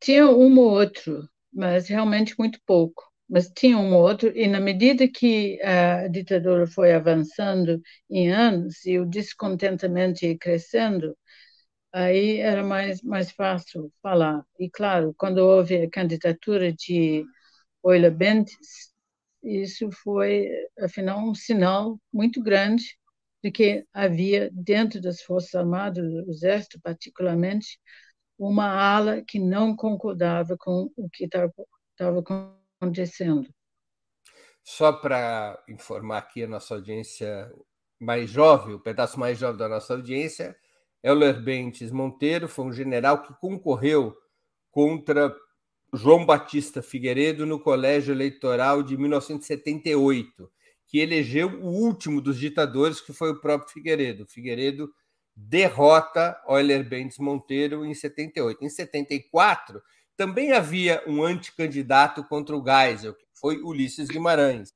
Tinha 0.00 0.26
um 0.26 0.58
ou 0.58 0.70
outro, 0.70 1.28
mas 1.52 1.88
realmente 1.88 2.34
muito 2.38 2.58
pouco. 2.66 3.04
Mas 3.28 3.50
tinha 3.50 3.76
um 3.78 3.94
ou 3.94 4.02
outro, 4.02 4.30
e 4.36 4.46
na 4.46 4.60
medida 4.60 5.08
que 5.08 5.60
a 5.62 6.08
ditadura 6.08 6.66
foi 6.66 6.92
avançando 6.92 7.80
em 8.08 8.30
anos 8.30 8.84
e 8.84 8.98
o 8.98 9.06
descontentamento 9.06 10.24
ia 10.24 10.38
crescendo, 10.38 11.16
aí 11.94 12.38
era 12.40 12.64
mais, 12.64 13.00
mais 13.02 13.30
fácil 13.30 13.92
falar. 14.02 14.44
E, 14.58 14.68
claro, 14.68 15.14
quando 15.16 15.38
houve 15.38 15.76
a 15.76 15.88
candidatura 15.90 16.72
de 16.72 17.24
Oila 17.82 18.10
Bentes, 18.10 18.92
isso 19.42 19.90
foi, 19.92 20.48
afinal, 20.80 21.20
um 21.20 21.34
sinal 21.34 21.98
muito 22.12 22.42
grande 22.42 22.98
de 23.42 23.50
que 23.50 23.86
havia 23.92 24.50
dentro 24.52 25.00
das 25.00 25.22
Forças 25.22 25.54
Armadas, 25.54 26.04
do 26.04 26.30
Exército 26.30 26.80
particularmente, 26.82 27.78
uma 28.36 28.66
ala 28.66 29.22
que 29.22 29.38
não 29.38 29.76
concordava 29.76 30.56
com 30.58 30.90
o 30.96 31.08
que 31.08 31.26
estava 31.26 31.52
acontecendo. 32.80 33.48
Só 34.64 34.92
para 34.92 35.62
informar 35.68 36.18
aqui 36.18 36.42
a 36.42 36.48
nossa 36.48 36.74
audiência 36.74 37.52
mais 38.00 38.30
jovem, 38.30 38.74
o 38.74 38.80
pedaço 38.80 39.20
mais 39.20 39.38
jovem 39.38 39.58
da 39.58 39.68
nossa 39.68 39.94
audiência, 39.94 40.56
Euler 41.04 41.38
Bentes 41.38 41.90
Monteiro 41.90 42.48
foi 42.48 42.64
um 42.64 42.72
general 42.72 43.20
que 43.22 43.34
concorreu 43.34 44.16
contra 44.70 45.36
João 45.92 46.24
Batista 46.24 46.82
Figueiredo 46.82 47.44
no 47.44 47.60
colégio 47.60 48.14
eleitoral 48.14 48.82
de 48.82 48.96
1978, 48.96 50.50
que 50.86 50.98
elegeu 50.98 51.60
o 51.60 51.66
último 51.66 52.22
dos 52.22 52.38
ditadores, 52.38 53.02
que 53.02 53.12
foi 53.12 53.32
o 53.32 53.40
próprio 53.40 53.70
Figueiredo. 53.70 54.26
Figueiredo 54.26 54.90
derrota 55.36 56.40
Euler 56.48 56.88
Bentes 56.88 57.18
Monteiro 57.18 57.84
em 57.84 57.92
78. 57.92 58.64
Em 58.64 58.70
74, 58.70 59.82
também 60.16 60.52
havia 60.52 61.04
um 61.06 61.22
anticandidato 61.22 62.24
contra 62.24 62.56
o 62.56 62.64
Geisel, 62.64 63.14
que 63.14 63.26
foi 63.34 63.60
Ulisses 63.60 64.08
Guimarães. 64.08 64.72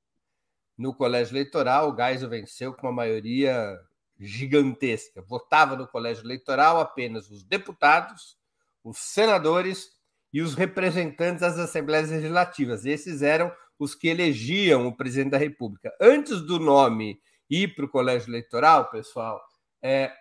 No 0.77 0.95
colégio 0.95 1.33
eleitoral, 1.33 1.91
o 1.91 1.97
Geisel 1.97 2.29
venceu 2.29 2.75
com 2.75 2.87
uma 2.87 2.93
maioria 2.93 3.79
gigantesca. 4.19 5.23
Votava 5.23 5.77
no 5.77 5.87
colégio 5.87 6.25
eleitoral 6.25 6.81
apenas 6.81 7.31
os 7.31 7.45
deputados, 7.45 8.37
os 8.83 8.99
senadores 8.99 9.91
e 10.33 10.43
os 10.43 10.55
representantes 10.55 11.41
das 11.41 11.59
assembleias 11.59 12.11
legislativas. 12.11 12.85
Esses 12.85 13.23
eram 13.23 13.53
os 13.79 13.95
que 13.95 14.09
elegiam 14.09 14.87
o 14.87 14.97
presidente 14.97 15.31
da 15.31 15.39
República. 15.39 15.95
Antes 16.01 16.41
do 16.41 16.59
nome 16.59 17.21
ir 17.49 17.75
para 17.75 17.85
o 17.85 17.89
colégio 17.89 18.31
eleitoral, 18.31 18.91
pessoal, 18.91 19.41
é, 19.83 20.13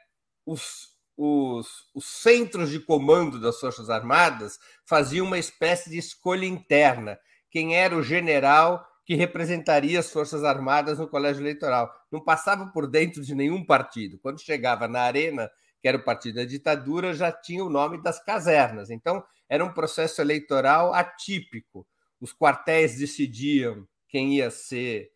os, 0.46 0.90
os, 1.18 1.68
os 1.94 2.06
centros 2.06 2.70
de 2.70 2.80
comando 2.80 3.40
das 3.40 3.60
Forças 3.60 3.90
Armadas 3.90 4.60
faziam 4.86 5.26
uma 5.26 5.40
espécie 5.40 5.90
de 5.90 5.98
escolha 5.98 6.46
interna. 6.46 7.20
Quem 7.50 7.76
era 7.76 7.96
o 7.96 8.04
general 8.04 8.86
que 9.08 9.16
representaria 9.16 10.02
as 10.02 10.12
Forças 10.12 10.44
Armadas 10.44 11.00
no 11.00 11.08
colégio 11.08 11.42
eleitoral. 11.42 11.90
Não 12.12 12.22
passava 12.22 12.68
por 12.68 12.86
dentro 12.86 13.24
de 13.24 13.34
nenhum 13.34 13.64
partido. 13.64 14.20
Quando 14.20 14.42
chegava 14.42 14.86
na 14.86 15.00
arena, 15.00 15.50
que 15.82 15.88
era 15.88 15.96
o 15.96 16.04
partido 16.04 16.36
da 16.36 16.44
ditadura, 16.44 17.14
já 17.14 17.32
tinha 17.32 17.64
o 17.64 17.70
nome 17.70 18.04
das 18.04 18.22
casernas. 18.22 18.90
Então, 18.90 19.24
era 19.48 19.64
um 19.64 19.72
processo 19.72 20.20
eleitoral 20.20 20.94
atípico. 20.94 21.88
Os 22.20 22.34
quartéis 22.34 22.98
decidiam 22.98 23.88
quem 24.10 24.36
ia 24.36 24.52
ser 24.52 25.10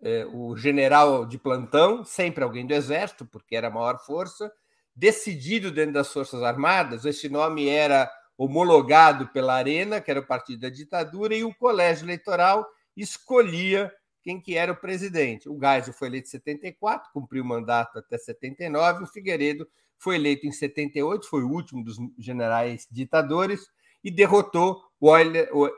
é, 0.00 0.24
o 0.24 0.56
general 0.56 1.26
de 1.26 1.36
plantão, 1.36 2.02
sempre 2.02 2.42
alguém 2.42 2.66
do 2.66 2.72
Exército, 2.72 3.26
porque 3.26 3.54
era 3.54 3.68
a 3.68 3.70
maior 3.70 3.98
força. 4.06 4.50
Decidido 4.96 5.70
dentro 5.70 5.92
das 5.92 6.10
Forças 6.10 6.42
Armadas, 6.42 7.04
esse 7.04 7.28
nome 7.28 7.68
era 7.68 8.10
homologado 8.38 9.28
pela 9.28 9.54
Arena, 9.54 10.00
que 10.00 10.10
era 10.10 10.20
o 10.20 10.26
partido 10.26 10.60
da 10.60 10.70
ditadura, 10.70 11.34
e 11.34 11.44
o 11.44 11.54
colégio 11.54 12.06
eleitoral 12.06 12.66
escolhia 12.96 13.92
quem 14.22 14.40
que 14.40 14.56
era 14.56 14.72
o 14.72 14.76
presidente. 14.76 15.48
O 15.48 15.58
Geisel 15.58 15.92
foi 15.92 16.08
eleito 16.08 16.28
em 16.28 16.30
74, 16.30 17.12
cumpriu 17.12 17.42
o 17.44 17.46
mandato 17.46 17.98
até 17.98 18.16
79, 18.16 19.04
o 19.04 19.06
Figueiredo 19.06 19.68
foi 19.98 20.16
eleito 20.16 20.46
em 20.46 20.52
78, 20.52 21.28
foi 21.28 21.42
o 21.42 21.50
último 21.50 21.84
dos 21.84 21.96
generais 22.18 22.86
ditadores, 22.90 23.66
e 24.02 24.10
derrotou 24.10 24.82
o 25.00 25.16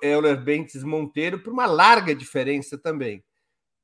Euler, 0.02 0.42
Bentes 0.42 0.82
Monteiro 0.82 1.38
por 1.38 1.52
uma 1.52 1.66
larga 1.66 2.14
diferença 2.14 2.76
também. 2.76 3.24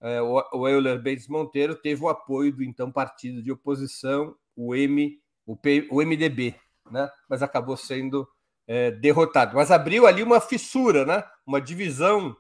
É, 0.01 0.21
o 0.21 0.69
Euler 0.69 1.01
Bentes 1.01 1.29
Monteiro 1.29 1.77
teve 1.77 2.03
o 2.03 2.09
apoio 2.09 2.53
do 2.53 2.65
então 2.65 2.91
partido 2.91 3.41
de 3.41 3.53
oposição, 3.53 4.35
o, 4.57 4.75
M, 4.75 5.17
o, 5.47 5.57
P, 5.57 5.87
o 5.91 6.03
MDB, 6.03 6.57
né? 6.91 7.09
mas 7.29 7.41
acabou 7.41 7.77
sendo 7.77 8.29
é, 8.67 8.91
derrotado. 8.91 9.55
Mas 9.55 9.71
abriu 9.71 10.07
ali 10.07 10.25
uma 10.25 10.41
fissura, 10.41 11.05
né? 11.07 11.23
uma 11.47 11.61
divisão 11.61 12.37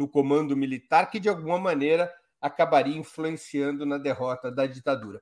no 0.00 0.08
comando 0.08 0.56
militar 0.56 1.10
que, 1.10 1.20
de 1.20 1.28
alguma 1.28 1.58
maneira, 1.58 2.10
acabaria 2.40 2.96
influenciando 2.96 3.84
na 3.84 3.98
derrota 3.98 4.50
da 4.50 4.64
ditadura. 4.64 5.20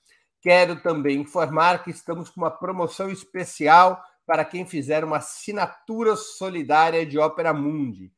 Quero 0.41 0.81
também 0.81 1.19
informar 1.19 1.83
que 1.83 1.91
estamos 1.91 2.29
com 2.29 2.39
uma 2.39 2.49
promoção 2.49 3.11
especial 3.11 4.01
para 4.25 4.45
quem 4.45 4.65
fizer 4.65 5.03
uma 5.03 5.17
assinatura 5.17 6.15
solidária 6.15 7.05
de 7.05 7.19
Opera 7.19 7.53
Mundi. 7.53 8.13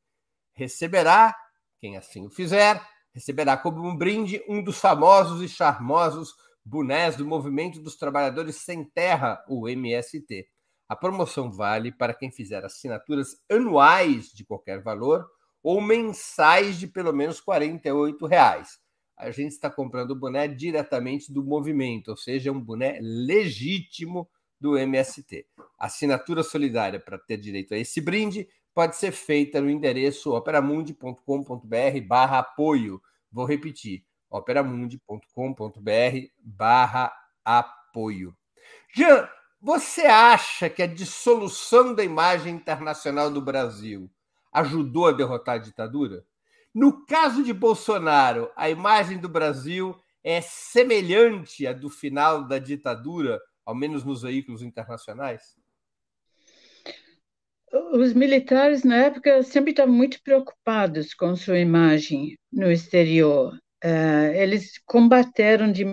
Receberá, 0.53 1.35
quem 1.79 1.97
assim 1.97 2.27
o 2.27 2.29
fizer, 2.29 2.79
receberá 3.11 3.57
como 3.57 3.83
um 3.83 3.97
brinde 3.97 4.39
um 4.47 4.63
dos 4.63 4.77
famosos 4.77 5.41
e 5.41 5.49
charmosos 5.49 6.35
bonés 6.63 7.15
do 7.15 7.25
Movimento 7.25 7.81
dos 7.81 7.95
Trabalhadores 7.95 8.57
Sem 8.57 8.83
Terra, 8.83 9.43
o 9.47 9.67
MST. 9.67 10.47
A 10.89 10.95
promoção 10.95 11.51
vale 11.51 11.91
para 11.91 12.15
quem 12.15 12.31
fizer 12.31 12.65
assinaturas 12.65 13.39
anuais 13.47 14.33
de 14.33 14.43
qualquer 14.43 14.81
valor 14.81 15.29
ou 15.61 15.79
mensais 15.79 16.79
de 16.79 16.87
pelo 16.87 17.13
menos 17.13 17.39
48 17.39 18.25
reais. 18.25 18.79
A 19.15 19.29
gente 19.29 19.51
está 19.51 19.69
comprando 19.69 20.11
o 20.11 20.15
boné 20.15 20.47
diretamente 20.47 21.31
do 21.31 21.43
movimento, 21.43 22.07
ou 22.09 22.17
seja, 22.17 22.49
é 22.49 22.51
um 22.51 22.59
boné 22.59 22.97
legítimo 23.01 24.27
do 24.59 24.77
MST. 24.77 25.45
Assinatura 25.77 26.41
solidária 26.41 26.99
para 26.99 27.19
ter 27.19 27.37
direito 27.37 27.75
a 27.75 27.77
esse 27.77 28.01
brinde 28.01 28.47
pode 28.73 28.95
ser 28.95 29.11
feita 29.11 29.61
no 29.61 29.69
endereço 29.69 30.33
operamundi.com.br 30.33 32.01
barra 32.07 32.39
apoio. 32.39 32.99
Vou 33.31 33.45
repetir, 33.45 34.03
operamundi.com.br 34.29 36.27
barra 36.43 37.13
apoio. 37.45 38.35
Jean, 38.95 39.29
você 39.61 40.03
acha 40.03 40.69
que 40.69 40.81
a 40.81 40.87
dissolução 40.87 41.93
da 41.93 42.03
imagem 42.03 42.55
internacional 42.55 43.29
do 43.29 43.41
Brasil 43.41 44.09
ajudou 44.51 45.07
a 45.07 45.11
derrotar 45.11 45.55
a 45.55 45.59
ditadura? 45.59 46.25
No 46.73 47.05
caso 47.05 47.43
de 47.43 47.53
Bolsonaro, 47.53 48.49
a 48.55 48.69
imagem 48.69 49.17
do 49.17 49.27
Brasil 49.27 49.95
é 50.23 50.39
semelhante 50.41 51.65
à 51.67 51.73
do 51.73 51.89
final 51.89 52.47
da 52.47 52.59
ditadura, 52.59 53.41
ao 53.65 53.75
menos 53.75 54.03
nos 54.03 54.21
veículos 54.21 54.61
internacionais? 54.61 55.57
Os 57.91 58.13
militares, 58.13 58.83
na 58.83 58.97
época, 58.97 59.43
sempre 59.43 59.71
estavam 59.71 59.93
muito 59.93 60.21
preocupados 60.23 61.13
com 61.13 61.35
sua 61.35 61.59
imagem 61.59 62.37
no 62.51 62.71
exterior. 62.71 63.53
Uh, 63.83 64.33
eles 64.33 64.79
combateram 64.85 65.71
de 65.71 65.85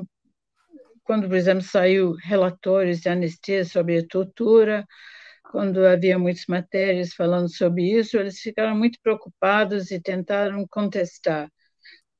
quando, 1.07 1.29
por 1.29 1.37
exemplo, 1.37 1.63
saiu 1.63 2.13
relatórios 2.15 3.01
de 3.01 3.09
anistia 3.09 3.65
sobre 3.65 3.99
a 3.99 4.07
tortura, 4.07 4.85
quando 5.51 5.87
havia 5.87 6.19
muitas 6.19 6.45
matérias 6.49 7.15
falando 7.15 7.49
sobre 7.55 7.85
isso, 7.99 8.19
eles 8.19 8.41
ficaram 8.41 8.77
muito 8.77 8.99
preocupados 9.03 9.91
e 9.91 10.01
tentaram 10.01 10.67
contestar. 10.69 11.51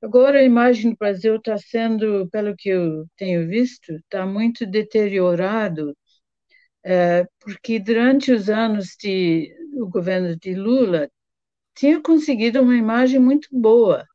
Agora 0.03 0.41
a 0.41 0.45
imagem 0.45 0.93
do 0.93 0.97
Brasil 0.99 1.37
está 1.37 1.59
sendo, 1.59 2.29
pelo 2.31 2.55
que 2.57 2.71
eu 2.71 3.07
tenho 3.17 3.49
visto, 3.49 3.93
está 3.95 4.27
muito 4.27 4.67
deteriorado 4.67 5.97
é, 6.85 7.27
porque 7.41 7.79
durante 7.81 8.33
os 8.33 8.49
anos 8.49 8.97
de 9.01 9.53
o 9.75 9.89
governo 9.89 10.37
de 10.37 10.55
Lula 10.55 11.11
tinha 11.75 12.03
conseguido 12.03 12.63
uma 12.63 12.77
imagem 12.77 13.21
muito 13.21 13.49
boa 13.53 14.07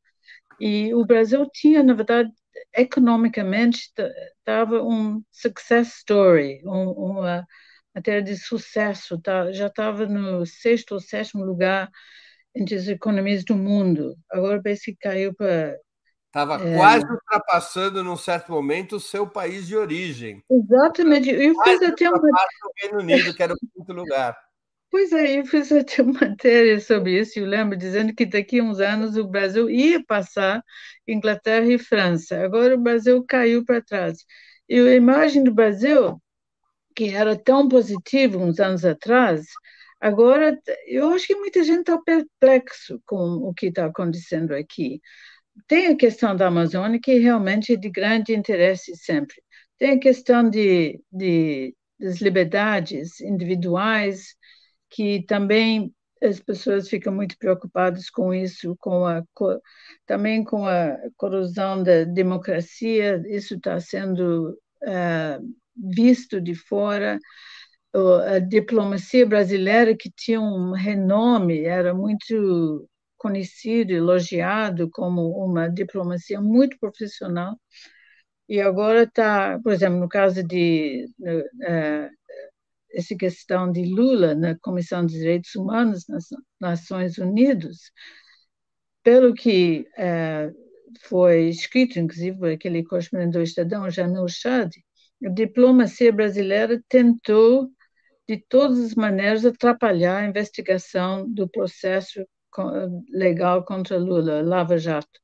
e 0.60 0.94
o 0.94 1.04
Brasil 1.06 1.46
tinha, 1.52 1.82
na 1.82 1.94
verdade, 1.94 2.30
economicamente 2.74 3.90
estava 4.38 4.82
um 4.82 5.22
success 5.30 5.98
story, 5.98 6.60
um, 6.64 6.90
uma 6.90 7.46
matéria 7.94 8.22
de 8.22 8.36
sucesso, 8.36 9.20
tá, 9.20 9.52
já 9.52 9.66
estava 9.66 10.06
no 10.06 10.46
sexto 10.46 10.92
ou 10.92 11.00
sétimo 11.00 11.44
lugar 11.44 11.90
entre 12.54 12.74
as 12.74 12.88
economias 12.88 13.44
do 13.44 13.54
mundo. 13.54 14.16
Agora 14.30 14.62
parece 14.62 14.92
que 14.92 14.98
caiu 14.98 15.34
para 15.34 15.76
Estava 16.26 16.54
é... 16.66 16.76
quase 16.78 17.04
ultrapassando, 17.04 18.02
num 18.02 18.16
certo 18.16 18.50
momento, 18.52 18.96
o 18.96 19.00
seu 19.00 19.26
país 19.26 19.66
de 19.66 19.76
origem. 19.76 20.42
Exatamente. 20.50 21.28
Eu 21.28 21.52
fiz 21.62 21.82
até 21.82 22.08
uma. 22.08 22.18
O 22.18 22.72
Reino 22.80 23.00
Unido, 23.00 23.34
que 23.34 23.42
era 23.42 23.52
o 23.52 23.56
quinto 23.56 23.92
lugar. 23.92 24.34
Pois 24.92 25.12
é, 25.12 25.40
eu 25.40 25.46
fiz 25.46 25.72
até 25.72 26.02
uma 26.02 26.20
matéria 26.20 26.80
sobre 26.80 27.20
isso. 27.20 27.38
Eu 27.40 27.46
lembro 27.46 27.76
dizendo 27.78 28.14
que 28.14 28.26
daqui 28.26 28.60
a 28.60 28.64
uns 28.64 28.80
anos 28.80 29.16
o 29.16 29.26
Brasil 29.26 29.70
ia 29.70 30.04
passar 30.04 30.62
Inglaterra 31.08 31.66
e 31.66 31.78
França. 31.78 32.40
Agora 32.44 32.74
o 32.76 32.80
Brasil 32.82 33.24
caiu 33.26 33.64
para 33.64 33.82
trás. 33.82 34.18
E 34.68 34.78
a 34.78 34.94
imagem 34.94 35.44
do 35.44 35.52
Brasil, 35.54 36.22
que 36.96 37.10
era 37.10 37.36
tão 37.36 37.68
positiva 37.68 38.38
uns 38.38 38.60
anos 38.60 38.84
atrás, 38.84 39.46
agora 40.00 40.58
eu 40.86 41.10
acho 41.12 41.26
que 41.28 41.36
muita 41.36 41.64
gente 41.64 41.80
está 41.82 41.98
perplexo 42.00 43.00
com 43.06 43.16
o 43.48 43.54
que 43.54 43.68
está 43.68 43.86
acontecendo 43.86 44.54
aqui. 44.54 45.00
Tem 45.68 45.88
a 45.88 45.96
questão 45.96 46.34
da 46.36 46.48
Amazônia, 46.48 47.00
que 47.02 47.18
realmente 47.18 47.74
é 47.74 47.76
de 47.76 47.90
grande 47.90 48.34
interesse 48.34 48.96
sempre. 48.96 49.36
Tem 49.78 49.92
a 49.92 50.00
questão 50.00 50.48
de, 50.48 51.00
de, 51.10 51.74
das 51.98 52.20
liberdades 52.20 53.20
individuais, 53.20 54.34
que 54.92 55.24
também 55.26 55.92
as 56.22 56.38
pessoas 56.38 56.88
ficam 56.88 57.12
muito 57.12 57.36
preocupadas 57.38 58.08
com 58.08 58.32
isso, 58.32 58.76
com 58.78 59.04
a, 59.06 59.24
também 60.06 60.44
com 60.44 60.66
a 60.66 60.96
corrosão 61.16 61.82
da 61.82 62.04
democracia, 62.04 63.20
isso 63.26 63.56
está 63.56 63.80
sendo 63.80 64.50
uh, 64.82 65.54
visto 65.76 66.40
de 66.40 66.54
fora. 66.54 67.18
A 68.26 68.38
diplomacia 68.38 69.26
brasileira, 69.26 69.94
que 69.94 70.10
tinha 70.10 70.40
um 70.40 70.72
renome, 70.72 71.64
era 71.64 71.92
muito 71.92 72.88
conhecido, 73.18 73.92
elogiado 73.92 74.88
como 74.90 75.30
uma 75.44 75.68
diplomacia 75.68 76.40
muito 76.40 76.78
profissional, 76.78 77.56
e 78.48 78.60
agora 78.60 79.04
está, 79.04 79.58
por 79.62 79.72
exemplo, 79.72 79.98
no 79.98 80.08
caso 80.08 80.42
de 80.42 81.06
uh, 81.20 82.10
essa 82.92 83.16
questão 83.16 83.70
de 83.70 83.84
Lula 83.84 84.34
na 84.34 84.56
Comissão 84.58 85.04
de 85.04 85.14
Direitos 85.14 85.54
Humanos 85.54 86.06
nas 86.08 86.26
Nações 86.60 87.18
Unidas, 87.18 87.78
pelo 89.02 89.34
que 89.34 89.86
uh, 89.98 90.54
foi 91.08 91.48
escrito, 91.48 91.98
inclusive, 91.98 92.38
por 92.38 92.50
aquele 92.50 92.84
correspondente 92.84 93.32
do 93.32 93.42
Estadão, 93.42 93.90
Jamil 93.90 94.28
Chad, 94.28 94.70
a 95.24 95.28
diplomacia 95.28 96.12
brasileira 96.12 96.82
tentou, 96.88 97.68
de 98.28 98.36
todas 98.48 98.78
as 98.80 98.94
maneiras, 98.94 99.44
atrapalhar 99.44 100.18
a 100.18 100.26
investigação 100.26 101.28
do 101.28 101.48
processo 101.48 102.24
legal 103.10 103.64
contra 103.64 103.98
Lula, 103.98 104.42
Lava 104.42 104.78
Jato. 104.78 105.20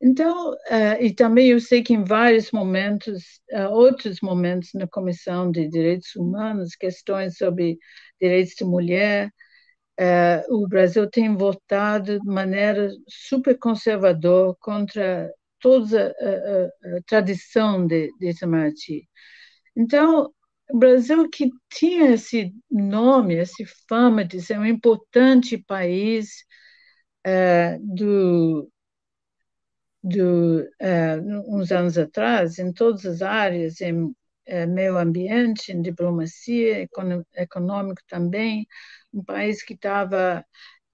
Então, 0.00 0.52
uh, 0.52 1.02
e 1.02 1.14
também 1.14 1.48
eu 1.50 1.60
sei 1.60 1.82
que 1.82 1.94
em 1.94 2.04
vários 2.04 2.50
momentos, 2.52 3.40
uh, 3.52 3.70
outros 3.72 4.20
momentos 4.20 4.70
na 4.74 4.86
Comissão 4.86 5.50
de 5.50 5.68
Direitos 5.68 6.14
Humanos, 6.16 6.76
questões 6.76 7.36
sobre 7.38 7.78
direitos 8.20 8.54
de 8.54 8.64
mulher, 8.64 9.30
uh, 10.00 10.54
o 10.54 10.68
Brasil 10.68 11.08
tem 11.10 11.36
votado 11.36 12.20
de 12.20 12.26
maneira 12.26 12.90
super 13.08 13.58
conservadora 13.58 14.54
contra 14.60 15.30
toda 15.60 16.14
a, 16.20 16.94
a, 16.94 16.98
a 16.98 17.02
tradição 17.06 17.86
de, 17.86 18.10
de 18.18 18.30
Itamaraty. 18.30 19.08
Então, 19.76 20.32
o 20.70 20.78
Brasil 20.78 21.28
que 21.30 21.50
tinha 21.70 22.12
esse 22.14 22.52
nome, 22.70 23.36
essa 23.36 23.64
fama 23.88 24.24
de 24.24 24.40
ser 24.42 24.58
um 24.58 24.66
importante 24.66 25.58
país 25.58 26.44
do, 27.80 28.68
do 30.06 30.60
uh, 30.62 31.56
uns 31.56 31.72
anos 31.72 31.98
atrás, 31.98 32.58
em 32.58 32.72
todas 32.72 33.04
as 33.06 33.22
áreas, 33.22 33.80
em 33.80 34.04
uh, 34.04 34.14
meio 34.68 34.96
ambiente, 34.98 35.72
em 35.72 35.82
diplomacia, 35.82 36.88
econômico 37.36 38.00
também, 38.08 38.66
um 39.12 39.24
país 39.24 39.62
que 39.64 39.74
estava 39.74 40.44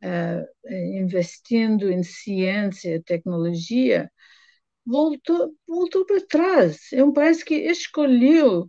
uh, 0.03 0.73
investindo 0.73 1.91
em 1.91 2.03
ciência, 2.03 3.03
tecnologia, 3.05 4.11
voltou, 4.87 5.55
voltou 5.69 6.07
para 6.07 6.27
trás. 6.27 6.93
É 6.93 7.05
um 7.05 7.13
país 7.13 7.43
que 7.43 7.55
escolheu 7.57 8.69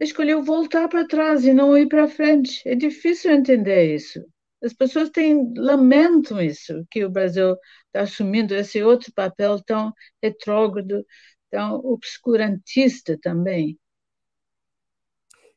escolheu 0.00 0.42
voltar 0.42 0.88
para 0.88 1.06
trás 1.06 1.44
e 1.44 1.52
não 1.52 1.76
ir 1.76 1.86
para 1.88 2.08
frente. 2.08 2.62
É 2.66 2.74
difícil 2.74 3.32
entender 3.32 3.94
isso. 3.94 4.24
As 4.62 4.72
pessoas 4.72 5.10
têm 5.10 5.52
lamentam 5.56 6.40
isso 6.40 6.86
que 6.90 7.04
o 7.04 7.10
Brasil 7.10 7.56
está 7.86 8.02
assumindo 8.02 8.54
esse 8.54 8.82
outro 8.82 9.12
papel 9.12 9.62
tão 9.62 9.92
retrógrado, 10.22 11.04
tão 11.50 11.76
obscurantista 11.76 13.18
também. 13.20 13.78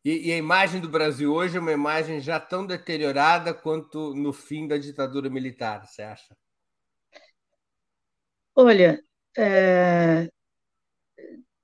E, 0.06 0.30
e, 0.30 0.34
a 0.34 0.38
imagem 0.38 0.82
do 0.82 0.90
Brasil 0.90 1.34
hoje 1.34 1.56
é 1.58 1.60
uma 1.62 1.72
imagem 1.72 2.20
já 2.20 2.38
tão 2.38 2.66
deteriorada 2.66 3.54
quanto 3.54 4.14
no 4.14 4.34
fim 4.34 4.68
da 4.68 4.78
ditadura 4.78 5.30
militar, 5.30 5.86
você 5.88 6.02
acha? 6.02 6.36
Olha, 8.56 9.02
é, 9.38 10.28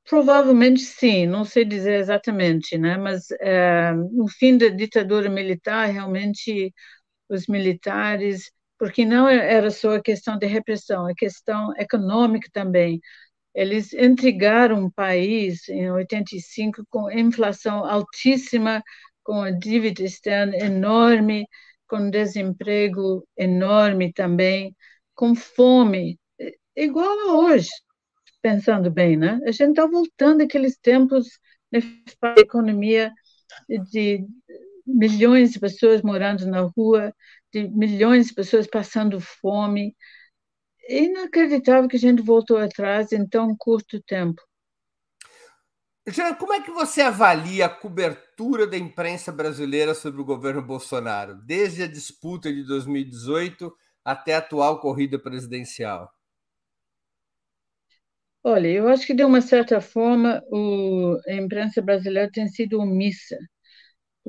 provavelmente 0.05 0.81
sim, 0.81 1.27
não 1.27 1.45
sei 1.45 1.65
dizer 1.65 1.99
exatamente, 1.99 2.77
né? 2.77 2.97
Mas 2.97 3.29
é, 3.39 3.91
no 3.93 4.27
fim 4.27 4.57
da 4.57 4.67
ditadura 4.69 5.29
militar, 5.29 5.85
realmente 5.87 6.73
os 7.29 7.47
militares, 7.47 8.51
porque 8.77 9.05
não 9.05 9.27
era 9.27 9.69
só 9.71 9.95
a 9.95 10.01
questão 10.01 10.37
de 10.37 10.45
repressão, 10.47 11.05
a 11.07 11.13
questão 11.15 11.73
econômica 11.77 12.49
também. 12.53 12.99
Eles 13.53 13.93
entregaram 13.93 14.85
um 14.85 14.91
país 14.91 15.67
em 15.69 15.91
85 15.91 16.83
com 16.89 17.11
inflação 17.11 17.85
altíssima, 17.85 18.83
com 19.23 19.41
a 19.41 19.51
dívida 19.51 20.03
externa 20.03 20.55
enorme, 20.57 21.45
com 21.87 22.09
desemprego 22.09 23.27
enorme 23.37 24.13
também, 24.13 24.75
com 25.15 25.35
fome, 25.35 26.17
igual 26.75 27.29
a 27.29 27.33
hoje, 27.39 27.69
pensando 28.41 28.89
bem, 28.91 29.17
né? 29.17 29.39
A 29.45 29.51
gente 29.51 29.71
está 29.71 29.85
voltando 29.85 30.43
àqueles 30.43 30.77
tempos 30.77 31.27
da 31.71 31.79
economia 32.37 33.11
de 33.91 34.25
milhões 34.89 35.51
de 35.51 35.59
pessoas 35.59 36.01
morando 36.01 36.45
na 36.47 36.61
rua, 36.61 37.13
de 37.53 37.67
milhões 37.69 38.27
de 38.27 38.33
pessoas 38.33 38.67
passando 38.67 39.19
fome, 39.19 39.95
é 40.83 41.03
inacreditável 41.03 41.87
que 41.87 41.97
a 41.97 41.99
gente 41.99 42.21
voltou 42.21 42.57
atrás 42.57 43.11
em 43.11 43.27
tão 43.27 43.55
curto 43.55 44.01
tempo. 44.03 44.41
Jean, 46.07 46.33
como 46.33 46.53
é 46.53 46.61
que 46.61 46.71
você 46.71 47.01
avalia 47.01 47.67
a 47.67 47.69
cobertura 47.69 48.65
da 48.65 48.77
imprensa 48.77 49.31
brasileira 49.31 49.93
sobre 49.93 50.19
o 50.21 50.25
governo 50.25 50.61
Bolsonaro, 50.61 51.35
desde 51.45 51.83
a 51.83 51.87
disputa 51.87 52.51
de 52.51 52.63
2018 52.63 53.71
até 54.03 54.33
a 54.33 54.39
atual 54.39 54.79
corrida 54.79 55.19
presidencial? 55.19 56.11
Olha, 58.43 58.67
eu 58.67 58.87
acho 58.87 59.05
que 59.05 59.13
de 59.13 59.23
uma 59.23 59.41
certa 59.41 59.81
forma 59.81 60.41
o, 60.49 61.17
a 61.27 61.33
imprensa 61.33 61.81
brasileira 61.81 62.29
tem 62.31 62.47
sido 62.47 62.79
omissa, 62.79 63.37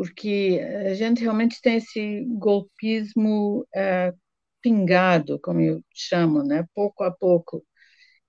porque 0.01 0.59
a 0.87 0.95
gente 0.95 1.21
realmente 1.21 1.61
tem 1.61 1.77
esse 1.77 2.25
golpismo 2.39 3.67
é, 3.75 4.15
pingado, 4.63 5.39
como 5.41 5.61
eu 5.61 5.85
chamo, 5.95 6.43
né? 6.43 6.65
pouco 6.75 7.05
a 7.05 7.11
pouco. 7.11 7.63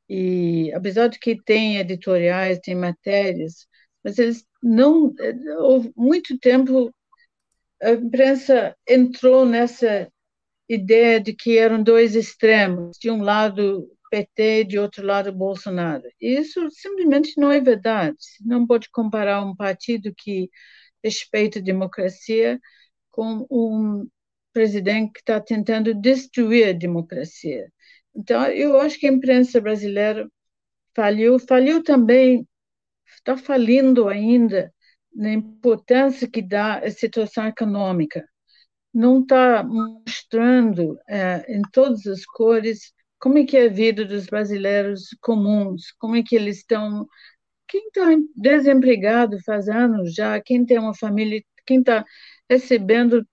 E 0.09 0.69
apesar 0.73 1.07
de 1.07 1.17
que 1.17 1.41
tem 1.41 1.77
editoriais, 1.77 2.59
tem 2.59 2.75
matérias, 2.75 3.67
mas 4.03 4.19
eles 4.19 4.45
não. 4.61 5.13
Houve 5.59 5.93
muito 5.95 6.37
tempo 6.39 6.93
a 7.81 7.91
imprensa 7.91 8.75
entrou 8.85 9.45
nessa 9.45 10.11
ideia 10.67 11.21
de 11.21 11.33
que 11.33 11.57
eram 11.57 11.81
dois 11.81 12.15
extremos, 12.17 12.97
de 12.99 13.09
um 13.09 13.21
lado 13.21 13.87
PT, 14.11 14.65
de 14.65 14.77
outro 14.77 15.05
lado 15.05 15.31
Bolsonaro. 15.31 16.03
E 16.19 16.37
isso 16.37 16.69
simplesmente 16.71 17.39
não 17.39 17.49
é 17.49 17.61
verdade. 17.61 18.17
Não 18.41 18.67
pode 18.67 18.89
comparar 18.91 19.41
um 19.41 19.55
partido 19.55 20.13
que 20.17 20.49
respeita 21.03 21.59
a 21.59 21.61
democracia 21.61 22.59
com 23.09 23.45
um 23.49 24.07
presidente 24.53 25.13
que 25.13 25.19
está 25.19 25.39
tentando 25.39 25.93
destruir 25.93 26.69
a 26.69 26.73
democracia. 26.73 27.71
Então, 28.15 28.45
eu 28.47 28.79
acho 28.79 28.99
que 28.99 29.07
a 29.07 29.11
imprensa 29.11 29.61
brasileira 29.61 30.29
faliu, 30.95 31.39
faliu 31.39 31.83
também, 31.83 32.47
está 33.05 33.37
falindo 33.37 34.07
ainda 34.07 34.73
na 35.13 35.31
importância 35.31 36.29
que 36.29 36.41
dá 36.41 36.79
a 36.79 36.91
situação 36.91 37.47
econômica. 37.47 38.25
Não 38.93 39.21
está 39.21 39.63
mostrando 39.63 40.97
é, 41.07 41.45
em 41.53 41.61
todas 41.71 42.05
as 42.07 42.25
cores 42.25 42.93
como 43.19 43.37
é 43.37 43.45
que 43.45 43.55
é 43.55 43.65
a 43.65 43.69
vida 43.69 44.03
dos 44.03 44.25
brasileiros 44.25 45.15
comuns, 45.21 45.91
como 45.99 46.15
é 46.15 46.23
que 46.23 46.35
eles 46.35 46.57
estão 46.57 47.07
quem 47.71 47.87
está 47.87 48.05
desempregado 48.35 49.41
faz 49.45 49.69
anos 49.69 50.13
já, 50.13 50.39
quem 50.41 50.65
tem 50.65 50.77
uma 50.77 50.93
família, 50.93 51.41
quem 51.65 51.79
está 51.79 52.05
recebendo 52.49 53.25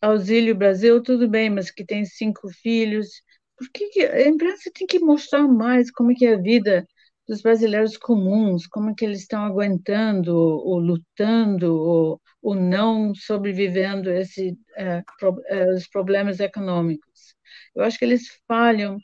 Auxílio 0.00 0.54
Brasil, 0.54 1.02
tudo 1.02 1.28
bem, 1.28 1.50
mas 1.50 1.70
que 1.70 1.84
tem 1.84 2.04
cinco 2.04 2.48
filhos. 2.62 3.08
Por 3.56 3.68
que, 3.70 4.04
a 4.04 4.28
imprensa 4.28 4.70
tem 4.72 4.86
que 4.86 5.00
mostrar 5.00 5.48
mais 5.48 5.90
como 5.90 6.12
é 6.12 6.14
que 6.14 6.26
é 6.26 6.34
a 6.34 6.40
vida 6.40 6.86
dos 7.26 7.42
brasileiros 7.42 7.96
comuns, 7.96 8.68
como 8.68 8.90
é 8.90 8.94
que 8.96 9.04
eles 9.04 9.20
estão 9.20 9.44
aguentando, 9.44 10.36
ou, 10.36 10.78
lutando, 10.78 11.74
ou, 11.74 12.20
ou 12.40 12.54
não 12.54 13.14
sobrevivendo 13.16 14.10
esse, 14.10 14.56
é, 14.76 15.02
pro, 15.18 15.42
é, 15.46 15.74
os 15.74 15.88
problemas 15.88 16.38
econômicos. 16.38 17.34
Eu 17.74 17.82
acho 17.82 17.98
que 17.98 18.04
eles 18.04 18.28
falham. 18.46 18.98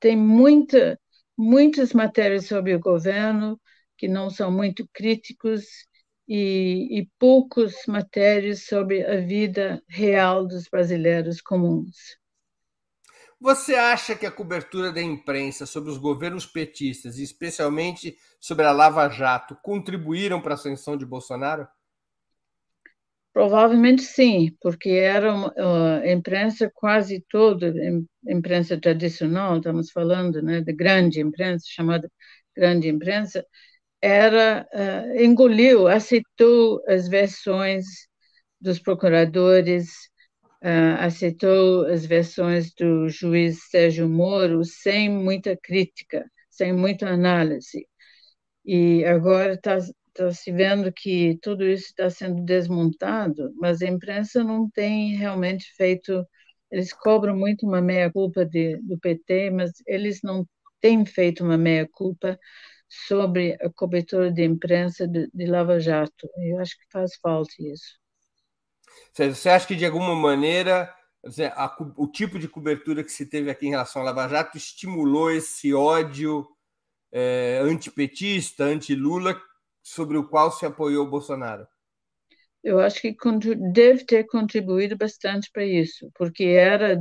Tem 0.00 0.16
muita, 0.16 1.00
muitas 1.36 1.92
matérias 1.92 2.46
sobre 2.46 2.74
o 2.74 2.80
governo 2.80 3.60
que 3.98 4.08
não 4.08 4.30
são 4.30 4.50
muito 4.50 4.88
críticos 4.94 5.64
e, 6.28 7.00
e 7.00 7.10
poucas 7.18 7.74
matérias 7.88 8.64
sobre 8.66 9.04
a 9.04 9.20
vida 9.20 9.82
real 9.88 10.46
dos 10.46 10.68
brasileiros 10.68 11.40
comuns. 11.40 12.16
Você 13.40 13.74
acha 13.74 14.16
que 14.16 14.26
a 14.26 14.32
cobertura 14.32 14.90
da 14.92 15.00
imprensa 15.00 15.64
sobre 15.64 15.90
os 15.90 15.98
governos 15.98 16.44
petistas, 16.44 17.18
especialmente 17.18 18.16
sobre 18.40 18.64
a 18.64 18.72
Lava 18.72 19.08
Jato, 19.08 19.56
contribuíram 19.62 20.40
para 20.40 20.54
a 20.54 20.54
ascensão 20.54 20.96
de 20.96 21.06
Bolsonaro? 21.06 21.66
Provavelmente 23.32 24.02
sim, 24.02 24.56
porque 24.60 24.90
era 24.90 25.32
a 25.32 26.10
imprensa 26.10 26.68
quase 26.74 27.24
toda, 27.30 27.72
imprensa 28.26 28.76
tradicional, 28.80 29.58
estamos 29.58 29.92
falando 29.92 30.42
né, 30.42 30.60
da 30.60 30.72
grande 30.72 31.20
imprensa, 31.20 31.64
chamada 31.68 32.10
grande 32.56 32.88
imprensa, 32.88 33.46
era 34.00 34.66
uh, 34.72 35.20
engoliu, 35.22 35.88
aceitou 35.88 36.82
as 36.88 37.08
versões 37.08 37.84
dos 38.60 38.78
procuradores, 38.78 39.88
uh, 40.62 41.00
aceitou 41.00 41.86
as 41.86 42.06
versões 42.06 42.72
do 42.74 43.08
juiz 43.08 43.68
Sérgio 43.70 44.08
Moro 44.08 44.64
sem 44.64 45.08
muita 45.10 45.56
crítica, 45.62 46.24
sem 46.50 46.72
muita 46.72 47.08
análise. 47.08 47.86
E 48.64 49.04
agora 49.04 49.54
está 49.54 49.78
tá 50.14 50.32
se 50.32 50.52
vendo 50.52 50.92
que 50.92 51.38
tudo 51.42 51.64
isso 51.64 51.86
está 51.86 52.10
sendo 52.10 52.44
desmontado, 52.44 53.52
mas 53.56 53.82
a 53.82 53.86
imprensa 53.86 54.44
não 54.44 54.68
tem 54.70 55.16
realmente 55.16 55.72
feito. 55.76 56.24
Eles 56.70 56.92
cobram 56.92 57.36
muito 57.36 57.66
uma 57.66 57.80
meia-culpa 57.80 58.44
do 58.44 58.98
PT, 59.00 59.50
mas 59.50 59.72
eles 59.86 60.20
não 60.22 60.46
têm 60.80 61.04
feito 61.06 61.42
uma 61.44 61.56
meia-culpa 61.58 62.38
sobre 62.88 63.56
a 63.60 63.70
cobertura 63.70 64.30
de 64.30 64.44
imprensa 64.44 65.06
de, 65.06 65.30
de 65.32 65.46
Lava 65.46 65.78
Jato. 65.78 66.28
Eu 66.38 66.58
acho 66.60 66.76
que 66.78 66.86
faz 66.90 67.16
falta 67.16 67.52
isso. 67.58 67.98
Você 69.14 69.48
acha 69.48 69.66
que, 69.66 69.74
de 69.74 69.84
alguma 69.84 70.14
maneira, 70.14 70.94
o 71.96 72.06
tipo 72.06 72.38
de 72.38 72.48
cobertura 72.48 73.02
que 73.02 73.10
se 73.10 73.26
teve 73.26 73.50
aqui 73.50 73.66
em 73.66 73.70
relação 73.70 74.02
à 74.02 74.06
Lava 74.06 74.28
Jato 74.28 74.56
estimulou 74.56 75.30
esse 75.30 75.74
ódio 75.74 76.46
é, 77.12 77.58
antipetista, 77.62 78.64
anti-Lula, 78.64 79.40
sobre 79.82 80.16
o 80.16 80.28
qual 80.28 80.52
se 80.52 80.66
apoiou 80.66 81.06
o 81.06 81.10
Bolsonaro? 81.10 81.66
Eu 82.62 82.80
acho 82.80 83.00
que 83.00 83.16
deve 83.72 84.04
ter 84.04 84.24
contribuído 84.24 84.96
bastante 84.96 85.48
para 85.52 85.64
isso, 85.64 86.10
porque 86.14 86.44
era 86.44 86.96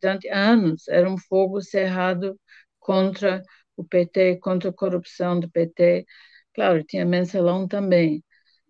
durante 0.00 0.28
anos 0.28 0.88
era 0.88 1.08
um 1.08 1.18
fogo 1.18 1.60
cerrado 1.60 2.38
contra 2.78 3.42
o 3.76 3.84
PT, 3.84 4.36
contra 4.38 4.70
a 4.70 4.72
corrupção 4.72 5.38
do 5.40 5.50
PT. 5.50 6.06
Claro, 6.54 6.84
tinha 6.84 7.04
mensalão 7.04 7.66
também. 7.68 8.24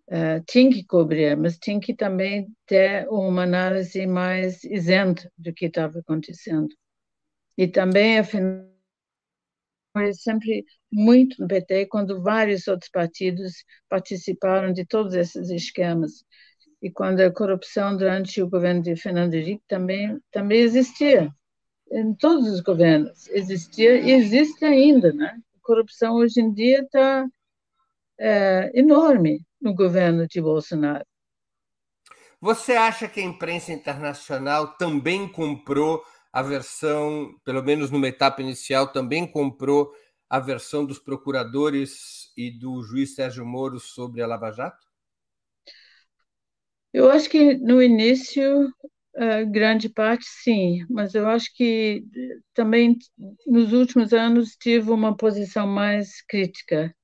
Uh, 0.09 0.43
tinha 0.49 0.71
que 0.73 0.85
cobrir, 0.87 1.37
mas 1.37 1.59
tinha 1.59 1.81
que 1.81 1.95
também 1.95 2.49
ter 2.67 3.09
uma 3.11 3.45
análise 3.45 4.07
mais 4.07 4.63
isenta 4.65 5.31
do 5.39 5.53
que 5.55 5.67
estava 5.67 5.99
acontecendo. 6.01 6.69
E 7.59 7.69
também, 7.69 8.19
afinal, 8.21 8.67
foi 9.93 10.13
sempre 10.15 10.65
muito 10.93 11.41
no 11.41 11.49
PT, 11.49 11.87
quando 11.87 12.23
vários 12.23 12.69
outros 12.69 12.91
partidos 12.91 13.65
participaram 13.89 14.73
de 14.73 14.85
todos 14.87 15.15
esses 15.15 15.51
esquemas. 15.51 16.25
e 16.83 16.91
quando 16.93 17.21
a 17.21 17.33
corrupção 17.33 17.97
durante 17.97 18.43
o 18.43 18.51
governo 18.51 18.83
de 18.83 18.97
Fernando 18.97 19.35
Henrique 19.35 19.65
também 19.69 20.19
também 20.33 20.61
existia 20.63 21.31
em 21.91 22.15
todos 22.15 22.49
os 22.49 22.61
governos 22.61 23.29
existia 23.29 24.01
e 24.01 24.11
existe 24.11 24.65
ainda, 24.65 25.13
né? 25.13 25.41
A 25.57 25.61
corrupção 25.63 26.17
hoje 26.17 26.41
em 26.41 26.53
dia 26.53 26.81
está 26.81 27.27
é, 28.19 28.71
enorme 28.75 29.41
no 29.61 29.75
governo 29.75 30.27
de 30.27 30.41
Bolsonaro. 30.41 31.05
Você 32.41 32.73
acha 32.73 33.09
que 33.09 33.21
a 33.21 33.25
imprensa 33.25 33.73
internacional 33.73 34.77
também 34.77 35.27
comprou 35.27 36.03
a 36.33 36.43
versão, 36.43 37.35
pelo 37.45 37.63
menos 37.63 37.91
numa 37.91 38.09
etapa 38.09 38.43
inicial, 38.43 38.93
também 38.93 39.27
comprou 39.27 39.91
a 40.29 40.39
versão 40.39 40.85
dos 40.85 40.99
procuradores 40.99 42.31
e 42.37 42.51
do 42.51 42.83
juiz 42.83 43.15
Sérgio 43.15 43.47
Moro 43.47 43.81
sobre 43.81 44.23
a 44.23 44.27
Lava 44.27 44.51
Jato? 44.51 44.87
Eu 46.93 47.11
acho 47.11 47.29
que 47.29 47.55
no 47.57 47.83
início, 47.83 48.73
grande 49.49 49.89
parte 49.89 50.25
sim, 50.27 50.85
mas 50.91 51.15
eu 51.15 51.27
acho 51.29 51.55
que 51.55 52.05
também 52.53 52.99
nos 53.47 53.73
últimos 53.73 54.13
anos 54.13 54.57
tive 54.57 54.91
uma 54.91 55.17
posição 55.17 55.67
mais 55.67 56.23
crítica 56.27 56.95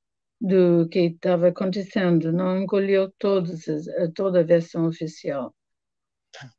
do 0.41 0.89
que 0.89 0.99
estava 1.01 1.49
acontecendo, 1.49 2.33
não 2.33 2.59
engoliu 2.59 3.11
todos, 3.19 3.65
toda 4.15 4.41
a 4.41 4.45
versão 4.45 4.87
oficial. 4.89 5.55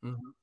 Uhum. 0.01 0.33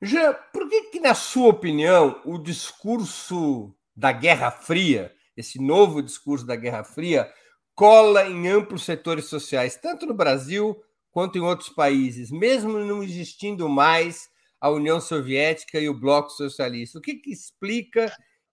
Já, 0.00 0.32
por 0.32 0.68
que, 0.68 0.82
que, 0.90 1.00
na 1.00 1.14
sua 1.14 1.48
opinião, 1.48 2.22
o 2.24 2.38
discurso 2.38 3.74
da 3.96 4.12
Guerra 4.12 4.50
Fria, 4.50 5.12
esse 5.36 5.60
novo 5.60 6.00
discurso 6.00 6.46
da 6.46 6.54
Guerra 6.54 6.84
Fria, 6.84 7.28
cola 7.74 8.26
em 8.26 8.48
amplos 8.48 8.84
setores 8.84 9.24
sociais, 9.24 9.76
tanto 9.76 10.06
no 10.06 10.14
Brasil 10.14 10.80
quanto 11.10 11.38
em 11.38 11.40
outros 11.40 11.68
países, 11.70 12.30
mesmo 12.30 12.78
não 12.78 13.02
existindo 13.02 13.68
mais 13.68 14.28
a 14.60 14.70
União 14.70 15.00
Soviética 15.00 15.78
e 15.78 15.88
o 15.88 15.98
Bloco 15.98 16.30
Socialista? 16.30 16.98
O 16.98 17.02
que, 17.02 17.14
que 17.14 17.30
explica 17.30 18.12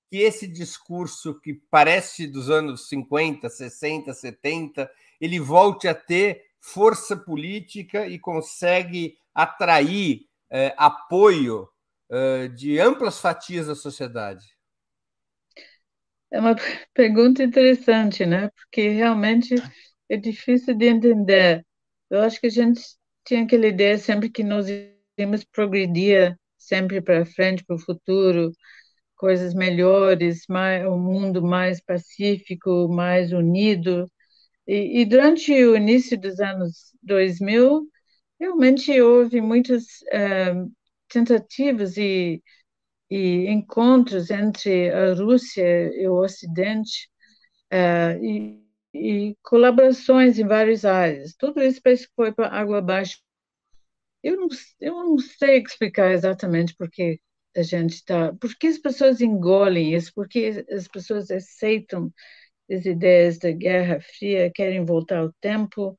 que 0.10 0.18
esse 0.18 0.48
discurso 0.48 1.40
que 1.40 1.54
parece 1.70 2.28
dos 2.28 2.50
anos 2.50 2.88
50, 2.88 3.50
60, 3.50 4.14
70, 4.14 4.90
ele 5.20 5.40
volte 5.40 5.88
a 5.88 5.96
ter 5.96 6.44
força 6.60 7.16
política 7.16 8.08
e 8.08 8.18
consegue 8.18 9.18
atrair 9.34 10.28
é, 10.50 10.74
apoio 10.78 11.68
é, 12.10 12.48
de 12.48 12.80
amplas 12.80 13.20
fatias 13.20 13.68
da 13.68 13.76
sociedade? 13.76 14.46
É 16.32 16.40
uma 16.40 16.56
pergunta 16.94 17.44
interessante, 17.44 18.26
né? 18.26 18.50
Porque 18.50 18.90
realmente 18.90 19.56
é 20.10 20.18
difícil 20.18 20.76
de 20.76 20.88
entender. 20.88 21.66
Eu 22.16 22.22
acho 22.22 22.40
que 22.40 22.48
a 22.48 22.50
gente 22.50 22.82
tinha 23.26 23.44
aquela 23.44 23.68
ideia 23.68 23.98
sempre 23.98 24.30
que 24.30 24.44
nós 24.44 24.68
íamos 25.18 25.44
progredir 25.44 26.38
sempre 26.58 27.02
para 27.02 27.26
frente, 27.26 27.64
para 27.66 27.76
o 27.76 27.80
futuro, 27.80 28.52
coisas 29.18 29.54
melhores, 29.54 30.46
mais, 30.50 30.86
um 30.88 30.98
mundo 30.98 31.44
mais 31.44 31.82
pacífico, 31.82 32.88
mais 32.90 33.34
unido. 33.34 34.10
E, 34.68 35.02
e, 35.02 35.06
durante 35.06 35.52
o 35.54 35.76
início 35.76 36.20
dos 36.20 36.40
anos 36.40 36.92
2000, 37.04 37.88
realmente 38.40 39.00
houve 39.02 39.42
muitas 39.42 39.84
uh, 40.14 40.72
tentativas 41.10 41.98
e, 41.98 42.42
e, 43.12 43.48
encontros 43.48 44.32
entre 44.32 44.90
a 44.92 45.14
Rússia 45.16 45.92
e 46.02 46.08
o 46.08 46.16
Ocidente 46.24 47.10
uh, 47.74 48.24
e, 48.24 48.65
e, 48.96 49.38
colaborações 49.44 50.40
em 50.40 50.48
várias 50.48 50.86
áreas. 50.86 51.36
Tudo 51.36 51.62
isso 51.64 51.82
parece 51.84 52.08
que 52.08 52.14
foi 52.16 52.32
para 52.34 52.50
água 52.50 52.80
abaixo. 52.80 53.20
Eu 54.24 54.38
não, 54.38 54.48
eu 54.80 54.94
não 54.96 55.20
sei 55.20 55.60
explicar 55.62 56.12
exatamente 56.12 56.76
porque 56.78 57.20
a 57.56 57.62
gente 57.64 57.94
está. 57.96 58.34
Por 58.34 58.56
que 58.58 58.68
as 58.68 58.78
pessoas 58.80 59.22
engolem 59.22 59.94
isso? 59.96 60.12
Por 60.14 60.28
que 60.28 60.66
as 60.72 60.88
pessoas 60.88 61.32
aceitam 61.32 62.12
as 62.72 62.86
ideias 62.86 63.38
da 63.40 63.52
Guerra 63.52 64.00
Fria, 64.02 64.52
querem 64.54 64.86
voltar 64.86 65.20
ao 65.20 65.34
tempo? 65.42 65.98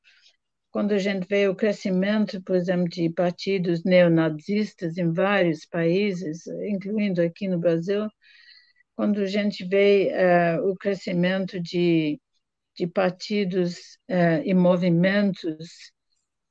Quando 0.71 0.93
a 0.93 0.97
gente 0.99 1.27
vê 1.29 1.47
o 1.47 1.55
crescimento, 1.55 2.41
por 2.43 2.55
exemplo, 2.55 2.89
de 2.89 3.09
partidos 3.09 3.83
neonazistas 3.83 4.97
em 4.97 5.11
vários 5.13 5.65
países, 5.65 6.45
incluindo 6.69 7.21
aqui 7.21 7.47
no 7.47 7.59
Brasil, 7.59 8.07
quando 8.95 9.21
a 9.21 9.27
gente 9.27 9.65
vê 9.65 10.11
uh, 10.59 10.69
o 10.69 10.75
crescimento 10.75 11.59
de, 11.59 12.19
de 12.77 12.87
partidos 12.87 13.97
uh, 14.09 14.41
e 14.45 14.53
movimentos 14.53 15.91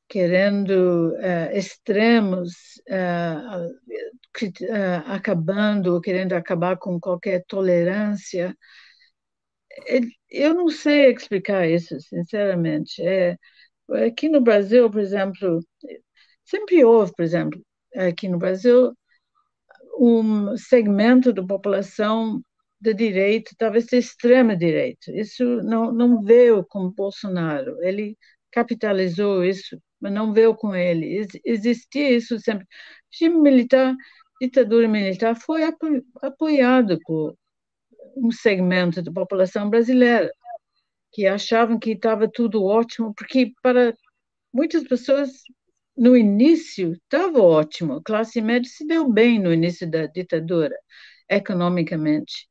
querendo 0.09 1.12
uh, 1.14 1.57
extremos, 1.57 2.53
uh, 2.89 3.66
uh, 3.66 5.12
acabando 5.12 6.01
querendo 6.01 6.35
acabar 6.35 6.77
com 6.77 7.01
qualquer 7.01 7.45
tolerância. 7.47 8.57
Eu 10.31 10.55
não 10.55 10.68
sei 10.68 11.12
explicar 11.12 11.68
isso, 11.68 12.01
sinceramente. 12.01 13.03
É, 13.03 13.37
aqui 14.07 14.29
no 14.29 14.41
Brasil, 14.41 14.91
por 14.91 15.01
exemplo, 15.01 15.61
sempre 16.45 16.85
houve, 16.85 17.12
por 17.14 17.22
exemplo, 17.24 17.61
aqui 17.97 18.29
no 18.29 18.39
Brasil, 18.39 18.93
um 19.99 20.57
segmento 20.57 21.33
da 21.33 21.45
população 21.45 22.43
da 22.87 22.93
direita, 22.93 23.53
talvez 23.59 23.87
da 23.87 23.99
extrema 23.99 24.57
direita. 24.57 25.12
Isso 25.12 25.45
não, 25.62 25.93
não 25.93 26.22
veio 26.22 26.64
com 26.64 26.91
Bolsonaro. 26.91 27.82
Ele 27.82 28.16
capitalizou 28.51 29.45
isso 29.45 29.78
mas 30.01 30.12
não 30.12 30.32
veio 30.32 30.55
com 30.55 30.74
ele. 30.74 31.26
Existia 31.45 32.11
isso 32.11 32.39
sempre. 32.41 32.66
Regime 33.11 33.41
militar, 33.41 33.95
ditadura 34.41 34.89
militar, 34.89 35.37
foi 35.37 35.62
apoiado 36.22 36.99
por 37.05 37.37
um 38.16 38.30
segmento 38.30 39.03
da 39.03 39.12
população 39.12 39.70
brasileira 39.70 40.30
que 41.12 41.26
achavam 41.26 41.78
que 41.78 41.93
estava 41.93 42.30
tudo 42.30 42.64
ótimo, 42.64 43.14
porque 43.14 43.53
para 43.62 43.95
muitas 44.53 44.84
pessoas 44.84 45.30
no 45.97 46.16
início 46.16 46.93
estava 46.95 47.41
ótimo, 47.41 47.95
a 47.95 48.03
classe 48.03 48.41
média 48.43 48.70
se 48.70 48.87
deu 48.87 49.11
bem 49.12 49.41
no 49.41 49.53
início 49.53 49.91
da 49.91 50.07
ditadura, 50.07 50.74
economicamente. 51.30 52.49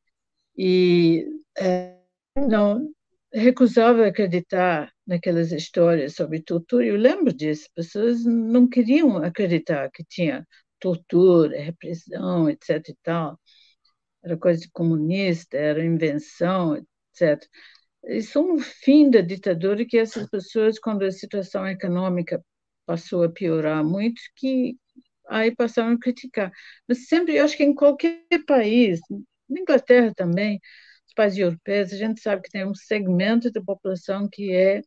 E 0.58 1.28
é, 1.58 1.98
não 2.38 2.90
recusava 3.34 4.08
acreditar 4.08 4.92
naquelas 5.06 5.52
histórias 5.52 6.16
sobre 6.16 6.42
tortura. 6.42 6.86
Eu 6.86 6.98
lembro 6.98 7.34
disso, 7.34 7.70
pessoas 7.76 8.24
não 8.26 8.68
queriam 8.68 9.18
acreditar 9.18 9.90
que 9.92 10.04
tinha 10.06 10.48
tortura, 10.80 11.60
repressão, 11.62 12.50
etc. 12.50 12.90
e 12.90 12.96
tal. 13.04 13.40
Era 14.24 14.38
coisa 14.38 14.68
comunista, 14.74 15.58
era 15.58 15.84
invenção, 15.84 16.78
etc. 16.78 17.48
Isso 18.06 18.40
um 18.42 18.60
fim 18.60 19.10
da 19.10 19.22
ditadura 19.22 19.86
que 19.86 19.98
essas 19.98 20.30
pessoas, 20.30 20.80
quando 20.80 21.04
a 21.04 21.12
situação 21.12 21.68
econômica 21.68 22.44
passou 22.86 23.24
a 23.24 23.30
piorar 23.30 23.84
muito, 23.84 24.22
que 24.36 24.78
aí 25.28 25.56
passaram 25.56 25.94
a 25.94 26.00
criticar. 26.00 26.52
Mas 26.88 27.08
sempre, 27.08 27.36
eu 27.36 27.46
acho 27.46 27.58
que 27.58 27.64
em 27.64 27.74
qualquer 27.76 28.24
país, 28.48 29.00
na 29.50 29.60
Inglaterra 29.62 30.14
também, 30.16 30.60
os 31.08 31.14
países 31.14 31.40
europeus, 31.40 31.94
a 31.94 31.98
gente 31.98 32.22
sabe 32.22 32.42
que 32.44 32.50
tem 32.52 32.66
um 32.66 32.76
segmento 32.76 33.52
da 33.52 33.62
população 33.62 34.28
que 34.32 34.52
é 34.54 34.82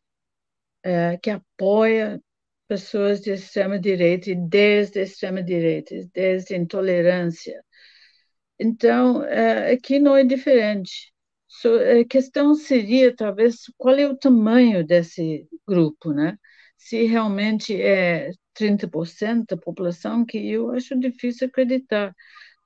é, 0.83 1.17
que 1.17 1.29
apoia 1.29 2.21
pessoas 2.67 3.21
de 3.21 3.31
extrema-direita 3.31 4.29
e 4.31 4.35
desde 4.35 4.99
a 4.99 5.03
extrema-direita, 5.03 5.95
desde 6.13 6.55
intolerância. 6.55 7.61
Então, 8.59 9.23
é, 9.23 9.73
aqui 9.73 9.99
não 9.99 10.15
é 10.15 10.23
diferente. 10.23 11.11
a 12.01 12.05
questão 12.07 12.53
seria, 12.55 13.15
talvez, 13.15 13.57
qual 13.77 13.95
é 13.95 14.07
o 14.07 14.17
tamanho 14.17 14.85
desse 14.85 15.47
grupo, 15.67 16.13
né? 16.13 16.37
Se 16.77 17.03
realmente 17.05 17.79
é 17.81 18.31
30% 18.53 19.47
da 19.55 19.57
população, 19.57 20.25
que 20.25 20.37
eu 20.51 20.71
acho 20.71 20.97
difícil 20.99 21.47
acreditar, 21.47 22.13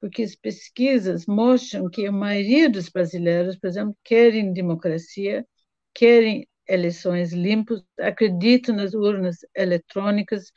porque 0.03 0.21
as 0.21 0.35
pesquisas 0.35 1.25
mostram 1.25 1.89
que 1.89 2.05
a 2.05 2.11
maioria 2.11 2.69
dos 2.69 2.89
brasileiros, 2.89 3.55
por 3.55 3.67
exemplo, 3.67 3.95
querem 4.03 4.51
democracia, 4.51 5.47
querem 5.93 6.45
eleições 6.67 7.31
limpas, 7.31 7.81
acreditam 7.97 8.75
nas 8.75 8.93
urnas 8.93 9.37
eletrônicas, 9.55 10.51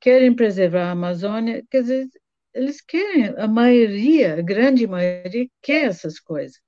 querem 0.00 0.34
preservar 0.34 0.88
a 0.88 0.90
Amazônia, 0.90 1.64
quer 1.70 1.82
dizer, 1.82 2.08
eles 2.52 2.80
querem, 2.80 3.26
a 3.38 3.46
maioria, 3.46 4.34
a 4.34 4.42
grande 4.42 4.88
maioria, 4.88 5.46
quer 5.62 5.84
essas 5.86 6.18
coisas. 6.18 6.60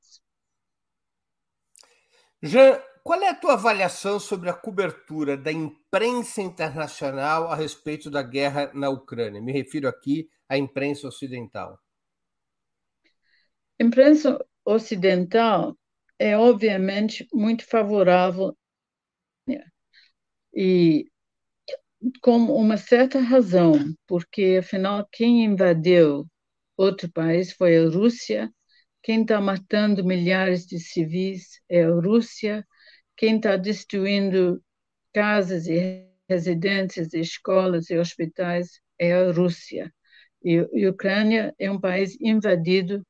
Jean, 2.41 2.81
qual 3.03 3.21
é 3.21 3.31
a 3.31 3.35
tua 3.35 3.55
avaliação 3.55 4.21
sobre 4.21 4.49
a 4.49 4.55
cobertura 4.55 5.37
da 5.37 5.51
imprensa 5.51 6.41
internacional 6.41 7.51
a 7.51 7.57
respeito 7.57 8.09
da 8.09 8.23
guerra 8.23 8.71
na 8.73 8.91
Ucrânia? 8.91 9.43
Me 9.43 9.51
refiro 9.51 9.89
aqui 9.89 10.29
à 10.49 10.57
imprensa 10.57 11.09
ocidental. 11.09 11.82
A 13.83 13.85
imprensa 13.85 14.39
ocidental 14.65 15.77
é 16.17 16.37
obviamente 16.39 17.27
muito 17.33 17.67
favorável 17.67 18.57
e 20.55 21.11
com 22.21 22.37
uma 22.37 22.77
certa 22.77 23.19
razão, 23.19 23.93
porque 24.07 24.59
afinal 24.61 25.05
quem 25.11 25.45
invadiu 25.45 26.25
outro 26.77 27.11
país 27.11 27.51
foi 27.55 27.77
a 27.77 27.89
Rússia, 27.89 28.49
quem 29.03 29.23
está 29.23 29.41
matando 29.41 30.05
milhares 30.05 30.65
de 30.65 30.79
civis 30.79 31.61
é 31.69 31.83
a 31.83 31.91
Rússia, 31.91 32.65
quem 33.17 33.35
está 33.35 33.57
destruindo 33.57 34.63
casas 35.13 35.67
e 35.67 36.07
residências, 36.29 37.13
escolas 37.15 37.91
e 37.91 37.99
hospitais 37.99 38.81
é 38.97 39.13
a 39.13 39.33
Rússia. 39.33 39.93
E 40.41 40.61
a 40.87 40.89
Ucrânia 40.89 41.53
é 41.59 41.69
um 41.69 41.81
país 41.81 42.17
invadido 42.21 43.05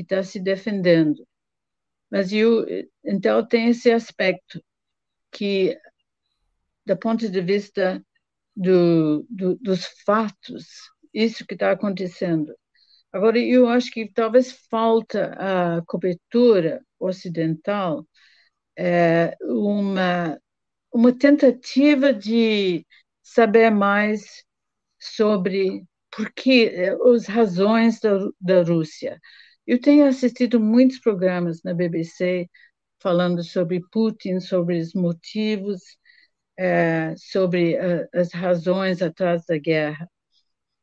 que 0.00 0.14
está 0.14 0.22
se 0.22 0.40
defendendo. 0.40 1.26
Mas 2.10 2.32
eu, 2.32 2.66
então 3.04 3.46
tem 3.46 3.68
esse 3.68 3.92
aspecto 3.92 4.62
que, 5.30 5.78
do 6.86 6.96
ponto 6.96 7.28
de 7.28 7.40
vista 7.42 8.02
do, 8.56 9.26
do, 9.28 9.56
dos 9.56 9.84
fatos, 10.06 10.64
isso 11.12 11.46
que 11.46 11.54
está 11.54 11.70
acontecendo. 11.72 12.54
Agora, 13.12 13.38
eu 13.38 13.68
acho 13.68 13.90
que 13.90 14.10
talvez 14.10 14.52
falta 14.70 15.34
a 15.78 15.82
cobertura 15.84 16.82
ocidental 16.98 18.06
é, 18.76 19.36
uma, 19.42 20.40
uma 20.92 21.12
tentativa 21.12 22.12
de 22.14 22.86
saber 23.22 23.70
mais 23.70 24.44
sobre 24.98 25.84
por 26.10 26.32
que 26.32 26.66
eh, 26.66 26.96
as 27.14 27.26
razões 27.26 28.00
da, 28.00 28.18
da 28.40 28.62
Rússia. 28.62 29.20
Eu 29.70 29.80
tenho 29.80 30.04
assistido 30.04 30.58
muitos 30.58 30.98
programas 30.98 31.62
na 31.62 31.72
BBC 31.72 32.50
falando 33.00 33.44
sobre 33.44 33.80
Putin, 33.92 34.40
sobre 34.40 34.80
os 34.80 34.94
motivos, 34.94 35.80
é, 36.58 37.14
sobre 37.16 37.78
a, 37.78 38.08
as 38.12 38.32
razões 38.32 39.00
atrás 39.00 39.44
da 39.46 39.56
guerra. 39.58 40.10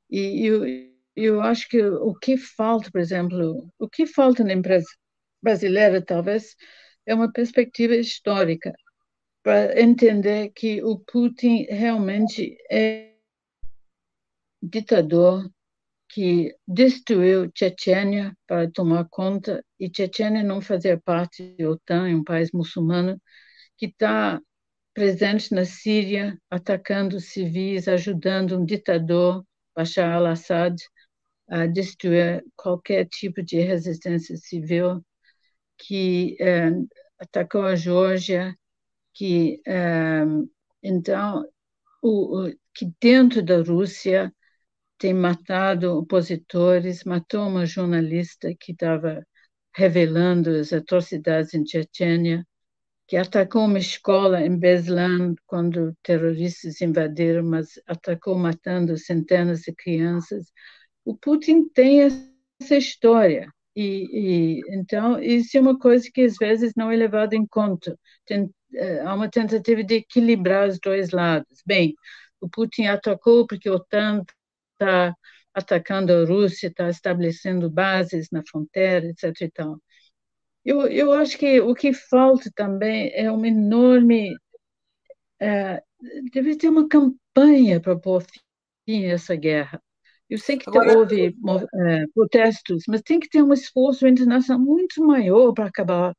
E 0.10 0.46
eu, 0.46 0.64
eu 1.18 1.42
acho 1.42 1.68
que 1.68 1.84
o 1.84 2.16
que 2.16 2.38
falta, 2.38 2.90
por 2.90 3.02
exemplo, 3.02 3.70
o 3.78 3.90
que 3.90 4.08
falta 4.08 4.42
na 4.42 4.54
empresa 4.54 4.88
brasileira, 5.44 6.02
talvez, 6.02 6.56
é 7.06 7.14
uma 7.14 7.30
perspectiva 7.30 7.94
histórica 7.94 8.74
para 9.44 9.82
entender 9.82 10.52
que 10.56 10.82
o 10.82 10.98
Putin 11.00 11.66
realmente 11.70 12.56
é 12.72 13.16
ditador 14.64 15.46
que 16.18 16.56
destruiu 16.68 17.52
Chechênia 17.54 18.36
para 18.48 18.68
tomar 18.72 19.08
conta 19.08 19.64
e 19.80 19.88
Chechênia 19.88 20.42
não 20.42 20.60
fazia 20.62 21.00
parte 21.00 21.56
da 21.60 21.70
OTAN, 21.70 22.10
é 22.10 22.16
um 22.16 22.24
país 22.24 22.50
muçulmano 22.52 23.22
que 23.78 23.86
está 23.86 24.42
presente 24.96 25.54
na 25.54 25.64
Síria, 25.64 26.36
atacando 26.50 27.20
civis, 27.20 27.88
ajudando 27.88 28.58
um 28.58 28.66
ditador, 28.66 29.46
Bashar 29.76 30.12
al-Assad, 30.12 30.76
a 31.48 31.68
destruir 31.68 32.44
qualquer 32.56 33.08
tipo 33.08 33.44
de 33.44 33.60
resistência 33.60 34.36
civil, 34.38 35.06
que 35.78 36.36
eh, 36.40 36.72
atacou 37.20 37.62
a 37.62 37.76
Geórgia, 37.76 38.58
que 39.14 39.62
eh, 39.68 40.26
então 40.82 41.46
o, 42.02 42.48
o, 42.48 42.54
que 42.74 42.92
dentro 43.00 43.44
da 43.44 43.62
Rússia 43.62 44.34
tem 44.98 45.14
matado 45.14 45.98
opositores, 45.98 47.04
matou 47.04 47.48
uma 47.48 47.66
jornalista 47.66 48.54
que 48.60 48.72
estava 48.72 49.26
revelando 49.76 50.50
as 50.52 50.74
atrocidades 50.74 51.54
em 51.54 51.66
Chechênia, 51.66 52.46
que 53.08 53.16
atacou 53.18 53.66
uma 53.66 53.80
escola 53.80 54.42
em 54.42 54.58
Beslan 54.58 55.36
quando 55.46 55.96
terroristas 56.04 56.82
invadiram, 56.82 57.44
mas 57.44 57.80
atacou 57.88 58.38
matando 58.38 58.98
centenas 58.98 59.62
de 59.62 59.74
crianças. 59.74 60.52
O 61.06 61.16
Putin 61.18 61.70
tem 61.70 62.02
essa 62.02 62.76
história. 62.78 63.50
E, 63.76 64.60
e, 64.60 64.62
então 64.70 65.22
isso 65.22 65.56
é 65.58 65.62
uma 65.62 65.78
coisa 65.80 66.10
que 66.12 66.22
às 66.22 66.36
vezes 66.38 66.74
não 66.76 66.92
é 66.92 66.96
levada 66.96 67.36
em 67.36 67.46
conta. 67.46 67.98
Tem, 68.26 68.50
eh, 68.74 69.02
há 69.02 69.14
uma 69.14 69.30
tentativa 69.30 69.84
de 69.84 69.96
equilibrar 69.96 70.68
os 70.68 70.80
dois 70.80 71.12
lados. 71.12 71.62
Bem, 71.66 71.96
o 72.42 72.50
Putin 72.50 72.86
atacou 72.88 73.48
porque 73.48 73.70
a 73.70 73.74
OTAN 73.74 74.24
está 74.80 75.16
atacando 75.54 76.14
a 76.14 76.26
Rússia, 76.26 76.68
está 76.68 76.90
estabelecendo 76.90 77.70
bases 77.70 78.28
na 78.32 78.44
fronteira, 78.48 79.08
etc. 79.08 79.42
E 79.42 79.52
tal. 79.52 79.82
Eu, 80.64 80.82
eu 80.88 81.14
acho 81.14 81.38
que 81.38 81.60
o 81.62 81.74
que 81.74 81.94
falta 81.94 82.52
também 82.56 83.12
é 83.14 83.32
uma 83.32 83.48
enorme. 83.48 84.36
É, 85.40 85.82
deve 86.32 86.56
ter 86.56 86.70
uma 86.70 86.88
campanha 86.88 87.80
para 87.80 87.98
pôr 87.98 88.24
fim 88.86 89.06
a 89.06 89.14
essa 89.14 89.36
guerra. 89.36 89.82
Eu 90.30 90.38
sei 90.38 90.58
que 90.58 90.70
Agora, 90.70 90.98
houve 90.98 91.28
é, 91.28 92.06
protestos, 92.14 92.84
mas 92.88 93.02
tem 93.02 93.20
que 93.20 93.30
ter 93.30 93.42
um 93.42 93.54
esforço 93.54 94.06
internacional 94.06 94.64
muito 94.64 95.02
maior 95.02 95.54
para 95.54 95.68
acabar 95.68 96.14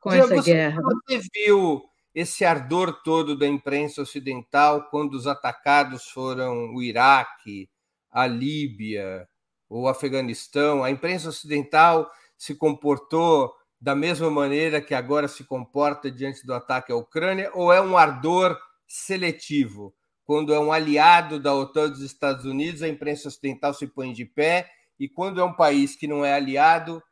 com 0.00 0.12
essa 0.12 0.34
você, 0.34 0.52
guerra. 0.52 0.82
Você 0.82 1.20
viu 1.32 1.82
esse 2.12 2.44
ardor 2.44 3.02
todo 3.04 3.38
da 3.38 3.46
imprensa 3.46 4.02
ocidental 4.02 4.88
quando 4.90 5.14
os 5.14 5.26
atacados 5.26 6.08
foram 6.08 6.74
o 6.74 6.82
Iraque, 6.82 7.68
a 8.12 8.26
Líbia, 8.26 9.26
o 9.68 9.88
Afeganistão? 9.88 10.84
A 10.84 10.90
imprensa 10.90 11.30
ocidental 11.30 12.10
se 12.36 12.54
comportou 12.54 13.52
da 13.80 13.96
mesma 13.96 14.30
maneira 14.30 14.80
que 14.80 14.94
agora 14.94 15.26
se 15.26 15.42
comporta 15.42 16.10
diante 16.10 16.46
do 16.46 16.54
ataque 16.54 16.92
à 16.92 16.96
Ucrânia, 16.96 17.50
ou 17.54 17.72
é 17.72 17.80
um 17.80 17.96
ardor 17.96 18.56
seletivo? 18.86 19.94
Quando 20.24 20.54
é 20.54 20.60
um 20.60 20.72
aliado 20.72 21.40
da 21.40 21.52
OTAN 21.52 21.90
dos 21.90 22.00
Estados 22.00 22.44
Unidos, 22.44 22.82
a 22.82 22.88
imprensa 22.88 23.26
ocidental 23.26 23.74
se 23.74 23.88
põe 23.88 24.12
de 24.12 24.24
pé, 24.24 24.70
e 25.00 25.08
quando 25.08 25.40
é 25.40 25.44
um 25.44 25.52
país 25.52 25.96
que 25.96 26.06
não 26.06 26.24
é 26.24 26.32
aliado, 26.32 27.02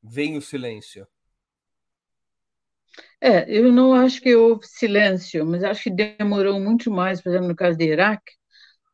vem 0.00 0.36
o 0.36 0.42
silêncio. 0.42 1.06
É, 3.20 3.44
eu 3.48 3.72
não 3.72 3.94
acho 3.94 4.20
que 4.20 4.34
houve 4.34 4.66
silêncio, 4.66 5.46
mas 5.46 5.64
acho 5.64 5.84
que 5.84 5.90
demorou 5.90 6.60
muito 6.60 6.90
mais, 6.90 7.20
por 7.20 7.30
exemplo, 7.30 7.48
no 7.48 7.56
caso 7.56 7.78
do 7.78 7.82
Iraque, 7.82 8.32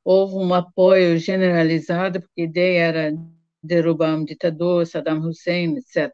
houve 0.08 0.36
um 0.36 0.54
apoio 0.54 1.18
generalizado, 1.18 2.22
porque 2.22 2.40
a 2.42 2.44
ideia 2.44 2.80
era 2.80 3.12
derrubar 3.62 4.16
um 4.16 4.24
ditador, 4.24 4.86
Saddam 4.86 5.20
Hussein, 5.20 5.76
etc. 5.76 6.10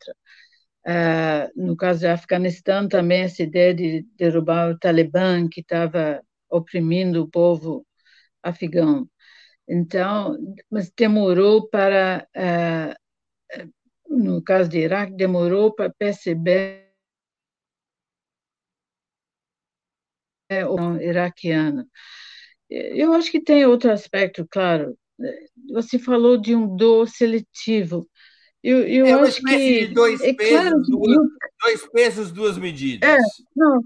Uh, 0.86 1.64
no 1.66 1.76
caso 1.76 2.00
do 2.00 2.06
Afeganistão, 2.08 2.88
também 2.88 3.22
essa 3.22 3.44
ideia 3.44 3.72
de 3.72 4.04
derrubar 4.16 4.72
o 4.72 4.78
Talibã, 4.78 5.48
que 5.48 5.60
estava 5.60 6.20
oprimindo 6.50 7.22
o 7.22 7.30
povo 7.30 7.86
afegão. 8.42 9.08
Então, 9.68 10.36
mas 10.70 10.90
demorou 10.96 11.68
para, 11.68 12.26
uh, 12.36 12.94
no 14.10 14.42
caso 14.42 14.70
do 14.70 14.76
Iraque, 14.76 15.14
demorou 15.16 15.72
para 15.72 15.92
perceber 15.96 16.84
o 20.68 20.96
iraquiano. 21.00 21.86
Eu 22.70 23.12
acho 23.12 23.30
que 23.30 23.40
tem 23.40 23.66
outro 23.66 23.90
aspecto, 23.90 24.46
claro. 24.50 24.96
Você 25.72 25.98
falou 25.98 26.36
de 26.36 26.54
um 26.54 26.76
dor 26.76 27.08
seletivo. 27.08 28.08
Eu, 28.62 28.86
eu 28.88 29.06
é 29.06 29.16
uma 29.16 29.26
acho 29.26 29.42
que 29.42 29.86
dois, 29.88 30.20
é 30.22 30.32
pesos, 30.32 30.50
claro 30.50 30.82
que 30.82 30.90
duas, 30.90 31.28
dois 31.62 31.86
pesos, 31.90 32.32
duas 32.32 32.58
medidas. 32.58 33.08
É, 33.08 33.18
não. 33.54 33.82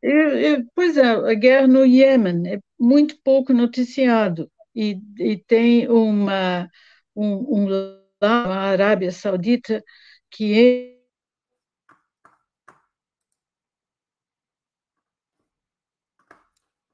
Eu, 0.00 0.28
eu, 0.38 0.64
pois 0.74 0.96
é, 0.96 1.02
a 1.02 1.34
guerra 1.34 1.66
no 1.66 1.84
Iêmen 1.84 2.54
é 2.54 2.60
muito 2.78 3.18
pouco 3.24 3.52
noticiado 3.52 4.48
e, 4.74 4.96
e 5.18 5.36
tem 5.36 5.88
uma 5.88 6.68
um, 7.16 7.62
um 7.64 7.68
lá 7.68 7.98
a 8.20 8.60
Arábia 8.70 9.10
Saudita 9.10 9.82
que 10.30 10.97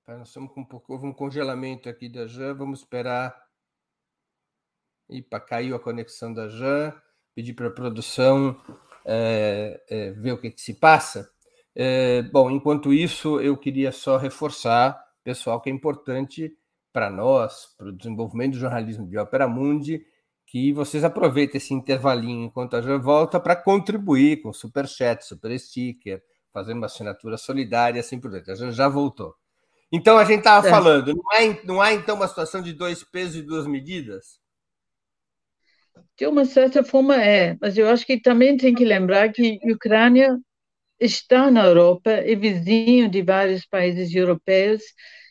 nós 0.07 0.29
estamos 0.29 0.53
com 0.53 0.61
um 0.61 0.65
pouco, 0.65 0.93
houve 0.93 1.07
um 1.07 1.13
congelamento 1.13 1.89
aqui 1.89 2.09
da 2.09 2.27
Jan, 2.27 2.55
vamos 2.55 2.81
esperar 2.81 3.35
Ipa, 5.09 5.41
caiu 5.41 5.77
a 5.77 5.81
conexão 5.81 6.33
da 6.33 6.49
Jan, 6.49 6.93
pedi 7.35 7.53
para 7.53 7.69
a 7.69 7.71
produção 7.71 8.61
é, 9.05 9.83
é, 9.89 10.11
ver 10.13 10.33
o 10.33 10.39
que, 10.39 10.51
que 10.51 10.61
se 10.61 10.75
passa. 10.75 11.31
É, 11.75 12.23
bom, 12.23 12.51
enquanto 12.51 12.93
isso, 12.93 13.41
eu 13.41 13.57
queria 13.57 13.93
só 13.93 14.17
reforçar, 14.17 14.99
pessoal, 15.23 15.61
que 15.61 15.69
é 15.69 15.73
importante 15.73 16.57
para 16.93 17.11
nós, 17.11 17.75
para 17.77 17.89
o 17.89 17.93
desenvolvimento 17.93 18.53
do 18.53 18.61
jornalismo 18.61 19.07
de 19.07 19.19
Opera 19.19 19.49
Mundi, 19.49 20.07
que 20.47 20.73
vocês 20.73 21.03
aproveitem 21.03 21.59
esse 21.59 21.75
intervalinho 21.75 22.45
enquanto 22.47 22.77
a 22.77 22.81
Jan 22.81 22.99
volta 22.99 23.41
para 23.41 23.57
contribuir 23.57 24.43
com 24.43 24.53
super 24.53 24.87
chat, 24.87 25.23
super 25.23 25.59
sticker, 25.59 26.23
fazer 26.53 26.73
uma 26.75 26.87
assinatura 26.87 27.37
solidária, 27.37 28.01
assim 28.01 28.21
por 28.21 28.31
diante. 28.31 28.51
A 28.51 28.55
Jan 28.55 28.71
já 28.71 28.89
voltou. 28.89 29.35
Então 29.95 30.19
a 30.19 30.25
gente 30.25 30.41
estava 30.41 30.67
é. 30.67 30.71
falando, 30.71 31.15
não 31.15 31.25
há, 31.33 31.65
não 31.65 31.81
há 31.81 31.93
então 31.95 32.17
uma 32.17 32.29
situação 32.29 32.61
de 32.61 32.73
dois 32.73 33.05
pesos 33.05 33.37
e 33.37 33.43
duas 33.43 33.67
medidas? 33.67 34.41
De 36.19 36.27
uma 36.27 36.45
certa 36.45 36.83
forma 36.85 37.17
é, 37.23 37.57
mas 37.61 37.77
eu 37.79 37.89
acho 37.89 38.07
que 38.07 38.21
também 38.21 38.57
tem 38.57 38.75
que 38.75 38.85
lembrar 38.85 39.33
que 39.33 39.59
a 39.65 39.73
Ucrânia 39.73 40.39
está 41.01 41.51
na 41.51 41.65
Europa, 41.67 42.11
é 42.13 42.35
vizinho 42.37 43.11
de 43.11 43.23
vários 43.23 43.67
países 43.67 44.15
europeus 44.15 44.83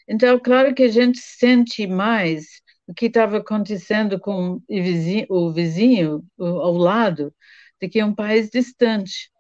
Então, 0.07 0.39
claro 0.39 0.76
que 0.76 0.84
a 0.84 0.89
gente 0.89 1.20
sente 1.20 1.88
mais 1.88 2.45
o 2.88 2.93
que 2.95 3.07
estava 3.07 3.39
acontecendo 3.39 4.20
com 4.20 4.55
o 4.55 4.61
vizinho, 4.70 5.28
o 5.30 5.53
vizinho 5.53 6.26
ao 6.39 6.74
lado 6.78 7.34
do 7.82 7.89
que 7.89 8.03
um 8.03 8.16
país 8.16 8.49
distante. 8.51 9.32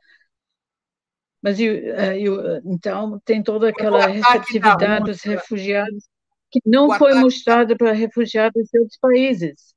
Mas 1.43 1.59
eu, 1.59 1.73
eh, 1.73 2.21
eu, 2.21 2.61
então 2.63 3.19
tem 3.25 3.43
toda 3.43 3.67
aquela 3.67 4.07
receptividade 4.07 5.03
dos 5.03 5.21
refugiados 5.23 6.07
que 6.49 6.61
não 6.65 6.97
foi 6.97 7.15
mostrada 7.15 7.75
para 7.75 7.91
refugiados 7.91 8.69
de 8.71 8.79
outros 8.79 8.97
países. 8.97 9.75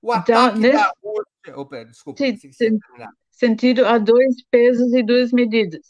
O 0.00 0.14
então, 0.14 0.46
ataque 0.46 0.58
nesse... 0.60 0.78
da. 0.78 0.92
Opa, 1.56 1.84
desculpa, 1.84 2.18
sim, 2.18 2.78
sentido 3.30 3.84
a 3.84 3.98
dois 3.98 4.36
pesos 4.50 4.94
e 4.94 5.02
duas 5.02 5.32
medidas. 5.32 5.82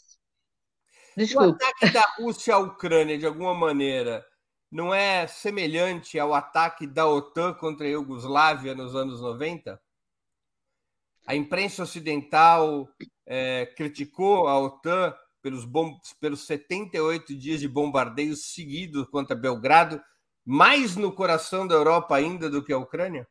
Desculpa. 1.15 1.47
O 1.47 1.55
ataque 1.55 1.93
da 1.93 2.03
Rússia 2.19 2.55
à 2.55 2.57
Ucrânia, 2.57 3.17
de 3.17 3.25
alguma 3.25 3.53
maneira, 3.53 4.25
não 4.69 4.93
é 4.93 5.25
semelhante 5.27 6.19
ao 6.19 6.33
ataque 6.33 6.85
da 6.85 7.07
OTAN 7.07 7.53
contra 7.53 7.85
a 7.85 7.91
Iugoslávia 7.91 8.75
nos 8.75 8.93
anos 8.93 9.21
90? 9.21 9.79
A 11.25 11.33
imprensa 11.33 11.83
ocidental 11.83 12.89
é, 13.25 13.65
criticou 13.65 14.47
a 14.47 14.59
OTAN 14.59 15.13
pelos, 15.41 15.65
bom, 15.65 15.97
pelos 16.19 16.45
78 16.45 17.35
dias 17.37 17.59
de 17.59 17.67
bombardeios 17.67 18.53
seguidos 18.53 19.07
contra 19.09 19.35
Belgrado, 19.35 20.01
mais 20.43 20.95
no 20.95 21.11
coração 21.11 21.67
da 21.67 21.75
Europa 21.75 22.15
ainda 22.15 22.49
do 22.49 22.63
que 22.63 22.73
a 22.73 22.77
Ucrânia? 22.77 23.27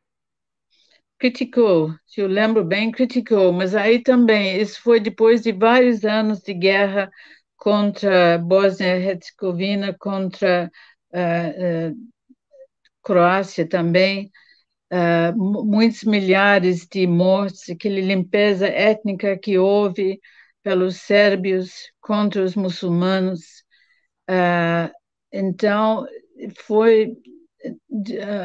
Criticou, 1.17 1.93
se 2.05 2.19
eu 2.19 2.27
lembro 2.27 2.63
bem, 2.63 2.91
criticou, 2.91 3.53
mas 3.53 3.73
aí 3.73 4.03
também, 4.03 4.61
isso 4.61 4.81
foi 4.81 4.99
depois 4.99 5.41
de 5.41 5.53
vários 5.53 6.03
anos 6.03 6.39
de 6.41 6.53
guerra 6.53 7.09
contra 7.55 8.37
Bósnia-Herzegovina, 8.37 9.95
contra 9.97 10.69
uh, 11.13 11.91
uh, 11.91 11.95
Croácia 13.01 13.67
também, 13.67 14.29
uh, 14.91 15.65
muitos 15.65 16.03
milhares 16.03 16.87
de 16.87 17.07
mortes, 17.07 17.69
aquela 17.69 17.99
limpeza 17.99 18.67
étnica 18.67 19.37
que 19.37 19.57
houve 19.57 20.19
pelos 20.63 20.97
sérbios 20.97 21.71
contra 22.01 22.43
os 22.43 22.55
muçulmanos. 22.55 23.63
Uh, 24.29 24.91
então, 25.31 26.05
foi 26.65 27.13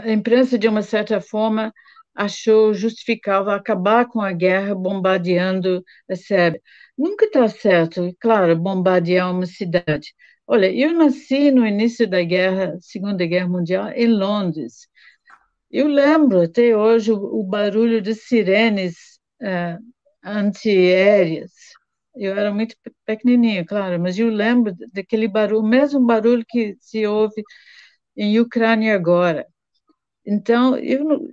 a 0.04 0.10
imprensa, 0.12 0.58
de 0.58 0.68
uma 0.68 0.82
certa 0.82 1.20
forma, 1.20 1.72
achou 2.14 2.74
justificável 2.74 3.52
acabar 3.52 4.06
com 4.06 4.20
a 4.20 4.32
guerra 4.32 4.74
bombardeando 4.74 5.82
a 6.10 6.16
Sérvia. 6.16 6.60
Nunca 6.96 7.26
está 7.26 7.48
certo, 7.48 8.14
claro, 8.20 8.56
bombardear 8.56 9.30
uma 9.32 9.46
cidade. 9.46 10.14
Olha, 10.46 10.70
eu 10.72 10.92
nasci 10.94 11.50
no 11.50 11.66
início 11.66 12.08
da 12.08 12.22
guerra, 12.22 12.76
Segunda 12.80 13.24
Guerra 13.26 13.48
Mundial, 13.48 13.90
em 13.90 14.08
Londres. 14.08 14.88
Eu 15.70 15.86
lembro 15.86 16.42
até 16.42 16.76
hoje 16.76 17.12
o, 17.12 17.42
barulho 17.44 18.02
de 18.02 18.14
sirenes 18.14 19.18
uh, 19.40 19.78
antiaéreas. 20.24 21.52
Eu 22.14 22.36
era 22.36 22.52
muito 22.52 22.74
pequenininha, 23.06 23.64
claro, 23.64 24.00
mas 24.00 24.18
eu 24.18 24.28
lembro 24.28 24.74
daquele 24.92 25.28
barulho, 25.28 25.60
o 25.60 25.68
mesmo 25.68 26.04
barulho 26.04 26.44
que 26.48 26.76
se 26.80 27.06
ouve 27.06 27.42
em 28.16 28.40
Ucrânia 28.40 28.94
agora. 28.94 29.46
Então, 30.26 30.76
eu 30.78 31.28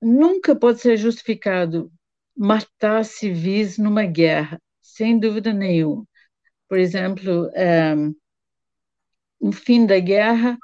nunca 0.00 0.56
pode 0.56 0.80
ser 0.80 0.96
justificado 0.96 1.92
matar 2.36 3.04
civis 3.04 3.78
numa 3.78 4.04
guerra, 4.06 4.60
sem 4.80 5.18
dúvida 5.18 5.52
nenhuma. 5.52 6.06
Por 6.68 6.78
exemplo, 6.78 7.46
um, 7.48 7.50
eh, 7.54 7.96
no 9.40 9.52
fim 9.52 9.86
da 9.86 9.98
guerra, 9.98 10.56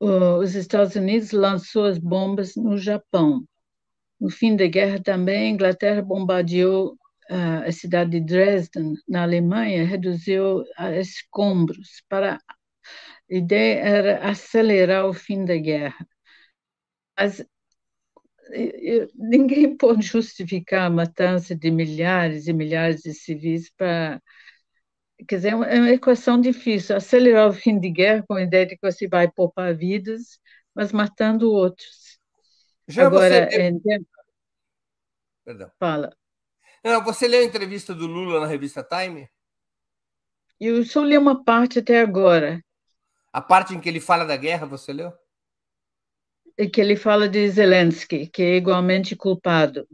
os 0.00 0.54
Estados 0.54 0.94
Unidos 0.94 1.32
lançou 1.32 1.84
as 1.84 1.98
bombas 1.98 2.54
no 2.56 2.78
Japão. 2.78 3.44
No 4.20 4.30
fim 4.30 4.56
da 4.56 4.66
guerra 4.66 5.00
também, 5.02 5.48
a 5.48 5.50
Inglaterra 5.50 6.02
bombardeou 6.02 6.92
uh, 7.30 7.66
a 7.66 7.72
cidade 7.72 8.12
de 8.12 8.20
Dresden, 8.20 8.94
na 9.08 9.22
Alemanha, 9.22 9.86
reduziu 9.86 10.64
a 10.76 10.92
escombros. 10.96 12.02
Para... 12.08 12.40
A 13.30 13.34
ideia 13.34 13.80
era 13.80 14.28
acelerar 14.28 15.06
o 15.06 15.12
fim 15.12 15.44
da 15.44 15.56
guerra. 15.56 16.06
Mas 17.16 17.44
ninguém 19.14 19.76
pode 19.76 20.06
justificar 20.06 20.86
a 20.86 20.90
matança 20.90 21.54
de 21.54 21.70
milhares 21.70 22.46
e 22.46 22.52
milhares 22.52 23.02
de 23.02 23.12
civis 23.14 23.70
para 23.76 24.20
Quer 25.26 25.36
dizer, 25.36 25.48
é 25.48 25.54
uma 25.54 25.90
é 25.90 25.94
equação 25.94 26.40
difícil. 26.40 26.96
Acelerar 26.96 27.48
o 27.48 27.52
fim 27.52 27.78
de 27.78 27.90
guerra 27.90 28.24
com 28.26 28.34
a 28.34 28.42
ideia 28.42 28.66
de 28.66 28.76
que 28.76 28.90
você 28.90 29.08
vai 29.08 29.30
poupar 29.30 29.74
vidas, 29.74 30.38
mas 30.74 30.92
matando 30.92 31.50
outros. 31.50 32.18
Já 32.86 33.06
Agora, 33.06 33.50
você... 33.50 33.56
é... 33.56 33.72
Perdão. 35.44 35.70
Fala. 35.78 36.16
Não, 36.84 37.02
você 37.02 37.26
leu 37.26 37.40
a 37.40 37.44
entrevista 37.44 37.94
do 37.94 38.06
Lula 38.06 38.40
na 38.40 38.46
revista 38.46 38.82
Time? 38.82 39.28
Eu 40.60 40.84
só 40.84 41.02
li 41.02 41.16
uma 41.16 41.44
parte 41.44 41.78
até 41.78 42.00
agora. 42.00 42.62
A 43.32 43.40
parte 43.40 43.74
em 43.74 43.80
que 43.80 43.88
ele 43.88 44.00
fala 44.00 44.24
da 44.24 44.36
guerra, 44.36 44.66
você 44.66 44.92
leu? 44.92 45.12
E 46.56 46.68
que 46.68 46.80
ele 46.80 46.96
fala 46.96 47.28
de 47.28 47.48
Zelensky, 47.48 48.26
que 48.26 48.42
é 48.42 48.56
igualmente 48.56 49.14
culpado. 49.14 49.86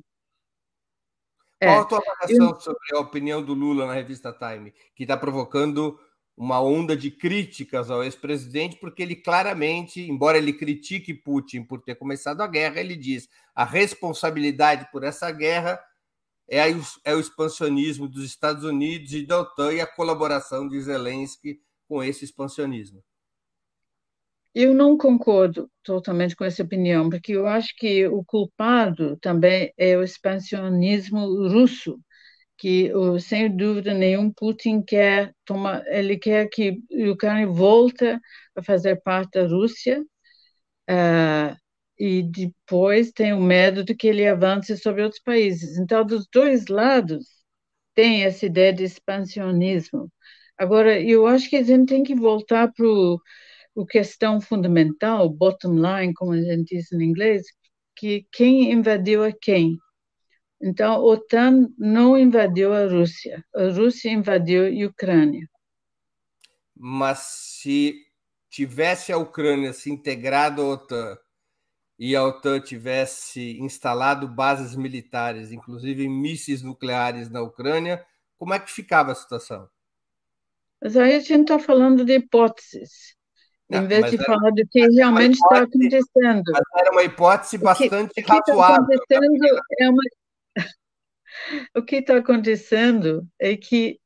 É. 1.65 1.67
Qual 1.67 1.81
a 1.81 1.85
tua 1.85 1.99
avaliação 1.99 2.51
eu... 2.51 2.61
sobre 2.61 2.97
a 2.97 3.01
opinião 3.01 3.43
do 3.43 3.55
Lula 3.55 3.87
na 3.87 3.95
revista 3.95 4.33
Time, 4.33 4.73
que 4.95 5.05
está 5.05 5.17
provocando 5.17 5.99
uma 6.37 6.61
onda 6.61 6.97
de 6.97 7.11
críticas 7.11 7.91
ao 7.91 8.03
ex-presidente, 8.03 8.77
porque 8.77 9.03
ele 9.03 9.15
claramente, 9.15 10.03
embora 10.03 10.37
ele 10.37 10.53
critique 10.53 11.15
Putin 11.15 11.62
por 11.62 11.81
ter 11.81 11.95
começado 11.95 12.41
a 12.41 12.47
guerra, 12.47 12.81
ele 12.81 12.97
diz 12.97 13.29
a 13.55 13.65
responsabilidade 13.65 14.89
por 14.91 15.05
essa 15.05 15.31
guerra 15.31 15.81
é, 16.49 16.61
é 17.05 17.15
o 17.15 17.21
expansionismo 17.21 18.09
dos 18.09 18.25
Estados 18.25 18.65
Unidos 18.65 19.12
e 19.12 19.25
da 19.25 19.41
OTAN 19.41 19.73
e 19.73 19.81
a 19.81 19.87
colaboração 19.87 20.69
de 20.69 20.81
Zelensky 20.81 21.61
com 21.89 22.03
esse 22.03 22.25
expansionismo. 22.25 23.03
Eu 24.55 24.73
não 24.75 24.97
concordo 24.97 25.71
totalmente 25.83 26.37
com 26.37 26.45
essa 26.45 26.63
opinião, 26.63 27.11
porque 27.11 27.33
eu 27.33 27.47
acho 27.47 27.75
que 27.77 28.07
o 28.07 28.25
culpado 28.25 29.17
também 29.19 29.73
é 29.77 29.97
o 29.97 30.03
expansionismo 30.03 31.21
russo, 31.49 31.99
que 32.59 32.91
sem 33.21 33.55
dúvida 33.57 33.93
nenhum 33.95 34.33
Putin 34.33 34.83
quer 34.83 35.35
tomar, 35.45 35.85
ele 35.89 36.19
quer 36.19 36.49
que 36.49 36.79
a 36.93 37.11
Ucrânia 37.11 37.47
volte 37.49 38.07
a 38.57 38.63
fazer 38.63 39.03
parte 39.03 39.33
da 39.41 39.47
Rússia, 39.49 40.01
uh, 40.91 41.57
e 41.99 42.23
depois 42.23 43.13
tem 43.13 43.33
o 43.33 43.41
medo 43.41 43.85
de 43.85 43.95
que 43.95 44.09
ele 44.09 44.27
avance 44.27 44.77
sobre 44.79 45.03
outros 45.03 45.23
países. 45.23 45.79
Então, 45.79 46.05
dos 46.05 46.27
dois 46.33 46.67
lados 46.67 47.27
tem 47.95 48.25
essa 48.25 48.47
ideia 48.47 48.73
de 48.73 48.85
expansionismo. 48.85 50.11
Agora, 50.59 51.01
eu 51.01 51.27
acho 51.27 51.49
que 51.51 51.57
a 51.57 51.63
gente 51.63 51.89
tem 51.89 52.03
que 52.05 52.15
voltar 52.15 52.73
para 52.73 52.87
o 53.75 53.85
questão 53.85 54.41
fundamental, 54.41 55.29
bottom 55.29 55.75
line, 55.75 56.14
como 56.14 56.33
a 56.33 56.41
gente 56.41 56.77
diz 56.77 56.93
em 56.93 57.03
inglês, 57.03 57.47
que 57.97 58.27
quem 58.33 58.72
invadiu 58.72 59.25
a 59.25 59.33
quem. 59.33 59.79
Então, 60.62 60.93
a 60.93 60.99
OTAN 60.99 61.68
não 61.77 62.16
invadiu 62.16 62.72
a 62.72 62.87
Rússia, 62.87 63.45
a 63.55 63.64
Rússia 63.68 64.11
invadiu 64.11 64.64
a 64.66 64.89
Ucrânia. 64.89 65.47
Mas 66.77 67.18
se 67.18 67.95
tivesse 68.49 69.12
a 69.12 69.18
Ucrânia 69.18 69.72
se 69.72 69.91
integrado 69.91 70.62
à 70.62 70.68
OTAN 70.68 71.18
e 71.99 72.16
a 72.16 72.25
OTAN 72.25 72.61
tivesse 72.61 73.59
instalado 73.61 74.27
bases 74.29 74.75
militares, 74.75 75.53
inclusive 75.53 76.09
mísseis 76.09 76.62
nucleares 76.62 77.29
na 77.29 77.43
Ucrânia, 77.43 78.05
como 78.39 78.55
é 78.55 78.59
que 78.59 78.70
ficava 78.70 79.12
a 79.12 79.14
situação? 79.14 79.68
Mas 80.81 80.97
aí 80.97 81.14
a 81.14 81.20
gente 81.20 81.43
está 81.43 81.59
falando 81.59 82.05
de 82.05 82.14
hipóteses 82.14 83.16
em 83.71 83.87
vez 83.87 84.11
de 84.11 84.19
falar 84.19 84.51
do 84.51 84.67
que 84.71 84.87
realmente 84.89 85.35
está 85.35 85.62
acontecendo. 85.62 86.43
Mas 86.53 86.62
era 86.77 86.91
uma 86.93 87.03
hipótese 87.03 87.59
bastante 87.59 88.11
o 88.11 88.15
que, 88.15 88.23
tá 88.23 88.41
razoável. 88.47 88.83
O 88.83 88.87
que 88.87 88.95
está 88.95 89.17
acontecendo 89.17 89.62
é 89.81 89.89
uma... 89.89 90.03
O 91.75 91.83
que 91.83 91.97
está 91.97 92.17
acontecendo 92.17 93.27
é 93.41 93.57
que 93.57 93.99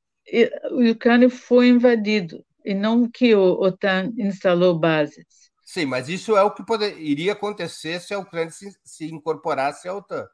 o 0.71 0.91
Ucrânia 0.91 1.29
foi 1.29 1.69
invadido 1.69 2.43
e 2.65 2.75
não 2.75 3.09
que 3.09 3.35
o 3.35 3.61
OTAN 3.61 4.13
instalou 4.17 4.79
bases. 4.79 5.27
Sim, 5.65 5.85
mas 5.85 6.09
isso 6.09 6.37
é 6.37 6.43
o 6.43 6.51
que 6.51 6.65
poder, 6.65 6.99
iria 6.99 7.33
acontecer 7.33 8.01
se 8.01 8.15
a 8.15 8.19
Ucrânia 8.19 8.51
se, 8.51 8.71
se 8.83 9.07
incorporasse 9.07 9.87
à 9.87 9.95
OTAN. 9.95 10.27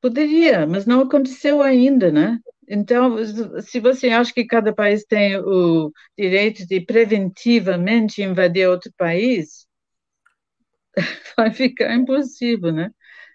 Poderia, 0.00 0.66
mas 0.66 0.86
não 0.86 1.02
aconteceu 1.02 1.62
ainda, 1.62 2.10
né? 2.10 2.38
Então, 2.68 3.16
se 3.62 3.80
você 3.80 4.10
acha 4.10 4.32
que 4.32 4.44
cada 4.44 4.72
país 4.72 5.04
tem 5.04 5.36
o 5.36 5.92
direito 6.16 6.66
de 6.66 6.80
preventivamente 6.80 8.22
invadir 8.22 8.68
outro 8.68 8.92
país, 8.96 9.66
vai 11.36 11.52
ficar 11.52 11.94
impossível, 11.94 12.72
né? 12.72 12.90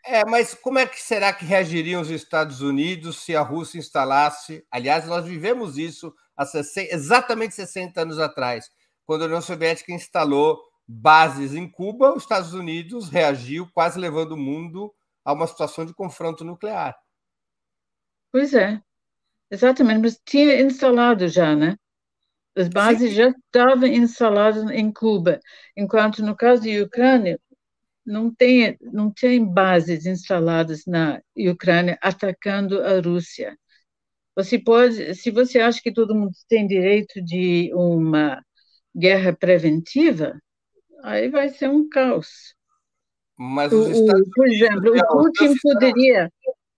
É, 0.06 0.24
mas 0.24 0.54
como 0.54 0.78
é 0.78 0.86
que 0.86 1.02
será 1.02 1.34
que 1.34 1.44
reagiriam 1.46 2.02
os 2.02 2.10
Estados 2.10 2.62
Unidos 2.62 3.24
se 3.24 3.36
a 3.36 3.42
Rússia 3.42 3.80
instalasse? 3.80 4.64
Aliás, 4.72 5.06
nós 5.08 5.26
vivemos 5.26 5.78
isso 5.78 6.14
há 6.38 6.46
60, 6.46 6.94
exatamente 6.94 7.56
60 7.56 8.02
anos 8.02 8.20
atrás, 8.20 8.70
quando 9.06 9.24
a 9.24 9.26
União 9.26 9.42
Soviética 9.42 9.92
instalou 9.92 10.60
bases 10.88 11.56
em 11.56 11.68
Cuba, 11.68 12.14
os 12.14 12.24
Estados 12.24 12.54
Unidos 12.54 13.10
reagiu, 13.10 13.68
quase 13.74 14.00
levando 14.00 14.34
o 14.34 14.38
mundo 14.38 14.94
a 15.26 15.34
uma 15.34 15.48
situação 15.48 15.86
de 15.86 15.94
confronto 15.96 16.46
nuclear. 16.46 16.96
Pois 18.32 18.54
é, 18.54 18.82
exatamente, 19.52 20.02
mas 20.02 20.22
tinha 20.26 20.62
instalado 20.62 21.28
já, 21.28 21.56
né? 21.56 21.78
As 22.58 22.68
bases 22.70 23.12
Sim. 23.12 23.16
já 23.16 23.30
estavam 23.30 23.88
instaladas 23.88 24.70
em 24.72 24.92
Cuba, 24.92 25.40
enquanto 25.78 26.24
no 26.24 26.36
caso 26.36 26.64
da 26.64 26.84
Ucrânia 26.84 27.40
não 28.06 28.34
tem 28.34 28.78
não 28.82 29.12
tem 29.12 29.44
bases 29.46 30.06
instaladas 30.08 30.86
na 30.88 31.22
Ucrânia 31.52 31.98
atacando 32.02 32.82
a 32.84 33.00
Rússia. 33.02 33.58
Você 34.36 34.60
pode, 34.60 35.16
se 35.16 35.32
você 35.32 35.60
acha 35.60 35.82
que 35.82 35.94
todo 35.94 36.16
mundo 36.16 36.34
tem 36.50 36.68
direito 36.68 37.22
de 37.24 37.72
uma 37.76 38.44
guerra 38.98 39.34
preventiva, 39.36 40.40
aí 41.04 41.30
vai 41.30 41.50
ser 41.50 41.70
um 41.70 41.90
caos. 41.90 42.55
Mas 43.38 43.72
os 43.74 43.90
Estados 43.90 44.28
o, 44.28 44.32
por 44.32 44.48
exemplo, 44.48 44.94
o 44.98 45.24
Putin 45.24 45.56
poderia, 45.62 46.32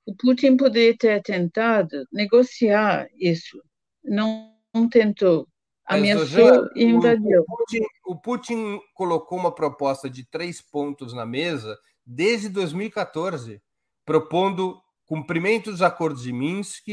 o 0.06 0.16
Putin 0.16 0.58
poderia 0.58 0.98
ter 0.98 1.22
tentado 1.22 2.08
negociar 2.12 3.08
isso, 3.16 3.62
não, 4.04 4.52
não 4.74 4.90
tentou, 4.90 5.48
ameaçou 5.86 6.68
e 6.76 6.84
invadiu. 6.84 7.42
O 7.42 7.56
Putin, 7.58 7.86
o 8.06 8.16
Putin 8.16 8.80
colocou 8.94 9.38
uma 9.38 9.54
proposta 9.54 10.10
de 10.10 10.26
três 10.26 10.62
pontos 10.62 11.14
na 11.14 11.26
mesa 11.26 11.78
desde 12.06 12.50
2014, 12.50 13.62
propondo 14.06 14.82
cumprimento 15.06 15.72
dos 15.72 15.82
acordos 15.82 16.24
de 16.24 16.34
Minsk, 16.34 16.88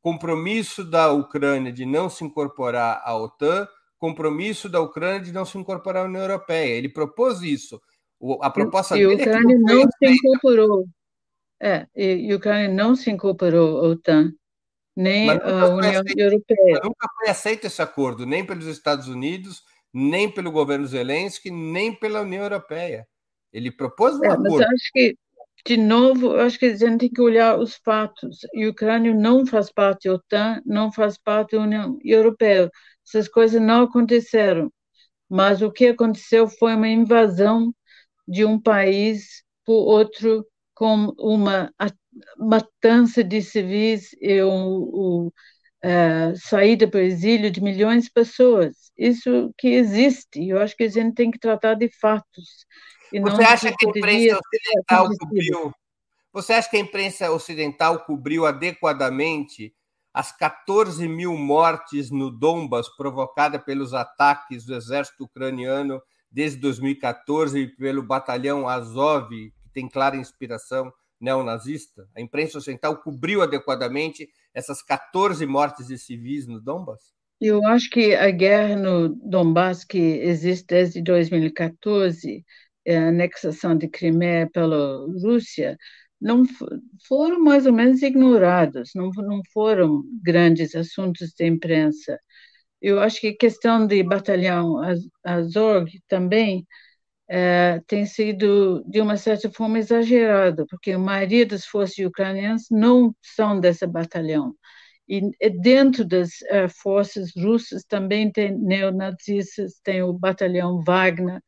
compromisso 0.00 0.84
da 0.84 1.10
Ucrânia 1.12 1.72
de 1.72 1.86
não 1.86 2.10
se 2.10 2.24
incorporar 2.24 3.00
à 3.04 3.16
OTAN, 3.16 3.66
compromisso 3.98 4.68
da 4.68 4.80
Ucrânia 4.80 5.20
de 5.20 5.32
não 5.32 5.44
se 5.44 5.56
incorporar 5.56 6.04
à 6.04 6.06
União 6.06 6.22
Europeia. 6.22 6.74
Ele 6.74 6.88
propôs 6.88 7.42
isso. 7.42 7.80
A 8.40 8.50
proposta 8.50 8.96
e, 8.96 9.02
e 9.02 9.04
a 9.04 9.08
Ucrânia 9.08 9.54
é 9.54 9.58
não, 9.58 9.82
se 9.82 10.06
incorporou. 10.06 10.86
É, 11.60 11.86
e 11.94 12.32
a 12.32 12.36
Ucrânia 12.36 12.68
não 12.68 12.96
se 12.96 13.10
incorporou 13.10 13.78
à 13.78 13.88
OTAN, 13.88 14.32
nem 14.96 15.30
à 15.30 15.68
União 15.68 16.02
aceito, 16.02 16.18
Europeia. 16.18 16.80
Nunca 16.82 17.08
foi 17.16 17.28
aceito 17.30 17.66
esse 17.66 17.82
acordo, 17.82 18.26
nem 18.26 18.44
pelos 18.44 18.66
Estados 18.66 19.08
Unidos, 19.08 19.62
nem 19.92 20.30
pelo 20.30 20.50
governo 20.50 20.86
Zelensky, 20.86 21.50
nem 21.50 21.94
pela 21.94 22.22
União 22.22 22.42
Europeia. 22.42 23.06
Ele 23.52 23.70
propôs 23.70 24.18
um 24.18 24.24
é, 24.24 24.28
acordo. 24.28 24.50
Mas 24.50 24.62
acho 24.62 24.90
que, 24.92 25.16
de 25.66 25.76
novo, 25.76 26.36
acho 26.36 26.58
que 26.58 26.66
a 26.66 26.76
gente 26.76 26.98
tem 26.98 27.10
que 27.10 27.20
olhar 27.20 27.58
os 27.58 27.76
fatos. 27.84 28.40
A 28.44 28.68
Ucrânia 28.68 29.14
não 29.14 29.46
faz 29.46 29.70
parte 29.72 30.08
da 30.08 30.14
OTAN, 30.14 30.60
não 30.66 30.92
faz 30.92 31.16
parte 31.16 31.56
da 31.56 31.62
União 31.62 31.98
Europeia 32.02 32.70
essas 33.06 33.28
coisas 33.28 33.60
não 33.60 33.84
aconteceram. 33.84 34.72
Mas 35.28 35.62
o 35.62 35.70
que 35.70 35.88
aconteceu 35.88 36.48
foi 36.48 36.74
uma 36.74 36.88
invasão 36.88 37.74
de 38.26 38.44
um 38.44 38.60
país 38.60 39.44
por 39.64 39.86
outro, 39.86 40.46
com 40.74 41.14
uma 41.18 41.72
matança 42.38 43.24
de 43.24 43.40
civis 43.40 44.14
e 44.20 44.42
o, 44.42 45.32
uh, 45.84 46.36
saída 46.36 46.88
para 46.88 46.98
o 46.98 47.02
exílio 47.02 47.50
de 47.50 47.62
milhões 47.62 48.04
de 48.04 48.10
pessoas. 48.10 48.92
Isso 48.96 49.52
que 49.56 49.68
existe. 49.68 50.48
Eu 50.48 50.60
acho 50.60 50.76
que 50.76 50.84
a 50.84 50.88
gente 50.88 51.14
tem 51.14 51.30
que 51.30 51.38
tratar 51.38 51.74
de 51.74 51.88
fatos. 52.00 52.66
Você 53.12 53.42
acha 53.42 53.72
que 53.76 53.86
a 53.86 53.88
imprensa 53.90 54.38
ocidental 54.38 55.08
cobriu? 55.18 55.72
Você 56.32 56.52
acha 56.52 56.68
que 56.68 56.76
a 56.76 56.80
imprensa 56.80 57.30
ocidental 57.30 58.04
cobriu 58.04 58.44
adequadamente 58.44 59.72
as 60.12 60.36
14 60.36 61.08
mil 61.08 61.36
mortes 61.36 62.10
no 62.10 62.30
Donbas 62.30 62.88
provocada 62.96 63.58
pelos 63.58 63.94
ataques 63.94 64.64
do 64.64 64.74
exército 64.74 65.24
ucraniano 65.24 66.00
desde 66.34 66.58
2014 66.58 67.56
e 67.60 67.68
pelo 67.68 68.02
batalhão 68.02 68.68
Azov, 68.68 69.30
que 69.30 69.70
tem 69.72 69.88
clara 69.88 70.16
inspiração 70.16 70.92
neonazista? 71.20 72.08
A 72.14 72.20
imprensa 72.20 72.58
ocidental 72.58 72.96
cobriu 72.96 73.40
adequadamente 73.40 74.28
essas 74.52 74.82
14 74.82 75.46
mortes 75.46 75.86
de 75.86 75.96
civis 75.96 76.48
no 76.48 76.60
Donbas? 76.60 77.14
Eu 77.40 77.64
acho 77.66 77.88
que 77.88 78.14
a 78.16 78.30
guerra 78.32 78.74
no 78.74 79.08
Donbas, 79.10 79.84
que 79.84 79.98
existe 79.98 80.66
desde 80.66 81.02
2014, 81.02 82.44
a 82.88 83.08
anexação 83.08 83.76
de 83.76 83.86
Crimeia 83.86 84.50
pela 84.52 85.06
Rússia, 85.22 85.76
não 86.20 86.44
foram 87.06 87.38
mais 87.40 87.66
ou 87.66 87.72
menos 87.72 88.02
ignorados, 88.02 88.90
não, 88.94 89.10
não 89.10 89.40
foram 89.52 90.02
grandes 90.22 90.74
assuntos 90.74 91.32
de 91.36 91.46
imprensa. 91.46 92.18
Eu 92.84 93.00
acho 93.00 93.18
que 93.20 93.28
a 93.28 93.36
questão 93.36 93.86
de 93.86 94.02
batalhão 94.02 94.76
Azov 95.24 95.88
também 96.06 96.66
é, 97.28 97.80
tem 97.86 98.04
sido, 98.06 98.84
de 98.86 99.00
uma 99.00 99.16
certa 99.16 99.50
forma, 99.50 99.78
exagerado, 99.78 100.66
porque 100.68 100.92
a 100.92 100.98
maioria 100.98 101.46
das 101.46 101.64
forças 101.64 101.96
ucranianas 102.04 102.66
não 102.70 103.14
são 103.22 103.58
desse 103.58 103.86
batalhão. 103.86 104.54
E 105.08 105.22
dentro 105.62 106.04
das 106.04 106.30
uh, 106.42 106.68
forças 106.82 107.32
russas 107.36 107.84
também 107.84 108.30
tem 108.30 108.56
neonazistas, 108.58 109.80
tem 109.82 110.02
o 110.02 110.12
batalhão 110.12 110.82
Wagner, 110.82 111.40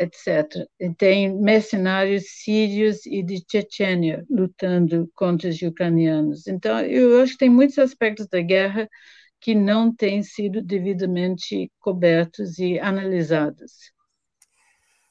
etc. 0.00 0.66
tem 0.98 1.36
mercenários 1.40 2.24
sírios 2.44 3.04
e 3.06 3.22
de 3.24 3.44
Chechênia 3.50 4.24
lutando 4.30 5.10
contra 5.16 5.48
os 5.50 5.60
ucranianos. 5.62 6.46
Então, 6.46 6.80
eu 6.80 7.20
acho 7.22 7.32
que 7.32 7.38
tem 7.40 7.50
muitos 7.50 7.78
aspectos 7.78 8.28
da 8.28 8.40
guerra 8.40 8.88
que 9.40 9.54
não 9.54 9.94
têm 9.94 10.22
sido 10.22 10.62
devidamente 10.62 11.70
cobertos 11.78 12.58
e 12.58 12.78
analisados. 12.78 13.92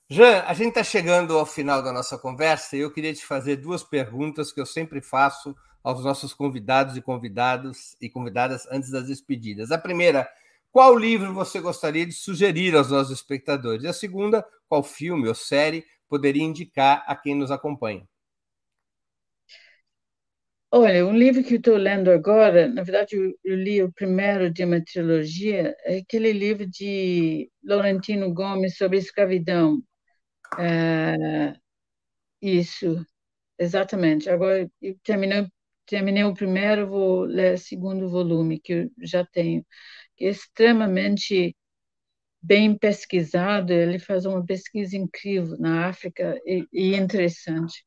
Jean, 0.10 0.44
a 0.46 0.54
gente 0.54 0.70
está 0.70 0.84
chegando 0.84 1.38
ao 1.38 1.46
final 1.46 1.84
da 1.84 1.92
nossa 1.92 2.18
conversa 2.18 2.76
e 2.76 2.80
eu 2.80 2.92
queria 2.92 3.14
te 3.14 3.26
fazer 3.26 3.58
duas 3.58 3.84
perguntas 3.84 4.52
que 4.52 4.60
eu 4.60 4.66
sempre 4.66 5.02
faço 5.02 5.56
aos 5.84 6.04
nossos 6.04 6.34
convidados 6.34 6.98
e 6.98 7.02
convidados 7.02 7.96
e 8.02 8.10
convidadas 8.10 8.68
antes 8.72 8.90
das 8.90 9.08
despedidas. 9.08 9.72
A 9.72 9.78
primeira 9.78 10.28
qual 10.72 10.96
livro 10.96 11.34
você 11.34 11.60
gostaria 11.60 12.06
de 12.06 12.12
sugerir 12.12 12.76
aos 12.76 12.92
nossos 12.92 13.12
espectadores? 13.12 13.84
E 13.84 13.88
a 13.88 13.94
segunda, 13.94 14.46
qual 14.68 14.84
filme 14.84 15.28
ou 15.28 15.34
série 15.34 15.84
poderia 16.08 16.44
indicar 16.44 17.04
a 17.08 17.16
quem 17.16 17.34
nos 17.34 17.50
acompanha? 17.50 18.08
Olha, 20.72 21.06
um 21.06 21.14
livro 21.18 21.44
que 21.44 21.56
eu 21.56 21.58
estou 21.58 21.76
lendo 21.78 22.12
agora, 22.12 22.68
na 22.68 22.84
verdade 22.84 23.16
eu, 23.16 23.34
eu, 23.44 23.56
li 23.56 23.82
o 23.82 23.92
primeiro 23.92 24.52
de 24.52 24.64
uma 24.64 24.80
trilogia, 24.84 25.76
é 25.84 25.98
aquele 25.98 26.32
livro 26.32 26.66
de 26.68 27.50
Laurentino 27.64 28.32
Gomes 28.34 28.78
sobre 28.78 28.98
escravidão. 29.00 29.82
É, 30.60 31.56
isso, 32.42 33.06
exatamente. 33.60 34.30
Agora 34.30 34.70
eu 34.82 34.98
terminei, 35.04 35.48
terminei 35.88 36.24
o 36.26 36.34
primeiro, 36.36 36.88
vou 36.90 37.22
ler 37.26 37.56
o 37.56 37.58
segundo 37.60 38.10
volume, 38.10 38.60
que 38.62 38.74
eu 38.74 38.92
já 39.02 39.26
tenho 39.26 39.66
extremamente 40.20 41.56
bem 42.42 42.78
pesquisado, 42.78 43.74
ele 43.74 44.00
faz 44.00 44.26
uma 44.26 44.46
pesquisa 44.46 44.98
incrível 44.98 45.58
na 45.60 45.88
África 45.90 46.38
e, 46.46 46.66
e 46.74 46.96
interessante. 46.96 47.86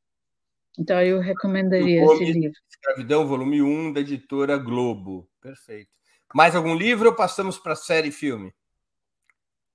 Então, 0.79 1.03
eu 1.03 1.21
recomendaria 1.21 2.05
esse 2.05 2.25
livro. 2.25 2.59
Escravidão, 2.85 3.27
volume 3.27 3.63
1, 3.63 3.93
da 3.93 4.01
editora 4.01 4.57
Globo. 4.59 5.29
Perfeito. 5.41 5.91
Mais 6.35 6.55
algum 6.55 6.75
livro 6.75 7.09
ou 7.09 7.15
passamos 7.17 7.59
para 7.59 7.73
a 7.75 7.77
série 7.77 8.09
e 8.09 8.13
filme? 8.13 8.53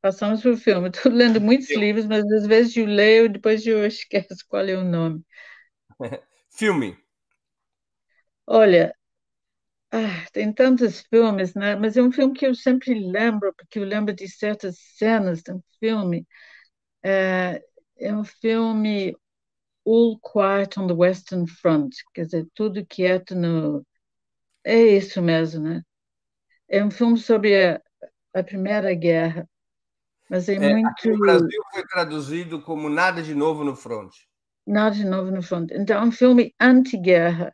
Passamos 0.02 0.42
para 0.42 0.52
o 0.52 0.58
filme. 0.58 0.90
Estou 0.94 1.12
lendo 1.12 1.40
muitos 1.42 1.68
filme. 1.68 1.76
livros, 1.76 2.06
mas 2.06 2.24
às 2.32 2.46
vezes 2.48 2.76
eu 2.78 2.86
leio 2.86 3.26
e 3.26 3.30
depois 3.30 3.66
eu 3.66 3.86
esqueço 3.86 4.36
qual 4.48 4.64
é 4.66 4.76
o 4.78 4.84
nome. 4.84 5.24
filme. 6.50 6.98
Olha, 8.46 8.94
ah, 9.92 10.26
tem 10.34 10.54
tantos 10.54 11.02
filmes, 11.10 11.54
né? 11.56 11.76
Mas 11.76 11.98
é 11.98 12.02
um 12.04 12.12
filme 12.12 12.34
que 12.34 12.46
eu 12.48 12.56
sempre 12.56 12.94
lembro, 12.96 13.54
porque 13.56 13.80
eu 13.80 13.86
lembro 13.86 14.14
de 14.16 14.28
certas 14.30 14.78
cenas 14.98 15.44
do 15.44 15.64
filme. 15.80 16.28
É, 17.04 17.64
é 17.98 18.14
um 18.16 18.24
filme 18.26 19.16
All 19.88 20.20
Quiet 20.20 20.78
on 20.80 20.88
the 20.88 20.94
Western 20.94 21.48
Front, 21.48 21.96
quer 22.14 22.26
dizer, 22.26 22.48
tudo 22.54 22.86
quieto 22.86 23.36
no. 23.36 23.86
É 24.64 24.78
isso 24.78 25.22
mesmo, 25.22 25.64
né? 25.64 25.82
É 26.68 26.84
um 26.84 26.92
filme 26.92 27.18
sobre 27.18 27.56
a, 27.56 27.82
a 28.34 28.44
Primeira 28.44 28.94
Guerra, 28.94 29.48
mas 30.30 30.50
é, 30.50 30.56
é 30.56 30.60
muito. 30.60 31.10
O 31.10 31.20
Brasil 31.20 31.62
foi 31.72 31.86
traduzido 31.88 32.62
como 32.62 32.90
Nada 32.90 33.22
de 33.22 33.34
Novo 33.34 33.64
no 33.64 33.76
Front. 33.76 34.14
Nada 34.66 34.96
de 34.96 35.06
Novo 35.06 35.32
no 35.32 35.42
Front. 35.42 35.72
Então, 35.72 36.02
é 36.02 36.06
um 36.06 36.12
filme 36.12 36.54
anti-guerra 36.60 37.54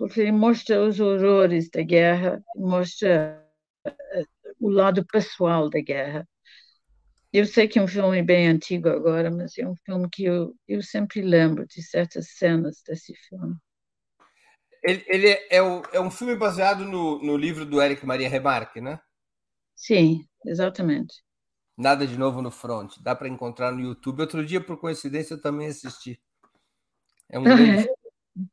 porque 0.00 0.22
ele 0.22 0.32
mostra 0.32 0.82
os 0.82 0.98
horrores 0.98 1.68
da 1.68 1.82
guerra, 1.82 2.42
mostra 2.56 3.46
eh, 3.84 4.24
o 4.58 4.70
lado 4.70 5.04
pessoal 5.04 5.68
da 5.68 5.78
guerra. 5.78 6.26
Eu 7.32 7.46
sei 7.46 7.68
que 7.68 7.78
é 7.78 7.82
um 7.82 7.86
filme 7.86 8.22
bem 8.22 8.48
antigo 8.48 8.88
agora, 8.88 9.30
mas 9.30 9.56
é 9.56 9.66
um 9.66 9.76
filme 9.76 10.08
que 10.10 10.24
eu, 10.24 10.54
eu 10.66 10.82
sempre 10.82 11.22
lembro 11.22 11.64
de 11.66 11.80
certas 11.82 12.30
cenas 12.32 12.82
desse 12.84 13.14
filme. 13.28 13.54
ele, 14.82 15.04
ele 15.06 15.28
é, 15.48 15.62
o, 15.62 15.82
é, 15.92 16.00
um 16.00 16.10
filme 16.10 16.34
baseado 16.34 16.84
no, 16.84 17.22
no 17.22 17.36
livro 17.36 17.64
do 17.64 17.80
Eric 17.80 18.04
Maria 18.04 18.28
Remarque, 18.28 18.80
né? 18.80 18.98
Sim, 19.76 20.26
exatamente. 20.44 21.22
Nada 21.78 22.06
de 22.06 22.18
novo 22.18 22.42
no 22.42 22.50
front. 22.50 22.98
Dá 23.00 23.14
para 23.14 23.28
encontrar 23.28 23.70
no 23.72 23.80
YouTube. 23.80 24.20
Outro 24.20 24.44
dia, 24.44 24.60
por 24.60 24.78
coincidência, 24.78 25.34
eu 25.34 25.40
também 25.40 25.68
assisti. 25.68 26.20
É 27.28 27.38
um 27.38 27.44
grande, 27.44 27.88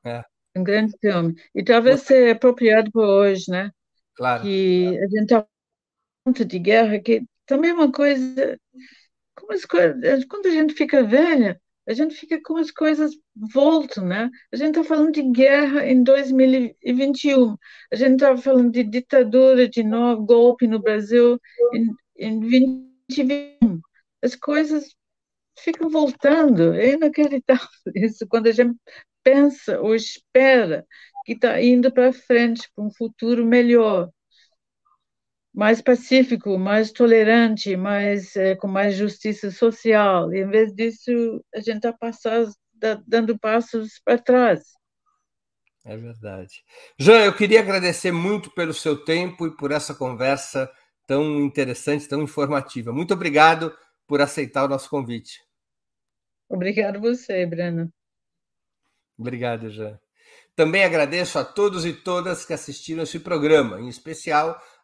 é. 0.05 0.09
É. 0.11 0.23
Um 0.55 0.63
grande 0.63 0.93
filme. 0.99 1.36
E 1.53 1.63
talvez 1.63 2.01
seja 2.01 2.34
apropriado 2.34 2.91
por 2.91 3.03
hoje, 3.03 3.49
né? 3.49 3.71
Claro. 4.15 4.43
Que 4.43 4.97
a 4.97 5.07
gente 5.07 5.34
está 5.34 5.47
de 6.45 6.59
guerra, 6.59 6.99
que 6.99 7.23
também 7.48 7.72
uma 7.72 7.91
coisa. 7.91 8.60
Como 9.36 9.54
as 9.54 9.66
coisas, 9.66 10.26
quando 10.26 10.48
a 10.48 10.52
gente 10.52 10.74
fica 10.74 11.04
velha, 11.04 11.60
a 11.88 11.93
gente 11.93 12.16
fica 12.16 12.39
com 12.43 12.58
as 12.58 12.70
coisas 12.72 13.14
voltam, 13.54 14.06
né? 14.06 14.30
A 14.52 14.56
gente 14.58 14.78
está 14.78 14.84
falando 14.84 15.14
de 15.14 15.24
guerra 15.24 15.88
em 15.88 16.04
2021, 16.04 17.56
a 17.91 17.95
gente 17.95 18.16
estava 18.16 18.38
falando 18.38 18.72
de 18.72 18.84
ditadura 18.84 19.70
de 19.70 19.84
novo, 19.84 20.26
golpe 20.26 20.68
no 20.68 20.80
Brasil 20.82 21.39
em, 21.74 21.88
em 22.18 22.39
2021. 22.39 23.80
As 24.22 24.36
coisas 24.36 24.95
ficam 25.60 25.89
voltando, 25.89 26.74
é 26.74 26.93
inacreditável 26.93 27.68
isso, 27.95 28.28
quando 28.28 28.48
a 28.48 28.52
gente 28.52 28.76
pensa 29.24 29.80
ou 29.82 29.95
espera 29.95 30.86
que 31.26 31.34
está 31.34 31.62
indo 31.62 31.91
para 31.91 32.14
frente, 32.14 32.70
para 32.76 32.86
um 32.86 32.91
futuro 32.91 33.45
melhor 33.45 34.10
mais 35.58 35.82
pacífico, 35.82 36.55
mais 36.60 36.91
tolerante, 36.91 37.76
mais 37.76 38.36
é, 38.36 38.55
com 38.55 38.68
mais 38.68 38.95
justiça 38.95 39.49
social. 39.49 40.32
E, 40.32 40.43
em 40.43 40.47
vez 40.47 40.72
disso, 40.72 41.10
a 41.51 41.58
gente 41.58 41.78
está 41.78 41.91
passando, 41.91 42.53
dando 43.08 43.39
passos 43.39 43.99
para 44.05 44.20
trás. 44.20 44.62
É 45.84 45.97
verdade. 45.97 46.64
Jean, 46.99 47.26
eu 47.26 47.34
queria 47.34 47.62
agradecer 47.62 48.12
muito 48.12 48.51
pelo 48.51 48.72
seu 48.72 49.03
tempo 49.03 49.47
e 49.47 49.58
por 49.58 49.72
essa 49.72 49.95
conversa 49.95 50.72
tão 51.08 51.41
interessante, 51.41 52.08
tão 52.08 52.22
informativa. 52.22 52.93
Muito 52.93 53.16
obrigado 53.16 53.76
por 54.05 54.22
aceitar 54.22 54.66
o 54.66 54.68
nosso 54.68 54.88
convite. 54.88 55.41
Obrigado 56.47 57.01
você, 57.01 57.47
Breno. 57.47 57.91
Obrigado, 59.18 59.72
Jean. 59.72 59.99
Também 60.55 60.84
agradeço 60.84 61.39
a 61.39 61.43
todos 61.43 61.84
e 61.84 61.93
todas 61.93 62.45
que 62.45 62.53
assistiram 62.53 63.01
esse 63.01 63.20
programa, 63.20 63.82
em 63.82 63.88
especial 63.88 64.62